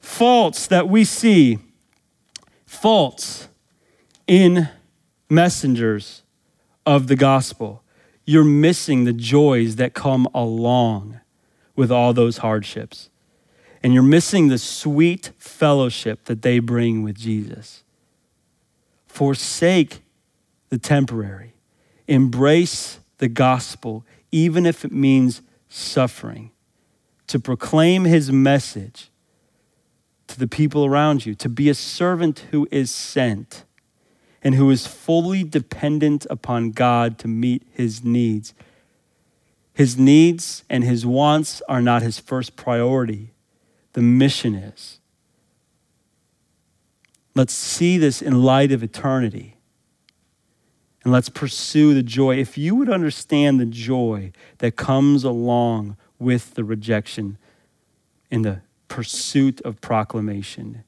faults 0.00 0.66
that 0.66 0.88
we 0.88 1.04
see. 1.04 1.58
Faults 2.66 3.48
in 4.26 4.68
messengers 5.30 6.22
of 6.84 7.06
the 7.06 7.16
gospel. 7.16 7.82
You're 8.26 8.44
missing 8.44 9.04
the 9.04 9.12
joys 9.12 9.76
that 9.76 9.94
come 9.94 10.28
along 10.34 11.20
with 11.76 11.90
all 11.90 12.12
those 12.12 12.38
hardships. 12.38 13.10
And 13.84 13.92
you're 13.92 14.02
missing 14.02 14.48
the 14.48 14.56
sweet 14.56 15.30
fellowship 15.36 16.24
that 16.24 16.40
they 16.40 16.58
bring 16.58 17.02
with 17.02 17.18
Jesus. 17.18 17.84
Forsake 19.06 20.00
the 20.70 20.78
temporary, 20.78 21.52
embrace 22.08 22.98
the 23.18 23.28
gospel, 23.28 24.06
even 24.32 24.64
if 24.64 24.86
it 24.86 24.90
means 24.90 25.42
suffering, 25.68 26.50
to 27.26 27.38
proclaim 27.38 28.06
his 28.06 28.32
message 28.32 29.10
to 30.28 30.38
the 30.38 30.48
people 30.48 30.86
around 30.86 31.26
you, 31.26 31.34
to 31.34 31.50
be 31.50 31.68
a 31.68 31.74
servant 31.74 32.46
who 32.50 32.66
is 32.70 32.90
sent 32.90 33.64
and 34.42 34.54
who 34.54 34.70
is 34.70 34.86
fully 34.86 35.44
dependent 35.44 36.26
upon 36.30 36.70
God 36.70 37.18
to 37.18 37.28
meet 37.28 37.62
his 37.70 38.02
needs. 38.02 38.54
His 39.74 39.98
needs 39.98 40.64
and 40.70 40.84
his 40.84 41.04
wants 41.04 41.60
are 41.68 41.82
not 41.82 42.00
his 42.00 42.18
first 42.18 42.56
priority, 42.56 43.33
the 43.94 44.02
mission 44.02 44.54
is. 44.54 45.00
Let's 47.34 47.54
see 47.54 47.98
this 47.98 48.22
in 48.22 48.42
light 48.42 48.70
of 48.70 48.82
eternity. 48.82 49.56
And 51.02 51.12
let's 51.12 51.28
pursue 51.28 51.94
the 51.94 52.02
joy. 52.02 52.36
If 52.36 52.56
you 52.56 52.74
would 52.74 52.88
understand 52.88 53.58
the 53.58 53.66
joy 53.66 54.32
that 54.58 54.76
comes 54.76 55.24
along 55.24 55.96
with 56.18 56.54
the 56.54 56.64
rejection 56.64 57.38
in 58.30 58.42
the 58.42 58.62
pursuit 58.88 59.60
of 59.62 59.80
proclamation, 59.80 60.84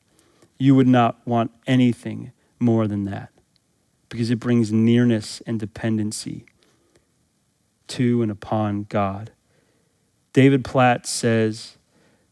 you 0.59 0.75
would 0.75 0.87
not 0.87 1.27
want 1.27 1.51
anything 1.67 2.33
more 2.59 2.87
than 2.87 3.05
that 3.05 3.31
because 4.09 4.31
it 4.31 4.41
brings 4.41 4.73
nearness 4.73 5.43
and 5.47 5.61
dependency 5.61 6.47
to 7.89 8.23
and 8.23 8.31
upon 8.31 8.85
God. 8.85 9.33
David 10.33 10.65
Platt 10.65 11.07
says 11.07 11.76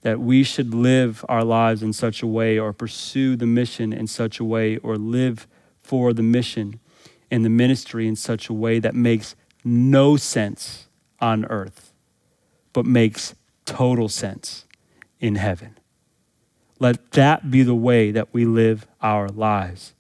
that 0.04 0.20
we 0.20 0.42
should 0.42 0.74
live 0.74 1.24
our 1.30 1.42
lives 1.42 1.82
in 1.82 1.90
such 1.90 2.22
a 2.22 2.26
way 2.26 2.58
or 2.58 2.74
pursue 2.74 3.36
the 3.36 3.46
mission 3.46 3.90
in 3.90 4.06
such 4.06 4.38
a 4.38 4.44
way 4.44 4.76
or 4.76 4.96
live 4.96 5.48
for 5.82 6.12
the 6.12 6.22
mission 6.22 6.78
and 7.30 7.42
the 7.42 7.48
ministry 7.48 8.06
in 8.06 8.14
such 8.14 8.50
a 8.50 8.52
way 8.52 8.78
that 8.78 8.94
makes 8.94 9.34
no 9.64 10.14
sense 10.14 10.88
on 11.20 11.46
earth, 11.46 11.94
but 12.74 12.84
makes 12.84 13.34
total 13.64 14.10
sense 14.10 14.66
in 15.20 15.36
heaven. 15.36 15.78
Let 16.78 17.12
that 17.12 17.50
be 17.50 17.62
the 17.62 17.74
way 17.74 18.10
that 18.10 18.28
we 18.34 18.44
live 18.44 18.86
our 19.00 19.30
lives. 19.30 19.94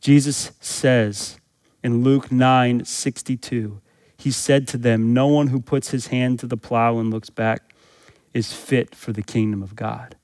Jesus 0.00 0.52
says 0.60 1.40
in 1.82 2.04
Luke 2.04 2.30
9 2.30 2.84
62, 2.84 3.80
he 4.16 4.30
said 4.30 4.68
to 4.68 4.76
them, 4.76 5.12
No 5.12 5.26
one 5.26 5.48
who 5.48 5.60
puts 5.60 5.90
his 5.90 6.06
hand 6.06 6.38
to 6.38 6.46
the 6.46 6.56
plow 6.56 6.98
and 6.98 7.10
looks 7.10 7.30
back 7.30 7.67
is 8.34 8.52
fit 8.52 8.94
for 8.94 9.12
the 9.12 9.22
kingdom 9.22 9.62
of 9.62 9.76
God. 9.76 10.16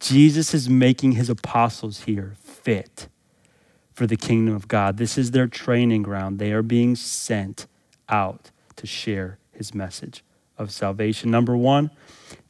Jesus 0.00 0.52
is 0.52 0.68
making 0.68 1.12
his 1.12 1.30
apostles 1.30 2.02
here 2.02 2.34
fit 2.42 3.08
for 3.92 4.06
the 4.06 4.16
kingdom 4.16 4.54
of 4.54 4.68
God. 4.68 4.98
This 4.98 5.16
is 5.16 5.30
their 5.30 5.46
training 5.46 6.02
ground. 6.02 6.38
They 6.38 6.52
are 6.52 6.62
being 6.62 6.96
sent 6.96 7.66
out 8.08 8.50
to 8.76 8.86
share 8.86 9.38
his 9.52 9.74
message 9.74 10.22
of 10.58 10.70
salvation. 10.70 11.30
Number 11.30 11.56
one, 11.56 11.90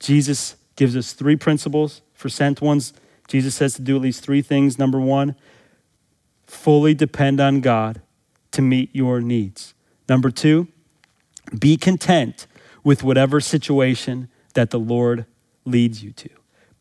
Jesus 0.00 0.56
gives 0.74 0.96
us 0.96 1.12
three 1.12 1.36
principles 1.36 2.02
for 2.12 2.28
sent 2.28 2.60
ones. 2.60 2.92
Jesus 3.28 3.54
says 3.54 3.74
to 3.74 3.82
do 3.82 3.96
at 3.96 4.02
least 4.02 4.24
three 4.24 4.42
things. 4.42 4.78
Number 4.78 5.00
one, 5.00 5.36
fully 6.46 6.94
depend 6.94 7.40
on 7.40 7.60
God 7.60 8.00
to 8.52 8.62
meet 8.62 8.90
your 8.92 9.20
needs. 9.20 9.74
Number 10.08 10.30
two, 10.30 10.68
be 11.56 11.76
content 11.76 12.46
with 12.82 13.02
whatever 13.02 13.40
situation 13.40 14.28
that 14.56 14.70
the 14.70 14.80
Lord 14.80 15.24
leads 15.64 16.02
you 16.02 16.10
to. 16.12 16.28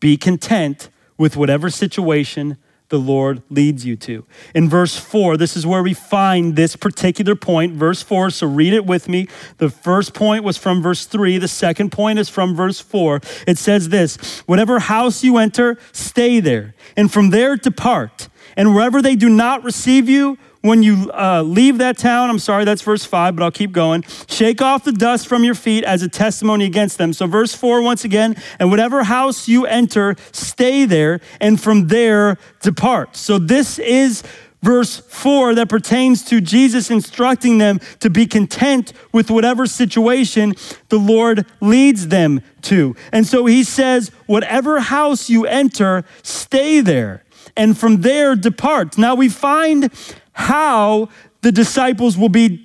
Be 0.00 0.16
content 0.16 0.90
with 1.16 1.36
whatever 1.36 1.70
situation 1.70 2.58
the 2.88 2.98
Lord 2.98 3.42
leads 3.50 3.84
you 3.84 3.96
to. 3.96 4.24
In 4.54 4.68
verse 4.68 4.96
4, 4.96 5.36
this 5.36 5.56
is 5.56 5.66
where 5.66 5.82
we 5.82 5.92
find 5.92 6.54
this 6.54 6.76
particular 6.76 7.34
point. 7.34 7.74
Verse 7.74 8.02
4, 8.02 8.30
so 8.30 8.46
read 8.46 8.72
it 8.72 8.86
with 8.86 9.08
me. 9.08 9.26
The 9.58 9.70
first 9.70 10.14
point 10.14 10.44
was 10.44 10.56
from 10.56 10.82
verse 10.82 11.04
3, 11.04 11.38
the 11.38 11.48
second 11.48 11.90
point 11.90 12.18
is 12.18 12.28
from 12.28 12.54
verse 12.54 12.80
4. 12.80 13.20
It 13.46 13.58
says 13.58 13.88
this 13.88 14.40
Whatever 14.46 14.78
house 14.78 15.24
you 15.24 15.38
enter, 15.38 15.78
stay 15.92 16.40
there, 16.40 16.74
and 16.96 17.12
from 17.12 17.30
there 17.30 17.56
depart. 17.56 18.28
And 18.56 18.74
wherever 18.74 19.02
they 19.02 19.16
do 19.16 19.28
not 19.28 19.64
receive 19.64 20.08
you, 20.08 20.38
when 20.66 20.82
you 20.82 21.10
uh, 21.12 21.42
leave 21.42 21.78
that 21.78 21.98
town, 21.98 22.30
I'm 22.30 22.38
sorry, 22.38 22.64
that's 22.64 22.82
verse 22.82 23.04
5, 23.04 23.36
but 23.36 23.42
I'll 23.42 23.50
keep 23.50 23.72
going. 23.72 24.04
Shake 24.28 24.60
off 24.62 24.84
the 24.84 24.92
dust 24.92 25.26
from 25.26 25.44
your 25.44 25.54
feet 25.54 25.84
as 25.84 26.02
a 26.02 26.08
testimony 26.08 26.64
against 26.64 26.98
them. 26.98 27.12
So, 27.12 27.26
verse 27.26 27.54
4, 27.54 27.82
once 27.82 28.04
again, 28.04 28.36
and 28.58 28.70
whatever 28.70 29.04
house 29.04 29.48
you 29.48 29.66
enter, 29.66 30.16
stay 30.32 30.84
there, 30.84 31.20
and 31.40 31.60
from 31.60 31.88
there 31.88 32.38
depart. 32.60 33.16
So, 33.16 33.38
this 33.38 33.78
is 33.78 34.22
verse 34.62 34.98
4 34.98 35.54
that 35.54 35.68
pertains 35.68 36.24
to 36.24 36.40
Jesus 36.40 36.90
instructing 36.90 37.58
them 37.58 37.78
to 38.00 38.10
be 38.10 38.26
content 38.26 38.92
with 39.12 39.30
whatever 39.30 39.66
situation 39.66 40.54
the 40.88 40.98
Lord 40.98 41.46
leads 41.60 42.08
them 42.08 42.40
to. 42.62 42.96
And 43.12 43.26
so 43.26 43.46
he 43.46 43.62
says, 43.62 44.10
Whatever 44.26 44.80
house 44.80 45.30
you 45.30 45.46
enter, 45.46 46.04
stay 46.24 46.80
there, 46.80 47.22
and 47.56 47.78
from 47.78 48.00
there 48.00 48.34
depart. 48.34 48.98
Now 48.98 49.14
we 49.14 49.28
find 49.28 49.90
how 50.36 51.08
the 51.40 51.50
disciples 51.50 52.18
will 52.18 52.28
be 52.28 52.62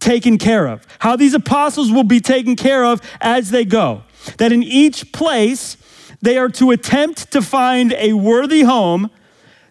taken 0.00 0.38
care 0.38 0.66
of, 0.66 0.86
how 1.00 1.16
these 1.16 1.34
apostles 1.34 1.92
will 1.92 2.04
be 2.04 2.18
taken 2.18 2.56
care 2.56 2.82
of 2.82 3.00
as 3.20 3.50
they 3.50 3.64
go. 3.66 4.02
That 4.38 4.52
in 4.52 4.62
each 4.62 5.12
place, 5.12 5.76
they 6.22 6.38
are 6.38 6.48
to 6.48 6.70
attempt 6.70 7.30
to 7.32 7.42
find 7.42 7.92
a 7.92 8.14
worthy 8.14 8.62
home. 8.62 9.10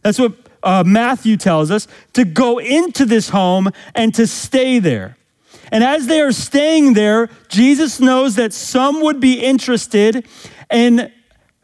That's 0.04 0.20
what 0.20 0.34
uh, 0.62 0.84
Matthew 0.86 1.36
tells 1.38 1.72
us 1.72 1.88
to 2.14 2.24
go 2.24 2.60
into 2.60 3.04
this 3.04 3.30
home 3.30 3.72
and 3.96 4.14
to 4.14 4.28
stay 4.28 4.78
there. 4.78 5.18
And 5.72 5.84
as 5.84 6.06
they 6.06 6.22
are 6.22 6.32
staying 6.32 6.94
there, 6.94 7.30
Jesus 7.50 8.00
knows 8.00 8.36
that 8.36 8.54
some 8.54 9.02
would 9.02 9.20
be 9.20 9.40
interested 9.40 10.28
in 10.72 11.12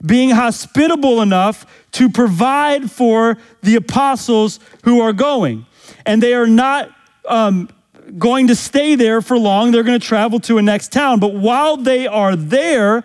being 0.06 0.32
hospitable 0.32 1.22
enough 1.22 1.66
to 1.91 2.10
provide 2.10 2.89
for 2.89 3.38
the 3.62 3.76
apostles 3.76 4.60
who 4.84 5.02
are 5.02 5.14
going. 5.14 5.66
And 6.06 6.24
they 6.24 6.34
are 6.34 6.47
not 6.47 6.91
um, 7.28 7.70
going 8.18 8.47
to 8.47 8.56
stay 8.56 8.95
there 8.95 9.22
for 9.22 9.38
long, 9.38 9.72
they're 9.72 9.84
going 9.84 10.00
to 10.00 10.06
travel 10.06 10.39
to 10.41 10.58
a 10.58 10.62
next 10.62 10.91
town. 10.91 11.20
But 11.20 11.34
while 11.34 11.78
they 11.78 12.08
are 12.08 12.36
there, 12.36 13.04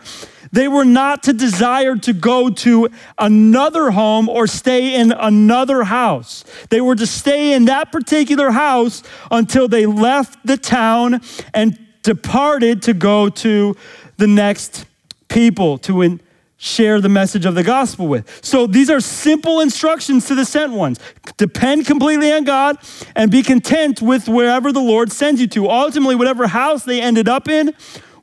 they 0.52 0.68
were 0.68 0.84
not 0.84 1.24
to 1.24 1.32
desire 1.32 1.96
to 1.96 2.12
go 2.12 2.48
to 2.48 2.88
another 3.18 3.90
home 3.90 4.28
or 4.28 4.46
stay 4.46 4.94
in 4.94 5.10
another 5.10 5.82
house. 5.82 6.44
They 6.70 6.80
were 6.80 6.94
to 6.94 7.08
stay 7.08 7.54
in 7.54 7.64
that 7.64 7.90
particular 7.90 8.52
house 8.52 9.02
until 9.32 9.66
they 9.66 9.84
left 9.84 10.46
the 10.46 10.56
town 10.56 11.22
and 11.52 11.76
departed 12.02 12.82
to 12.82 12.94
go 12.94 13.28
to 13.30 13.76
the 14.16 14.28
next 14.28 14.86
people 15.28 15.78
to 15.78 16.02
in, 16.02 16.20
share 16.64 16.98
the 16.98 17.10
message 17.10 17.44
of 17.44 17.54
the 17.54 17.62
gospel 17.62 18.08
with. 18.08 18.42
So 18.42 18.66
these 18.66 18.88
are 18.88 18.98
simple 18.98 19.60
instructions 19.60 20.26
to 20.28 20.34
the 20.34 20.46
sent 20.46 20.72
ones. 20.72 20.98
Depend 21.36 21.84
completely 21.84 22.32
on 22.32 22.44
God 22.44 22.78
and 23.14 23.30
be 23.30 23.42
content 23.42 24.00
with 24.00 24.28
wherever 24.28 24.72
the 24.72 24.80
Lord 24.80 25.12
sends 25.12 25.42
you 25.42 25.46
to. 25.48 25.68
Ultimately, 25.68 26.14
whatever 26.14 26.46
house 26.46 26.84
they 26.84 27.02
ended 27.02 27.28
up 27.28 27.48
in 27.48 27.74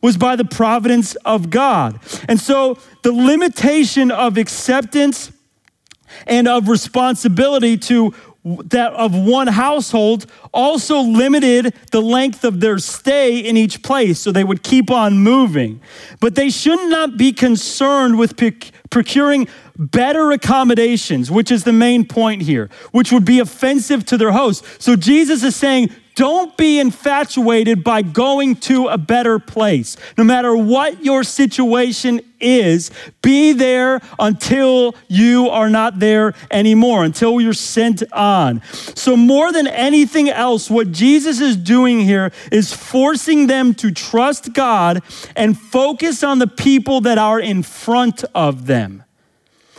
was 0.01 0.17
by 0.17 0.35
the 0.35 0.43
providence 0.43 1.13
of 1.17 1.51
God. 1.51 1.99
And 2.27 2.39
so 2.39 2.79
the 3.03 3.11
limitation 3.11 4.09
of 4.09 4.39
acceptance 4.39 5.31
and 6.25 6.47
of 6.47 6.67
responsibility 6.67 7.77
to 7.77 8.11
that 8.43 8.93
of 8.93 9.15
one 9.15 9.47
household 9.47 10.25
also 10.51 10.99
limited 11.01 11.75
the 11.91 12.01
length 12.01 12.43
of 12.43 12.59
their 12.59 12.79
stay 12.79 13.37
in 13.37 13.55
each 13.55 13.83
place 13.83 14.19
so 14.19 14.31
they 14.31 14.43
would 14.43 14.63
keep 14.63 14.89
on 14.89 15.19
moving. 15.19 15.79
But 16.19 16.33
they 16.33 16.49
should 16.49 16.89
not 16.89 17.17
be 17.17 17.33
concerned 17.33 18.17
with 18.17 18.35
procuring 18.89 19.47
better 19.77 20.31
accommodations 20.31 21.31
which 21.31 21.51
is 21.51 21.63
the 21.63 21.73
main 21.73 22.05
point 22.05 22.41
here 22.41 22.69
which 22.91 23.11
would 23.11 23.25
be 23.25 23.39
offensive 23.39 24.05
to 24.05 24.17
their 24.17 24.31
host. 24.31 24.65
So 24.79 24.95
jesus 24.95 25.43
is 25.43 25.55
saying 25.55 25.89
don't 26.21 26.55
be 26.55 26.77
infatuated 26.77 27.83
by 27.83 28.03
going 28.03 28.55
to 28.55 28.87
a 28.89 28.97
better 28.99 29.39
place. 29.39 29.97
No 30.19 30.23
matter 30.23 30.55
what 30.55 31.03
your 31.03 31.23
situation 31.23 32.21
is, 32.39 32.91
be 33.23 33.53
there 33.53 33.99
until 34.19 34.93
you 35.07 35.49
are 35.49 35.67
not 35.67 35.97
there 35.97 36.35
anymore, 36.51 37.03
until 37.03 37.41
you're 37.41 37.53
sent 37.53 38.03
on. 38.13 38.61
So, 38.71 39.17
more 39.17 39.51
than 39.51 39.65
anything 39.65 40.29
else, 40.29 40.69
what 40.69 40.91
Jesus 40.91 41.41
is 41.41 41.57
doing 41.57 42.01
here 42.01 42.31
is 42.51 42.71
forcing 42.71 43.47
them 43.47 43.73
to 43.73 43.89
trust 43.89 44.53
God 44.53 45.01
and 45.35 45.59
focus 45.59 46.23
on 46.23 46.37
the 46.37 46.45
people 46.45 47.01
that 47.01 47.17
are 47.17 47.39
in 47.39 47.63
front 47.63 48.23
of 48.35 48.67
them. 48.67 49.05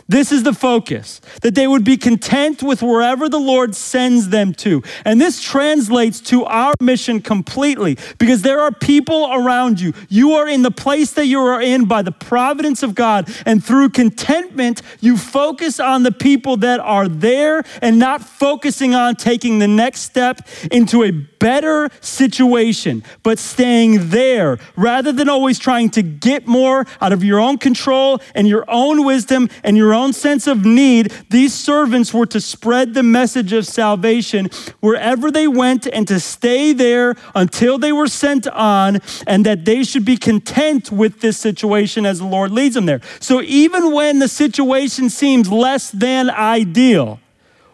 This 0.07 0.31
is 0.31 0.43
the 0.43 0.53
focus, 0.53 1.21
that 1.41 1.55
they 1.55 1.67
would 1.67 1.83
be 1.83 1.97
content 1.97 2.61
with 2.61 2.81
wherever 2.81 3.29
the 3.29 3.39
Lord 3.39 3.73
sends 3.75 4.29
them 4.29 4.53
to. 4.55 4.83
And 5.05 5.19
this 5.19 5.41
translates 5.41 6.19
to 6.21 6.43
our 6.45 6.73
mission 6.81 7.21
completely 7.21 7.97
because 8.17 8.41
there 8.41 8.59
are 8.59 8.71
people 8.71 9.29
around 9.31 9.79
you. 9.79 9.93
You 10.09 10.33
are 10.33 10.47
in 10.47 10.61
the 10.61 10.71
place 10.71 11.13
that 11.13 11.27
you 11.27 11.39
are 11.39 11.61
in 11.61 11.85
by 11.85 12.01
the 12.01 12.11
providence 12.11 12.83
of 12.83 12.95
God. 12.95 13.33
And 13.45 13.63
through 13.63 13.89
contentment, 13.89 14.81
you 14.99 15.17
focus 15.17 15.79
on 15.79 16.03
the 16.03 16.11
people 16.11 16.57
that 16.57 16.79
are 16.81 17.07
there 17.07 17.63
and 17.81 17.97
not 17.97 18.21
focusing 18.21 18.93
on 18.93 19.15
taking 19.15 19.59
the 19.59 19.67
next 19.67 20.01
step 20.01 20.47
into 20.69 21.03
a 21.03 21.11
better 21.43 21.89
situation, 21.99 23.03
but 23.21 23.37
staying 23.37 24.09
there 24.09 24.57
rather 24.77 25.11
than 25.11 25.27
always 25.27 25.59
trying 25.59 25.89
to 25.89 26.01
get 26.01 26.47
more 26.47 26.85
out 27.01 27.11
of 27.11 27.21
your 27.21 27.37
own 27.37 27.57
control 27.57 28.21
and 28.33 28.47
your 28.47 28.63
own 28.69 29.03
wisdom 29.03 29.49
and 29.61 29.75
your 29.75 29.93
own 29.93 30.13
sense 30.13 30.47
of 30.47 30.63
need. 30.63 31.11
These 31.29 31.53
servants 31.53 32.13
were 32.13 32.25
to 32.27 32.39
spread 32.39 32.93
the 32.93 33.03
message 33.03 33.51
of 33.51 33.67
salvation 33.67 34.49
wherever 34.79 35.29
they 35.31 35.47
went 35.47 35.85
and 35.85 36.07
to 36.07 36.17
stay 36.21 36.71
there 36.71 37.15
until 37.35 37.77
they 37.77 37.91
were 37.91 38.07
sent 38.07 38.47
on, 38.47 39.01
and 39.27 39.45
that 39.45 39.65
they 39.65 39.83
should 39.83 40.05
be 40.05 40.15
content 40.15 40.91
with 40.91 41.19
this 41.19 41.37
situation 41.37 42.05
as 42.05 42.19
the 42.19 42.25
Lord 42.25 42.51
leads 42.51 42.75
them 42.75 42.85
there. 42.85 43.01
So 43.19 43.41
even 43.41 43.91
when 43.91 44.19
the 44.19 44.29
situation 44.29 45.09
seems 45.09 45.51
less 45.51 45.91
than 45.91 46.29
ideal 46.29 47.19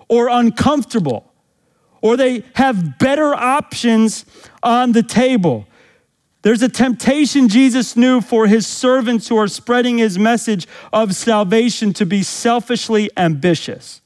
or 0.08 0.28
uncomfortable, 0.30 1.29
or 2.02 2.18
they 2.18 2.44
have 2.56 2.98
better 2.98 3.34
options 3.34 4.26
on 4.64 4.92
the 4.92 5.04
table. 5.04 5.68
There's 6.42 6.62
a 6.62 6.70
temptation 6.70 7.50
Jesus 7.50 7.98
knew 7.98 8.22
for 8.22 8.48
his 8.48 8.66
servants 8.66 9.28
who 9.28 9.38
are 9.38 9.48
spreading 9.48 9.98
his 9.98 10.18
message 10.18 10.68
of 10.94 11.14
salvation 11.14 11.92
to 11.94 12.06
be 12.06 12.24
selfishly 12.24 13.10
ambitious. 13.18 14.02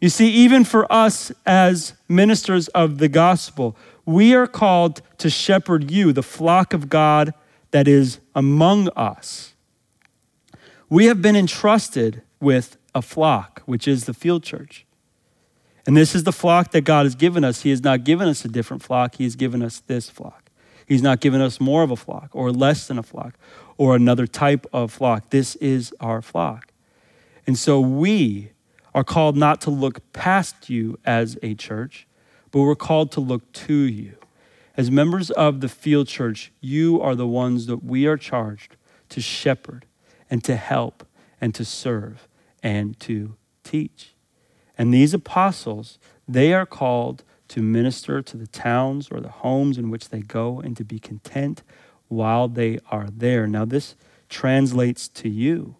You 0.00 0.08
see, 0.08 0.28
even 0.30 0.64
for 0.64 0.90
us 0.92 1.32
as 1.46 1.94
ministers 2.08 2.68
of 2.68 2.98
the 2.98 3.08
gospel, 3.08 3.76
we 4.04 4.34
are 4.34 4.46
called 4.46 5.00
to 5.18 5.30
shepherd 5.30 5.90
you, 5.90 6.12
the 6.12 6.22
flock 6.22 6.74
of 6.74 6.88
God 6.88 7.32
that 7.70 7.88
is 7.88 8.18
among 8.34 8.88
us. 8.90 9.54
We 10.90 11.06
have 11.06 11.22
been 11.22 11.36
entrusted 11.36 12.22
with 12.40 12.76
a 12.94 13.00
flock, 13.00 13.62
which 13.64 13.88
is 13.88 14.04
the 14.04 14.12
field 14.12 14.42
church. 14.42 14.84
And 15.86 15.96
this 15.96 16.14
is 16.14 16.24
the 16.24 16.32
flock 16.32 16.70
that 16.72 16.82
God 16.82 17.06
has 17.06 17.14
given 17.14 17.42
us. 17.44 17.62
He 17.62 17.70
has 17.70 17.82
not 17.82 18.04
given 18.04 18.28
us 18.28 18.44
a 18.44 18.48
different 18.48 18.82
flock, 18.82 19.16
He 19.16 19.24
has 19.24 19.36
given 19.36 19.62
us 19.62 19.80
this 19.86 20.08
flock. 20.08 20.50
He's 20.86 21.02
not 21.02 21.20
given 21.20 21.40
us 21.40 21.60
more 21.60 21.82
of 21.82 21.90
a 21.90 21.96
flock 21.96 22.30
or 22.32 22.52
less 22.52 22.86
than 22.86 22.98
a 22.98 23.02
flock 23.02 23.34
or 23.76 23.96
another 23.96 24.26
type 24.26 24.66
of 24.72 24.92
flock. 24.92 25.30
This 25.30 25.56
is 25.56 25.94
our 26.00 26.20
flock. 26.20 26.72
And 27.46 27.58
so 27.58 27.80
we 27.80 28.50
are 28.94 29.04
called 29.04 29.36
not 29.36 29.60
to 29.62 29.70
look 29.70 30.12
past 30.12 30.68
you 30.68 30.98
as 31.04 31.38
a 31.42 31.54
church, 31.54 32.06
but 32.50 32.60
we're 32.60 32.74
called 32.74 33.10
to 33.12 33.20
look 33.20 33.50
to 33.52 33.74
you. 33.74 34.16
As 34.76 34.90
members 34.90 35.30
of 35.30 35.60
the 35.60 35.68
field 35.68 36.08
church, 36.08 36.52
you 36.60 37.00
are 37.00 37.14
the 37.14 37.26
ones 37.26 37.66
that 37.66 37.84
we 37.84 38.06
are 38.06 38.16
charged 38.16 38.76
to 39.10 39.20
shepherd 39.20 39.86
and 40.30 40.42
to 40.44 40.56
help 40.56 41.06
and 41.40 41.54
to 41.54 41.64
serve 41.64 42.28
and 42.62 42.98
to 43.00 43.36
teach. 43.64 44.11
And 44.76 44.92
these 44.92 45.14
apostles, 45.14 45.98
they 46.26 46.52
are 46.52 46.66
called 46.66 47.24
to 47.48 47.60
minister 47.60 48.22
to 48.22 48.36
the 48.36 48.46
towns 48.46 49.10
or 49.10 49.20
the 49.20 49.28
homes 49.28 49.76
in 49.76 49.90
which 49.90 50.08
they 50.08 50.20
go 50.20 50.60
and 50.60 50.76
to 50.76 50.84
be 50.84 50.98
content 50.98 51.62
while 52.08 52.48
they 52.48 52.78
are 52.90 53.08
there. 53.10 53.46
Now, 53.46 53.64
this 53.64 53.94
translates 54.28 55.08
to 55.08 55.28
you 55.28 55.76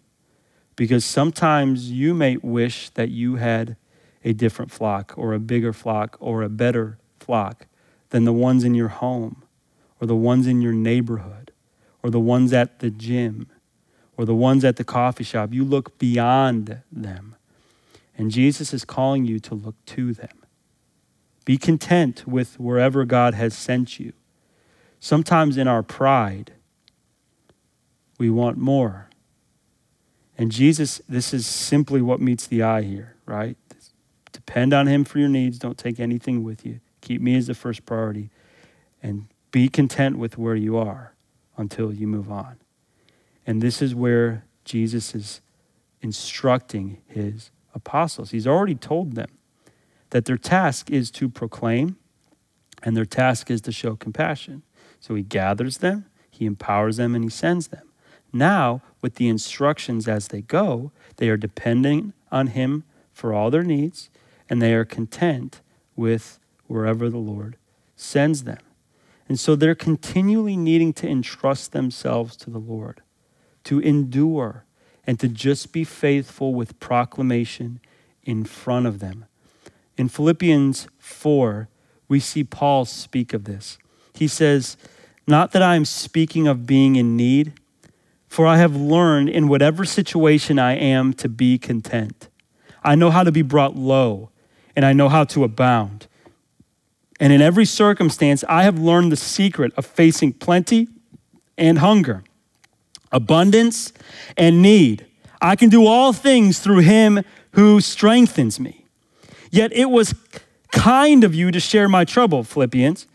because 0.75 1.03
sometimes 1.03 1.91
you 1.91 2.13
may 2.13 2.37
wish 2.37 2.89
that 2.91 3.09
you 3.09 3.35
had 3.37 3.75
a 4.23 4.33
different 4.33 4.71
flock 4.71 5.13
or 5.17 5.33
a 5.33 5.39
bigger 5.39 5.73
flock 5.73 6.17
or 6.19 6.43
a 6.43 6.49
better 6.49 6.97
flock 7.19 7.67
than 8.09 8.25
the 8.25 8.33
ones 8.33 8.63
in 8.63 8.75
your 8.75 8.89
home 8.89 9.43
or 9.99 10.07
the 10.07 10.15
ones 10.15 10.47
in 10.47 10.61
your 10.61 10.73
neighborhood 10.73 11.51
or 12.01 12.09
the 12.09 12.19
ones 12.19 12.53
at 12.53 12.79
the 12.79 12.89
gym 12.89 13.49
or 14.17 14.25
the 14.25 14.35
ones 14.35 14.63
at 14.63 14.75
the 14.75 14.83
coffee 14.83 15.23
shop. 15.23 15.51
You 15.51 15.63
look 15.63 15.97
beyond 15.97 16.81
them 16.91 17.35
And 18.17 18.31
Jesus 18.31 18.73
is 18.73 18.85
calling 18.85 19.25
you 19.25 19.39
to 19.39 19.55
look 19.55 19.75
to 19.87 20.13
them. 20.13 20.43
Be 21.45 21.57
content 21.57 22.27
with 22.27 22.59
wherever 22.59 23.05
God 23.05 23.33
has 23.33 23.53
sent 23.53 23.99
you. 23.99 24.13
Sometimes 24.99 25.57
in 25.57 25.67
our 25.67 25.83
pride, 25.83 26.53
we 28.17 28.29
want 28.29 28.57
more. 28.57 29.09
And 30.37 30.51
Jesus, 30.51 31.01
this 31.09 31.33
is 31.33 31.45
simply 31.45 32.01
what 32.01 32.21
meets 32.21 32.47
the 32.47 32.63
eye 32.63 32.83
here, 32.83 33.15
right? 33.25 33.57
Depend 34.31 34.73
on 34.73 34.87
Him 34.87 35.03
for 35.03 35.19
your 35.19 35.29
needs. 35.29 35.59
Don't 35.59 35.77
take 35.77 35.99
anything 35.99 36.43
with 36.43 36.65
you. 36.65 36.79
Keep 37.01 37.21
me 37.21 37.35
as 37.35 37.47
the 37.47 37.53
first 37.53 37.85
priority. 37.85 38.29
And 39.01 39.27
be 39.51 39.67
content 39.67 40.17
with 40.17 40.37
where 40.37 40.55
you 40.55 40.77
are 40.77 41.13
until 41.57 41.93
you 41.93 42.07
move 42.07 42.31
on. 42.31 42.57
And 43.45 43.61
this 43.61 43.81
is 43.81 43.93
where 43.93 44.45
Jesus 44.65 45.13
is 45.13 45.41
instructing 46.01 47.01
his 47.07 47.51
apostles. 47.73 48.31
He's 48.31 48.47
already 48.47 48.75
told 48.75 49.15
them 49.15 49.29
that 50.11 50.25
their 50.25 50.37
task 50.37 50.89
is 50.91 51.09
to 51.11 51.29
proclaim 51.29 51.97
and 52.83 52.95
their 52.95 53.05
task 53.05 53.49
is 53.49 53.61
to 53.61 53.71
show 53.71 53.95
compassion. 53.95 54.63
So 54.99 55.15
he 55.15 55.23
gathers 55.23 55.79
them, 55.79 56.05
he 56.29 56.45
empowers 56.45 56.97
them, 56.97 57.15
and 57.15 57.23
he 57.23 57.29
sends 57.29 57.67
them. 57.67 57.89
Now, 58.31 58.81
with 59.01 59.15
the 59.15 59.27
instructions 59.27 60.07
as 60.07 60.29
they 60.29 60.41
go, 60.41 60.91
they 61.17 61.29
are 61.29 61.37
depending 61.37 62.13
on 62.31 62.47
him 62.47 62.83
for 63.11 63.33
all 63.33 63.51
their 63.51 63.63
needs 63.63 64.09
and 64.49 64.61
they 64.61 64.73
are 64.73 64.85
content 64.85 65.61
with 65.95 66.39
wherever 66.67 67.09
the 67.09 67.17
Lord 67.17 67.57
sends 67.95 68.43
them. 68.43 68.59
And 69.29 69.39
so 69.39 69.55
they're 69.55 69.75
continually 69.75 70.57
needing 70.57 70.93
to 70.93 71.07
entrust 71.07 71.71
themselves 71.71 72.35
to 72.37 72.49
the 72.49 72.59
Lord, 72.59 73.01
to 73.65 73.79
endure, 73.79 74.65
and 75.05 75.19
to 75.19 75.27
just 75.27 75.71
be 75.71 75.83
faithful 75.83 76.53
with 76.53 76.79
proclamation 76.79 77.79
in 78.23 78.45
front 78.45 78.85
of 78.85 78.99
them. 78.99 79.25
In 79.97 80.09
Philippians 80.09 80.87
4, 80.97 81.67
we 82.07 82.19
see 82.19 82.43
Paul 82.43 82.85
speak 82.85 83.33
of 83.33 83.43
this. 83.43 83.77
He 84.13 84.27
says, 84.27 84.77
Not 85.27 85.51
that 85.51 85.61
I 85.61 85.75
am 85.75 85.85
speaking 85.85 86.47
of 86.47 86.65
being 86.65 86.95
in 86.95 87.15
need, 87.15 87.53
for 88.27 88.47
I 88.47 88.57
have 88.57 88.75
learned 88.75 89.29
in 89.29 89.47
whatever 89.47 89.85
situation 89.85 90.57
I 90.57 90.75
am 90.75 91.13
to 91.13 91.29
be 91.29 91.57
content. 91.57 92.29
I 92.83 92.95
know 92.95 93.11
how 93.11 93.23
to 93.23 93.31
be 93.31 93.41
brought 93.41 93.75
low, 93.75 94.29
and 94.75 94.85
I 94.85 94.93
know 94.93 95.09
how 95.09 95.23
to 95.25 95.43
abound. 95.43 96.07
And 97.19 97.31
in 97.31 97.41
every 97.41 97.65
circumstance, 97.65 98.43
I 98.49 98.63
have 98.63 98.79
learned 98.79 99.11
the 99.11 99.17
secret 99.17 99.71
of 99.77 99.85
facing 99.85 100.33
plenty 100.33 100.87
and 101.57 101.77
hunger, 101.77 102.23
abundance 103.13 103.93
and 104.35 104.61
need. 104.61 105.05
I 105.41 105.55
can 105.55 105.69
do 105.69 105.85
all 105.85 106.11
things 106.11 106.59
through 106.59 106.79
him 106.79 107.23
who 107.51 107.79
strengthens 107.79 108.59
me. 108.59 108.85
Yet 109.51 109.71
it 109.71 109.89
was 109.89 110.13
kind 110.71 111.23
of 111.23 111.35
you 111.35 111.51
to 111.51 111.59
share 111.59 111.87
my 111.87 112.03
trouble, 112.03 112.43
Philippians. 112.43 113.05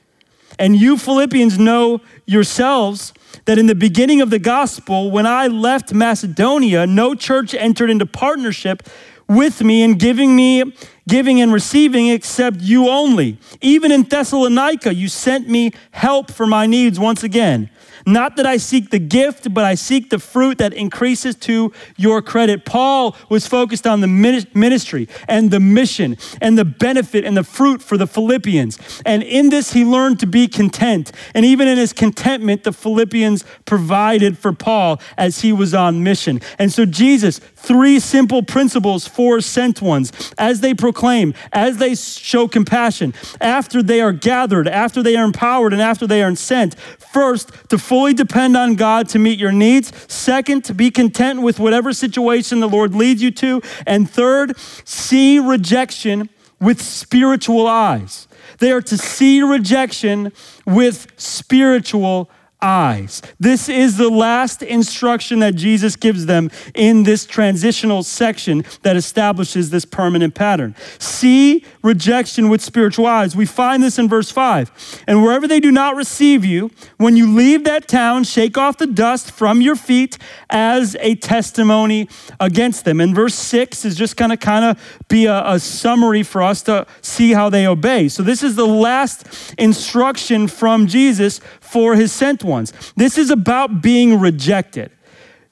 And 0.59 0.77
you, 0.77 0.97
Philippians, 0.97 1.59
know 1.59 2.01
yourselves 2.27 3.13
that 3.45 3.59
in 3.59 3.67
the 3.67 3.75
beginning 3.75 4.21
of 4.21 4.31
the 4.31 4.39
gospel, 4.39 5.11
when 5.11 5.27
I 5.27 5.47
left 5.47 5.93
Macedonia, 5.93 6.87
no 6.87 7.15
church 7.15 7.55
entered 7.55 7.91
into 7.91 8.07
partnership 8.07 8.83
with 9.29 9.63
me 9.63 9.83
in 9.83 9.99
giving 9.99 10.35
me 10.35 10.73
giving 11.09 11.41
and 11.41 11.53
receiving 11.53 12.09
except 12.09 12.61
you 12.61 12.89
only. 12.89 13.39
Even 13.61 13.91
in 13.91 14.03
Thessalonica, 14.03 14.95
you 14.95 15.09
sent 15.09 15.49
me 15.49 15.73
help 15.91 16.31
for 16.31 16.47
my 16.47 16.67
needs 16.67 17.01
once 17.01 17.25
again. 17.25 17.71
Not 18.09 18.37
that 18.37 18.47
I 18.47 18.57
seek 18.57 18.89
the 18.89 18.99
gift, 18.99 19.53
but 19.53 19.67
I 19.67 19.75
seek 19.75 20.09
the 20.09 20.19
fruit 20.19 20.57
that 20.59 20.73
increases 20.73 21.35
to 21.41 21.75
your 21.99 22.23
credit. 22.23 22.65
Paul 22.65 23.15
was 23.29 23.47
focused 23.47 23.87
on 23.87 24.01
the 24.01 24.07
ministry 24.07 25.09
and 25.29 25.51
the 25.51 25.61
mission 25.61 26.17
and 26.41 26.57
the 26.57 26.65
benefit 26.65 27.27
and 27.27 27.37
the 27.37 27.45
fruit 27.45 27.83
for 27.83 27.99
the 27.99 28.07
Philippians. 28.07 29.03
And 29.05 29.23
in 29.23 29.51
this, 29.51 29.75
he 29.75 29.85
learned 29.85 30.21
to 30.21 30.27
be 30.27 30.49
content. 30.49 31.13
And 31.35 31.45
even 31.45 31.69
in 31.69 31.77
his 31.77 31.93
contentment, 31.93 32.65
the 32.65 32.73
Philippians 32.73 33.45
provided 33.67 34.39
for 34.39 34.55
Paul 34.55 35.03
as 35.19 35.43
he 35.43 35.53
was 35.53 35.75
on 35.75 36.03
mission. 36.03 36.41
And 36.59 36.73
so, 36.73 36.87
Jesus, 36.87 37.41
three 37.57 38.01
simple 38.01 38.43
principles 38.43 39.07
for 39.07 39.43
sent 39.43 39.83
ones 39.83 40.33
as 40.39 40.61
they 40.61 40.73
proclaim, 40.73 41.35
as 41.53 41.77
they 41.77 41.95
show 41.95 42.49
compassion, 42.49 43.13
after 43.39 43.83
they 43.83 44.01
are 44.01 44.15
gathered, 44.15 44.67
after 44.67 45.03
they 45.03 45.15
are 45.15 45.27
empowered, 45.27 45.75
and 45.75 45.83
after 45.83 46.07
they 46.07 46.23
are 46.23 46.35
sent. 46.35 46.75
First, 47.13 47.51
to 47.69 47.77
fully 47.77 47.98
depend 48.15 48.57
on 48.57 48.75
God 48.75 49.09
to 49.11 49.19
meet 49.19 49.39
your 49.39 49.53
needs. 49.53 49.93
Second, 50.13 50.65
to 50.65 50.75
be 50.75 50.91
content 50.91 51.43
with 51.43 51.59
whatever 51.59 51.93
situation 51.93 52.61
the 52.61 52.69
Lord 52.69 52.95
leads 52.95 53.23
you 53.23 53.31
to. 53.33 53.61
And 53.87 54.11
third, 54.11 54.59
see 54.85 55.39
rejection 55.39 56.29
with 56.61 56.81
spiritual 56.81 57.67
eyes. 57.67 58.29
They 58.59 58.73
are 58.73 58.83
to 58.83 58.99
see 58.99 59.43
rejection 59.43 60.33
with 60.67 61.07
spiritual 61.17 62.31
eyes. 62.61 63.23
This 63.39 63.69
is 63.69 63.97
the 63.97 64.09
last 64.09 64.63
instruction 64.63 65.39
that 65.41 65.55
Jesus 65.55 65.95
gives 65.97 66.27
them 66.27 66.51
in 66.75 67.05
this 67.05 67.25
transitional 67.25 68.03
section 68.03 68.65
that 68.83 68.97
establishes 68.97 69.71
this 69.71 69.85
permanent 69.85 70.35
pattern. 70.35 70.75
See 70.99 71.65
rejection 71.83 72.49
with 72.49 72.61
spiritual 72.61 73.07
eyes. 73.07 73.37
We 73.37 73.47
find 73.47 73.83
this 73.83 73.99
in 73.99 74.09
verse 74.09 74.31
5. 74.31 75.05
And 75.07 75.23
wherever 75.23 75.47
they 75.47 75.61
do 75.61 75.71
not 75.71 75.95
receive 75.95 76.45
you, 76.45 76.71
when 76.97 77.17
you 77.17 77.33
leave 77.33 77.65
that 77.65 77.87
town, 77.87 78.25
shake 78.25 78.59
off 78.59 78.79
the 78.79 78.87
dust 78.87 79.31
from 79.31 79.61
your 79.61 79.77
feet 79.77 80.19
as 80.51 80.97
a 81.01 81.15
testimony 81.15 82.09
against 82.41 82.85
them. 82.85 83.01
And 83.01 83.15
verse 83.15 83.35
6 83.35 83.85
is 83.85 83.95
just 83.95 84.17
going 84.17 84.31
to 84.31 84.37
kind 84.37 84.65
of 84.65 84.99
be 85.09 85.27
a, 85.27 85.47
a 85.47 85.61
summary 85.61 86.23
for 86.23 86.43
us 86.43 86.63
to 86.63 86.87
see 87.03 87.33
how 87.33 87.49
they 87.49 87.67
obey. 87.67 88.09
So 88.09 88.23
this 88.23 88.43
is 88.43 88.57
the 88.57 88.67
last 88.67 89.55
instruction 89.59 90.49
from 90.49 90.87
Jesus 90.87 91.41
for 91.71 91.95
his 91.95 92.13
sent 92.13 92.45
ones. 92.45 92.73
This 92.97 93.19
is 93.19 93.31
about 93.31 93.83
being 93.83 94.19
rejected. 94.19 94.91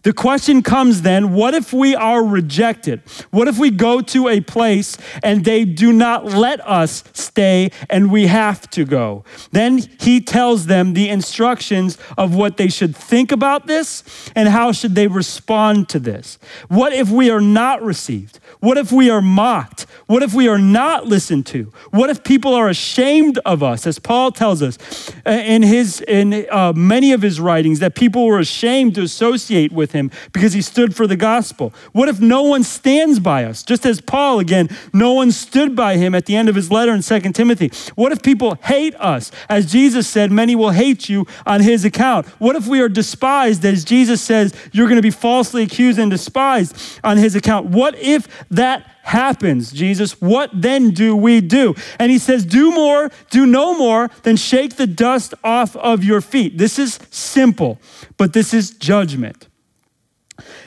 The 0.07 0.12
question 0.12 0.62
comes 0.62 1.02
then 1.02 1.32
what 1.32 1.52
if 1.52 1.72
we 1.72 1.96
are 1.96 2.24
rejected? 2.24 3.02
What 3.32 3.48
if 3.48 3.59
we 3.59 3.72
go 3.72 4.00
to 4.02 4.28
a 4.28 4.40
place 4.40 4.96
and 5.20 5.44
they 5.44 5.64
do 5.64 5.92
not 5.92 6.26
let 6.26 6.64
us 6.64 7.02
stay 7.12 7.72
and 7.90 8.09
we 8.12 8.28
have 8.28 8.70
to 8.70 8.84
go? 8.84 9.24
Then 9.50 9.78
he 9.98 10.20
tells 10.20 10.66
them 10.66 10.94
the 10.94 11.09
instructions 11.09 11.98
of 12.16 12.36
what 12.36 12.57
they 12.57 12.68
should 12.68 12.94
think 12.94 13.32
about 13.32 13.66
this 13.66 14.04
and 14.36 14.48
how 14.48 14.70
should 14.70 14.94
they 14.94 15.09
respond 15.09 15.88
to 15.88 15.98
this. 15.98 16.38
What 16.68 16.92
if 16.92 17.11
we 17.11 17.28
are 17.28 17.40
not 17.40 17.82
received? 17.82 18.38
What 18.61 18.78
if 18.78 18.92
we 18.92 19.11
are 19.11 19.20
mocked? 19.20 19.86
What 20.07 20.22
if 20.22 20.34
we 20.34 20.46
are 20.46 20.59
not 20.59 21.07
listened 21.07 21.46
to? 21.46 21.72
What 21.90 22.11
if 22.11 22.22
people 22.22 22.54
are 22.54 22.68
ashamed 22.68 23.38
of 23.38 23.61
us? 23.61 23.88
As 23.88 23.98
Paul 23.98 24.30
tells 24.30 24.62
us 24.62 25.11
uh, 25.26 25.30
in 25.30 25.62
his 25.62 26.00
in 26.00 26.46
uh, 26.48 26.72
many 26.76 27.12
of 27.12 27.22
his 27.22 27.40
writings 27.40 27.80
that 27.80 27.96
people 27.96 28.24
were 28.24 28.38
ashamed 28.38 28.94
to 28.94 29.02
associate 29.02 29.72
with 29.72 29.90
him 29.90 29.95
because 30.32 30.53
he 30.53 30.62
stood 30.62 30.94
for 30.94 31.07
the 31.07 31.16
gospel. 31.16 31.72
What 31.92 32.09
if 32.09 32.20
no 32.20 32.42
one 32.42 32.62
stands 32.62 33.18
by 33.18 33.44
us? 33.44 33.62
Just 33.62 33.84
as 33.86 34.01
Paul 34.01 34.38
again, 34.38 34.68
no 34.92 35.12
one 35.12 35.32
stood 35.32 35.74
by 35.74 35.97
him 35.97 36.14
at 36.14 36.26
the 36.26 36.36
end 36.36 36.49
of 36.49 36.55
his 36.55 36.70
letter 36.70 36.92
in 36.92 37.03
2 37.03 37.20
Timothy. 37.32 37.70
What 37.94 38.12
if 38.12 38.22
people 38.22 38.57
hate 38.64 38.94
us? 38.97 39.30
As 39.49 39.70
Jesus 39.70 40.09
said, 40.09 40.30
many 40.30 40.55
will 40.55 40.70
hate 40.70 41.09
you 41.09 41.26
on 41.47 41.61
his 41.61 41.84
account. 41.84 42.26
What 42.38 42.57
if 42.57 42.66
we 42.66 42.80
are 42.80 42.88
despised 42.88 43.64
as 43.64 43.84
Jesus 43.84 44.22
says 44.22 44.55
you're 44.72 44.88
going 44.88 44.97
to 44.97 45.03
be 45.03 45.11
falsely 45.11 45.62
accused 45.62 45.99
and 45.99 46.11
despised 46.11 46.76
on 47.03 47.16
his 47.16 47.34
account? 47.34 47.66
What 47.66 47.97
if 47.99 48.28
that 48.51 48.86
happens, 49.07 49.70
Jesus, 49.70 50.20
what 50.20 50.51
then 50.53 50.90
do 50.90 51.14
we 51.16 51.40
do? 51.40 51.74
And 51.99 52.11
he 52.11 52.18
says, 52.18 52.44
Do 52.44 52.72
more, 52.72 53.11
do 53.30 53.47
no 53.47 53.78
more 53.78 54.11
than 54.24 54.36
shake 54.36 54.76
the 54.76 54.86
dust 54.86 55.32
off 55.44 55.76
of 55.76 56.03
your 56.03 56.20
feet. 56.20 56.59
This 56.59 56.78
is 56.78 56.99
simple, 57.11 57.78
but 58.16 58.32
this 58.32 58.53
is 58.53 58.70
judgment. 58.70 59.49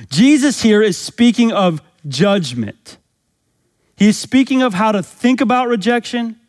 Jesus 0.09 0.61
here 0.61 0.82
is 0.82 0.97
speaking 0.97 1.51
of 1.51 1.82
judgment. 2.07 2.97
He's 3.95 4.17
speaking 4.17 4.61
of 4.61 4.74
how 4.74 4.91
to 4.91 5.03
think 5.03 5.41
about 5.41 5.67
rejection 5.67 6.39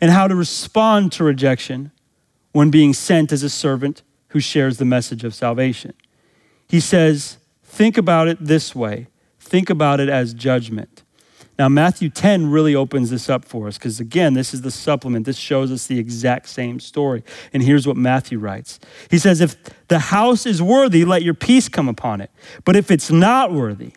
and 0.00 0.10
how 0.10 0.28
to 0.28 0.34
respond 0.34 1.12
to 1.12 1.24
rejection 1.24 1.92
when 2.52 2.70
being 2.70 2.92
sent 2.92 3.32
as 3.32 3.42
a 3.42 3.50
servant 3.50 4.02
who 4.28 4.40
shares 4.40 4.78
the 4.78 4.84
message 4.84 5.24
of 5.24 5.34
salvation. 5.34 5.94
He 6.68 6.80
says, 6.80 7.38
Think 7.62 7.96
about 7.98 8.28
it 8.28 8.38
this 8.40 8.74
way 8.74 9.08
think 9.46 9.70
about 9.70 10.00
it 10.00 10.08
as 10.08 10.34
judgment. 10.34 11.04
Now, 11.58 11.70
Matthew 11.70 12.10
10 12.10 12.50
really 12.50 12.74
opens 12.74 13.08
this 13.08 13.30
up 13.30 13.44
for 13.44 13.66
us 13.66 13.78
because, 13.78 13.98
again, 13.98 14.34
this 14.34 14.52
is 14.52 14.60
the 14.60 14.70
supplement. 14.70 15.24
This 15.24 15.38
shows 15.38 15.72
us 15.72 15.86
the 15.86 15.98
exact 15.98 16.48
same 16.48 16.80
story. 16.80 17.24
And 17.52 17.62
here's 17.62 17.86
what 17.86 17.96
Matthew 17.96 18.38
writes 18.38 18.78
He 19.10 19.18
says, 19.18 19.40
If 19.40 19.56
the 19.88 19.98
house 19.98 20.44
is 20.44 20.60
worthy, 20.60 21.04
let 21.04 21.22
your 21.22 21.34
peace 21.34 21.68
come 21.68 21.88
upon 21.88 22.20
it. 22.20 22.30
But 22.64 22.76
if 22.76 22.90
it's 22.90 23.10
not 23.10 23.52
worthy, 23.52 23.92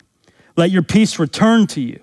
let 0.56 0.72
your 0.72 0.84
peace 0.84 1.20
return 1.20 1.68
to 1.68 1.82
you. 1.82 2.00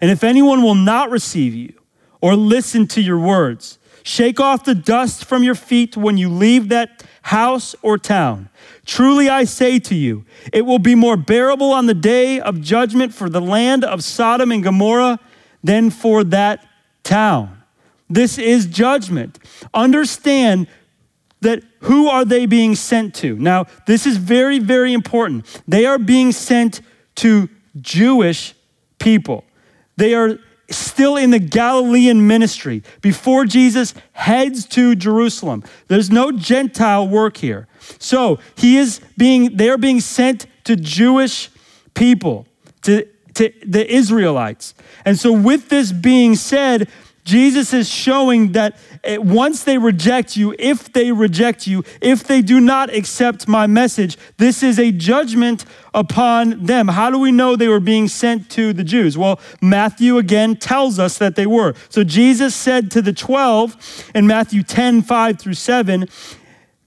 And 0.00 0.10
if 0.10 0.24
anyone 0.24 0.62
will 0.62 0.74
not 0.74 1.10
receive 1.10 1.54
you 1.54 1.74
or 2.22 2.34
listen 2.34 2.86
to 2.88 3.02
your 3.02 3.18
words, 3.18 3.78
Shake 4.02 4.40
off 4.40 4.64
the 4.64 4.74
dust 4.74 5.24
from 5.24 5.42
your 5.42 5.54
feet 5.54 5.96
when 5.96 6.16
you 6.16 6.28
leave 6.28 6.68
that 6.68 7.04
house 7.22 7.74
or 7.82 7.98
town. 7.98 8.48
Truly 8.86 9.28
I 9.28 9.44
say 9.44 9.78
to 9.80 9.94
you, 9.94 10.24
it 10.52 10.62
will 10.62 10.78
be 10.78 10.94
more 10.94 11.16
bearable 11.16 11.72
on 11.72 11.86
the 11.86 11.94
day 11.94 12.40
of 12.40 12.60
judgment 12.60 13.14
for 13.14 13.28
the 13.28 13.40
land 13.40 13.84
of 13.84 14.02
Sodom 14.02 14.50
and 14.50 14.62
Gomorrah 14.62 15.18
than 15.62 15.90
for 15.90 16.24
that 16.24 16.66
town. 17.02 17.62
This 18.08 18.38
is 18.38 18.66
judgment. 18.66 19.38
Understand 19.72 20.66
that 21.40 21.62
who 21.80 22.08
are 22.08 22.24
they 22.24 22.46
being 22.46 22.74
sent 22.74 23.14
to? 23.16 23.36
Now, 23.36 23.66
this 23.86 24.06
is 24.06 24.16
very, 24.16 24.58
very 24.58 24.92
important. 24.92 25.62
They 25.66 25.86
are 25.86 25.98
being 25.98 26.32
sent 26.32 26.80
to 27.16 27.48
Jewish 27.80 28.54
people. 28.98 29.44
They 29.96 30.14
are 30.14 30.38
still 30.70 31.16
in 31.16 31.30
the 31.30 31.38
Galilean 31.38 32.26
ministry 32.26 32.82
before 33.00 33.44
Jesus 33.44 33.94
heads 34.12 34.66
to 34.66 34.94
Jerusalem. 34.94 35.64
There's 35.88 36.10
no 36.10 36.32
Gentile 36.32 37.06
work 37.06 37.38
here. 37.38 37.66
So 37.98 38.38
he 38.56 38.76
is 38.76 39.00
being, 39.16 39.56
they're 39.56 39.78
being 39.78 40.00
sent 40.00 40.46
to 40.64 40.76
Jewish 40.76 41.50
people, 41.94 42.46
to, 42.82 43.06
to 43.34 43.52
the 43.66 43.92
Israelites. 43.92 44.74
And 45.04 45.18
so, 45.18 45.32
with 45.32 45.68
this 45.68 45.92
being 45.92 46.34
said, 46.34 46.88
Jesus 47.30 47.72
is 47.72 47.88
showing 47.88 48.52
that 48.52 48.76
eh, 49.04 49.16
once 49.16 49.62
they 49.62 49.78
reject 49.78 50.36
you, 50.36 50.52
if 50.58 50.92
they 50.92 51.12
reject 51.12 51.64
you, 51.64 51.84
if 52.00 52.24
they 52.24 52.42
do 52.42 52.58
not 52.58 52.92
accept 52.92 53.46
my 53.46 53.68
message, 53.68 54.18
this 54.36 54.64
is 54.64 54.80
a 54.80 54.90
judgment 54.90 55.64
upon 55.94 56.66
them. 56.66 56.88
How 56.88 57.08
do 57.08 57.18
we 57.18 57.30
know 57.30 57.54
they 57.54 57.68
were 57.68 57.78
being 57.78 58.08
sent 58.08 58.50
to 58.50 58.72
the 58.72 58.82
Jews? 58.82 59.16
Well, 59.16 59.38
Matthew 59.62 60.18
again 60.18 60.56
tells 60.56 60.98
us 60.98 61.18
that 61.18 61.36
they 61.36 61.46
were. 61.46 61.74
So 61.88 62.02
Jesus 62.02 62.52
said 62.52 62.90
to 62.90 63.00
the 63.00 63.12
12 63.12 64.10
in 64.12 64.26
Matthew 64.26 64.64
10 64.64 65.02
5 65.02 65.38
through 65.38 65.54
7, 65.54 66.08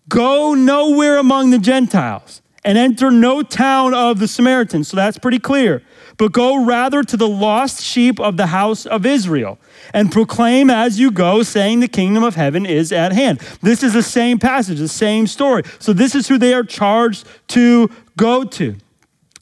Go 0.10 0.54
nowhere 0.54 1.18
among 1.18 1.52
the 1.52 1.58
Gentiles 1.58 2.42
and 2.66 2.78
enter 2.78 3.12
no 3.12 3.44
town 3.44 3.94
of 3.94 4.20
the 4.20 4.28
Samaritans. 4.28 4.90
So 4.90 4.98
that's 4.98 5.18
pretty 5.18 5.40
clear. 5.40 5.84
But 6.18 6.32
go 6.32 6.64
rather 6.64 7.04
to 7.04 7.18
the 7.18 7.28
lost 7.28 7.82
sheep 7.82 8.20
of 8.20 8.38
the 8.38 8.48
house 8.48 8.86
of 8.86 9.06
Israel 9.06 9.58
and 9.94 10.12
proclaim 10.12 10.70
as 10.70 11.00
you 11.00 11.12
go, 11.12 11.44
saying, 11.44 11.80
The 11.80 11.88
kingdom 11.88 12.24
of 12.24 12.36
heaven 12.36 12.66
is 12.66 12.92
at 12.92 13.14
hand. 13.14 13.40
This 13.62 13.84
is 13.84 13.94
the 13.94 14.04
same 14.04 14.40
passage, 14.40 14.80
the 14.80 14.88
same 14.88 15.28
story. 15.28 15.64
So 15.80 15.94
this 15.94 16.16
is 16.16 16.28
who 16.28 16.38
they 16.38 16.54
are 16.54 16.64
charged 16.64 17.28
to 17.50 17.90
go 18.16 18.44
to. 18.44 18.76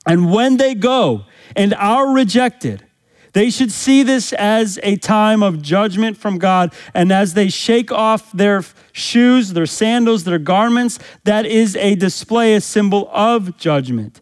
And 0.06 0.32
when 0.32 0.58
they 0.58 0.74
go 0.74 1.26
and 1.56 1.74
are 1.74 2.14
rejected, 2.14 2.86
they 3.34 3.50
should 3.50 3.72
see 3.72 4.04
this 4.04 4.34
as 4.34 4.80
a 4.84 4.98
time 4.98 5.42
of 5.42 5.62
judgment 5.62 6.18
from 6.18 6.38
God. 6.38 6.74
And 6.94 7.12
as 7.12 7.34
they 7.34 7.50
shake 7.50 7.92
off 7.92 8.32
their 8.32 8.64
shoes, 8.92 9.54
their 9.54 9.66
sandals, 9.66 10.24
their 10.24 10.40
garments, 10.40 11.00
that 11.24 11.46
is 11.46 11.76
a 11.78 11.96
display, 11.96 12.56
a 12.56 12.62
symbol 12.62 13.10
of 13.14 13.58
judgment. 13.58 14.22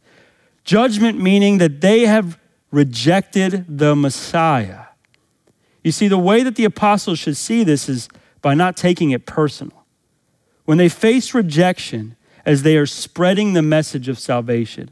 Judgment 0.64 1.20
meaning 1.20 1.58
that 1.58 1.82
they 1.82 2.06
have 2.06 2.39
rejected 2.72 3.66
the 3.68 3.96
Messiah. 3.96 4.86
You 5.84 5.92
see, 5.92 6.08
the 6.08 6.18
way 6.18 6.44
that 6.44 6.56
the 6.56 6.66
apostles 6.66 7.20
should 7.20 7.38
see 7.38 7.64
this 7.64 7.90
is 7.90 8.10
by 8.42 8.54
not 8.54 8.78
taking 8.78 9.12
it 9.12 9.26
personal. 9.26 9.86
When 10.66 10.78
they 10.78 10.90
face 10.90 11.34
rejection 11.34 12.16
as 12.46 12.64
they 12.64 12.78
are 12.78 12.86
spreading 12.86 13.54
the 13.54 13.62
message 13.62 14.08
of 14.08 14.20
salvation, 14.20 14.92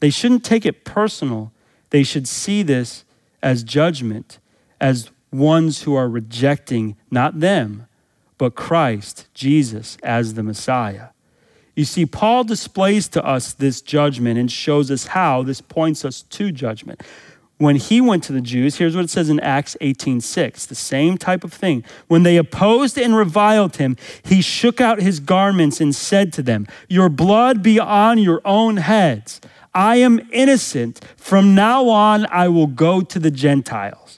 they 0.00 0.10
shouldn't 0.10 0.44
take 0.44 0.64
it 0.64 0.84
personal. 0.84 1.52
They 1.90 2.02
should 2.02 2.28
see 2.28 2.62
this 2.62 3.04
as 3.42 3.62
judgment, 3.62 4.38
as 4.80 5.10
ones 5.32 5.82
who 5.82 5.94
are 5.94 6.08
rejecting 6.08 6.96
not 7.10 7.40
them, 7.40 7.86
but 8.36 8.54
Christ, 8.54 9.26
Jesus, 9.34 9.98
as 10.02 10.34
the 10.34 10.42
Messiah. 10.42 11.08
You 11.78 11.84
see, 11.84 12.06
Paul 12.06 12.42
displays 12.42 13.06
to 13.10 13.24
us 13.24 13.52
this 13.52 13.80
judgment 13.80 14.36
and 14.36 14.50
shows 14.50 14.90
us 14.90 15.06
how 15.06 15.44
this 15.44 15.60
points 15.60 16.04
us 16.04 16.22
to 16.22 16.50
judgment. 16.50 17.04
When 17.58 17.76
he 17.76 18.00
went 18.00 18.24
to 18.24 18.32
the 18.32 18.40
Jews, 18.40 18.78
here's 18.78 18.96
what 18.96 19.04
it 19.04 19.10
says 19.10 19.30
in 19.30 19.38
Acts 19.38 19.76
18:6, 19.80 20.66
the 20.66 20.74
same 20.74 21.16
type 21.16 21.44
of 21.44 21.52
thing. 21.52 21.84
When 22.08 22.24
they 22.24 22.36
opposed 22.36 22.98
and 22.98 23.14
reviled 23.14 23.76
him, 23.76 23.96
he 24.24 24.42
shook 24.42 24.80
out 24.80 25.00
his 25.00 25.20
garments 25.20 25.80
and 25.80 25.94
said 25.94 26.32
to 26.32 26.42
them, 26.42 26.66
"Your 26.88 27.08
blood 27.08 27.62
be 27.62 27.78
on 27.78 28.18
your 28.18 28.40
own 28.44 28.78
heads." 28.78 29.40
I 29.72 29.98
am 29.98 30.20
innocent. 30.32 30.98
From 31.16 31.54
now 31.54 31.88
on, 31.88 32.26
I 32.32 32.48
will 32.48 32.66
go 32.66 33.02
to 33.02 33.20
the 33.20 33.30
Gentiles. 33.30 34.17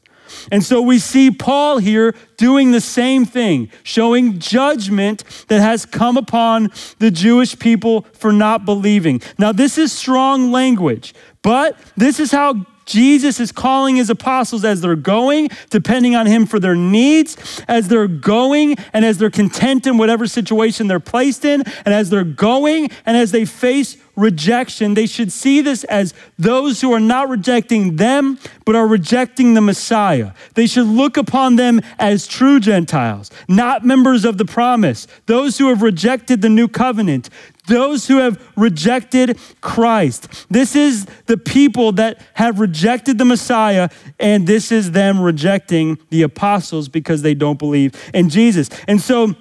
And 0.51 0.63
so 0.65 0.81
we 0.81 0.99
see 0.99 1.31
Paul 1.31 1.79
here 1.79 2.15
doing 2.37 2.73
the 2.73 2.81
same 2.81 3.25
thing, 3.25 3.71
showing 3.83 4.39
judgment 4.39 5.25
that 5.49 5.61
has 5.61 5.87
come 5.87 6.17
upon 6.17 6.71
the 6.99 7.11
Jewish 7.11 7.59
people 7.59 8.03
for 8.13 8.33
not 8.33 8.65
believing. 8.65 9.21
Now, 9.39 9.53
this 9.53 9.79
is 9.79 9.93
strong 9.93 10.53
language, 10.53 11.15
but 11.43 11.79
this 11.97 12.21
is 12.21 12.33
how 12.33 12.67
Jesus 12.85 13.39
is 13.41 13.53
calling 13.53 13.97
his 13.97 14.11
apostles 14.11 14.65
as 14.65 14.81
they're 14.81 14.97
going, 14.97 15.49
depending 15.71 16.15
on 16.17 16.27
him 16.27 16.47
for 16.47 16.59
their 16.59 16.75
needs, 16.75 17.63
as 17.69 17.89
they're 17.89 18.09
going 18.09 18.77
and 18.93 19.05
as 19.05 19.19
they're 19.19 19.31
content 19.31 19.87
in 19.87 19.99
whatever 19.99 20.27
situation 20.27 20.89
they're 20.89 21.01
placed 21.01 21.45
in, 21.45 21.63
and 21.85 21.95
as 21.95 22.11
they're 22.11 22.25
going 22.25 22.91
and 23.07 23.17
as 23.17 23.33
they 23.33 23.45
face 23.45 23.97
rejection, 24.17 24.95
they 24.95 25.07
should 25.07 25.33
see 25.33 25.61
this 25.61 25.85
as 25.85 26.15
those 26.39 26.81
who 26.81 26.93
are 26.93 27.01
not 27.01 27.29
rejecting 27.29 27.97
them, 27.97 28.39
but 28.65 28.77
are 28.77 28.87
rejecting 28.87 29.55
the 29.55 29.61
Messiah. 29.61 30.33
They 30.55 30.67
should 30.67 30.87
look 30.87 31.17
upon 31.17 31.57
them 31.57 31.81
as 31.99 32.27
true 32.27 32.61
Gentiles, 32.61 33.31
not 33.49 33.85
members 33.85 34.25
of 34.25 34.39
the 34.39 34.45
promise, 34.45 35.07
those 35.27 35.59
who 35.59 35.69
have 35.69 35.83
rejected 35.83 36.43
the 36.43 36.49
new 36.49 36.69
covenant, 36.69 37.31
those 37.67 38.07
who 38.07 38.19
have 38.19 38.43
rejected 38.57 39.39
Christ. 39.61 40.47
This 40.51 40.75
is 40.75 41.07
the 41.27 41.37
people 41.37 41.93
that 41.93 42.21
have 42.35 42.61
rejected 42.61 43.19
the 43.19 43.25
Messiah, 43.25 43.89
and 44.19 44.47
this 44.47 44.73
is 44.73 44.93
them 44.93 45.21
rejecting 45.21 45.99
the 46.11 46.23
apostles 46.23 46.89
because 46.89 47.23
they 47.23 47.35
don't 47.35 47.59
believe 47.59 47.95
in 48.15 48.29
Jesus. 48.29 48.71
And 48.89 49.01
so, 49.01 49.35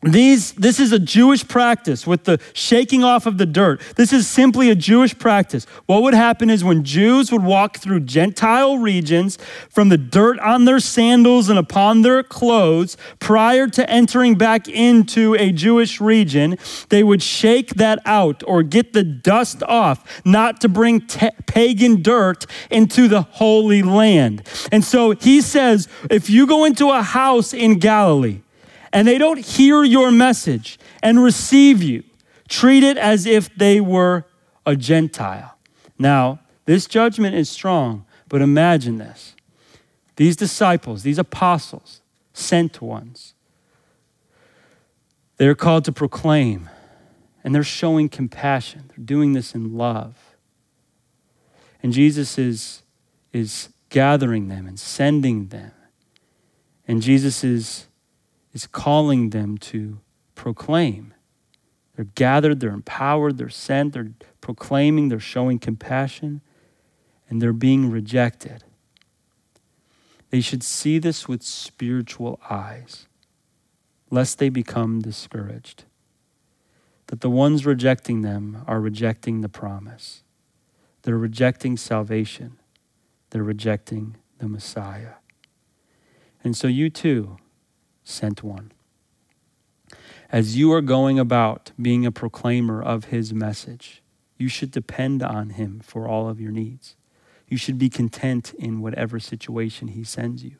these, 0.00 0.52
this 0.52 0.78
is 0.78 0.92
a 0.92 0.98
Jewish 1.00 1.46
practice 1.46 2.06
with 2.06 2.22
the 2.22 2.40
shaking 2.52 3.02
off 3.02 3.26
of 3.26 3.36
the 3.36 3.46
dirt. 3.46 3.80
This 3.96 4.12
is 4.12 4.28
simply 4.28 4.70
a 4.70 4.76
Jewish 4.76 5.18
practice. 5.18 5.64
What 5.86 6.02
would 6.02 6.14
happen 6.14 6.50
is 6.50 6.62
when 6.62 6.84
Jews 6.84 7.32
would 7.32 7.42
walk 7.42 7.78
through 7.78 8.00
Gentile 8.00 8.78
regions 8.78 9.38
from 9.68 9.88
the 9.88 9.98
dirt 9.98 10.38
on 10.38 10.66
their 10.66 10.78
sandals 10.78 11.48
and 11.48 11.58
upon 11.58 12.02
their 12.02 12.22
clothes 12.22 12.96
prior 13.18 13.66
to 13.66 13.90
entering 13.90 14.36
back 14.36 14.68
into 14.68 15.34
a 15.34 15.50
Jewish 15.50 16.00
region, 16.00 16.58
they 16.90 17.02
would 17.02 17.22
shake 17.22 17.74
that 17.74 17.98
out 18.04 18.44
or 18.46 18.62
get 18.62 18.92
the 18.92 19.02
dust 19.02 19.64
off, 19.64 20.22
not 20.24 20.60
to 20.60 20.68
bring 20.68 21.00
pagan 21.46 22.02
dirt 22.02 22.46
into 22.70 23.08
the 23.08 23.22
holy 23.22 23.82
land. 23.82 24.46
And 24.70 24.84
so 24.84 25.10
he 25.10 25.40
says 25.40 25.88
if 26.08 26.30
you 26.30 26.46
go 26.46 26.64
into 26.64 26.90
a 26.90 27.02
house 27.02 27.52
in 27.52 27.80
Galilee, 27.80 28.42
and 28.92 29.06
they 29.06 29.18
don't 29.18 29.38
hear 29.38 29.84
your 29.84 30.10
message 30.10 30.78
and 31.02 31.22
receive 31.22 31.82
you, 31.82 32.04
treat 32.48 32.82
it 32.82 32.96
as 32.96 33.26
if 33.26 33.54
they 33.54 33.80
were 33.80 34.24
a 34.64 34.76
Gentile. 34.76 35.56
Now, 35.98 36.40
this 36.64 36.86
judgment 36.86 37.34
is 37.34 37.48
strong, 37.48 38.04
but 38.28 38.42
imagine 38.42 38.98
this. 38.98 39.34
These 40.16 40.36
disciples, 40.36 41.02
these 41.02 41.18
apostles, 41.18 42.00
sent 42.32 42.80
ones, 42.80 43.34
they're 45.38 45.54
called 45.54 45.84
to 45.86 45.92
proclaim, 45.92 46.68
and 47.42 47.54
they're 47.54 47.62
showing 47.62 48.08
compassion. 48.08 48.84
They're 48.88 49.04
doing 49.04 49.32
this 49.32 49.54
in 49.54 49.76
love. 49.76 50.16
And 51.82 51.92
Jesus 51.92 52.38
is, 52.38 52.82
is 53.32 53.70
gathering 53.88 54.48
them 54.48 54.66
and 54.66 54.78
sending 54.78 55.48
them. 55.48 55.72
And 56.86 57.00
Jesus 57.00 57.44
is 57.44 57.87
is 58.58 58.66
calling 58.66 59.30
them 59.30 59.56
to 59.56 60.00
proclaim. 60.34 61.14
They're 61.94 62.06
gathered, 62.16 62.58
they're 62.58 62.70
empowered, 62.70 63.38
they're 63.38 63.48
sent, 63.48 63.92
they're 63.92 64.10
proclaiming, 64.40 65.08
they're 65.08 65.20
showing 65.20 65.60
compassion, 65.60 66.40
and 67.28 67.40
they're 67.40 67.52
being 67.52 67.88
rejected. 67.88 68.64
They 70.30 70.40
should 70.40 70.64
see 70.64 70.98
this 70.98 71.28
with 71.28 71.44
spiritual 71.44 72.40
eyes, 72.50 73.06
lest 74.10 74.40
they 74.40 74.48
become 74.48 75.02
discouraged. 75.02 75.84
That 77.06 77.20
the 77.20 77.30
ones 77.30 77.64
rejecting 77.64 78.22
them 78.22 78.64
are 78.66 78.80
rejecting 78.80 79.40
the 79.40 79.48
promise. 79.48 80.24
They're 81.02 81.16
rejecting 81.16 81.76
salvation. 81.76 82.58
They're 83.30 83.44
rejecting 83.44 84.16
the 84.38 84.48
Messiah. 84.48 85.14
And 86.42 86.56
so 86.56 86.66
you 86.66 86.90
too 86.90 87.38
sent 88.08 88.42
one. 88.42 88.72
As 90.30 90.56
you 90.56 90.72
are 90.72 90.82
going 90.82 91.18
about 91.18 91.72
being 91.80 92.04
a 92.04 92.12
proclaimer 92.12 92.82
of 92.82 93.06
his 93.06 93.32
message, 93.32 94.02
you 94.36 94.48
should 94.48 94.70
depend 94.70 95.22
on 95.22 95.50
him 95.50 95.80
for 95.80 96.06
all 96.06 96.28
of 96.28 96.40
your 96.40 96.52
needs. 96.52 96.96
You 97.48 97.56
should 97.56 97.78
be 97.78 97.88
content 97.88 98.52
in 98.58 98.80
whatever 98.80 99.18
situation 99.18 99.88
he 99.88 100.04
sends 100.04 100.44
you. 100.44 100.56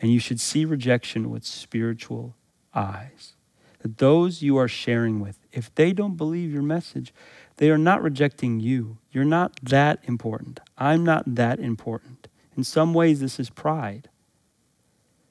And 0.00 0.12
you 0.12 0.18
should 0.18 0.40
see 0.40 0.64
rejection 0.64 1.30
with 1.30 1.44
spiritual 1.44 2.36
eyes. 2.74 3.32
That 3.80 3.98
those 3.98 4.42
you 4.42 4.56
are 4.58 4.68
sharing 4.68 5.20
with, 5.20 5.38
if 5.52 5.74
they 5.74 5.92
don't 5.92 6.16
believe 6.16 6.52
your 6.52 6.62
message, 6.62 7.12
they 7.56 7.70
are 7.70 7.78
not 7.78 8.02
rejecting 8.02 8.60
you. 8.60 8.98
You're 9.12 9.24
not 9.24 9.58
that 9.62 10.00
important. 10.04 10.60
I'm 10.76 11.04
not 11.04 11.34
that 11.34 11.58
important. 11.58 12.28
In 12.56 12.64
some 12.64 12.92
ways, 12.92 13.20
this 13.20 13.40
is 13.40 13.50
pride. 13.50 14.08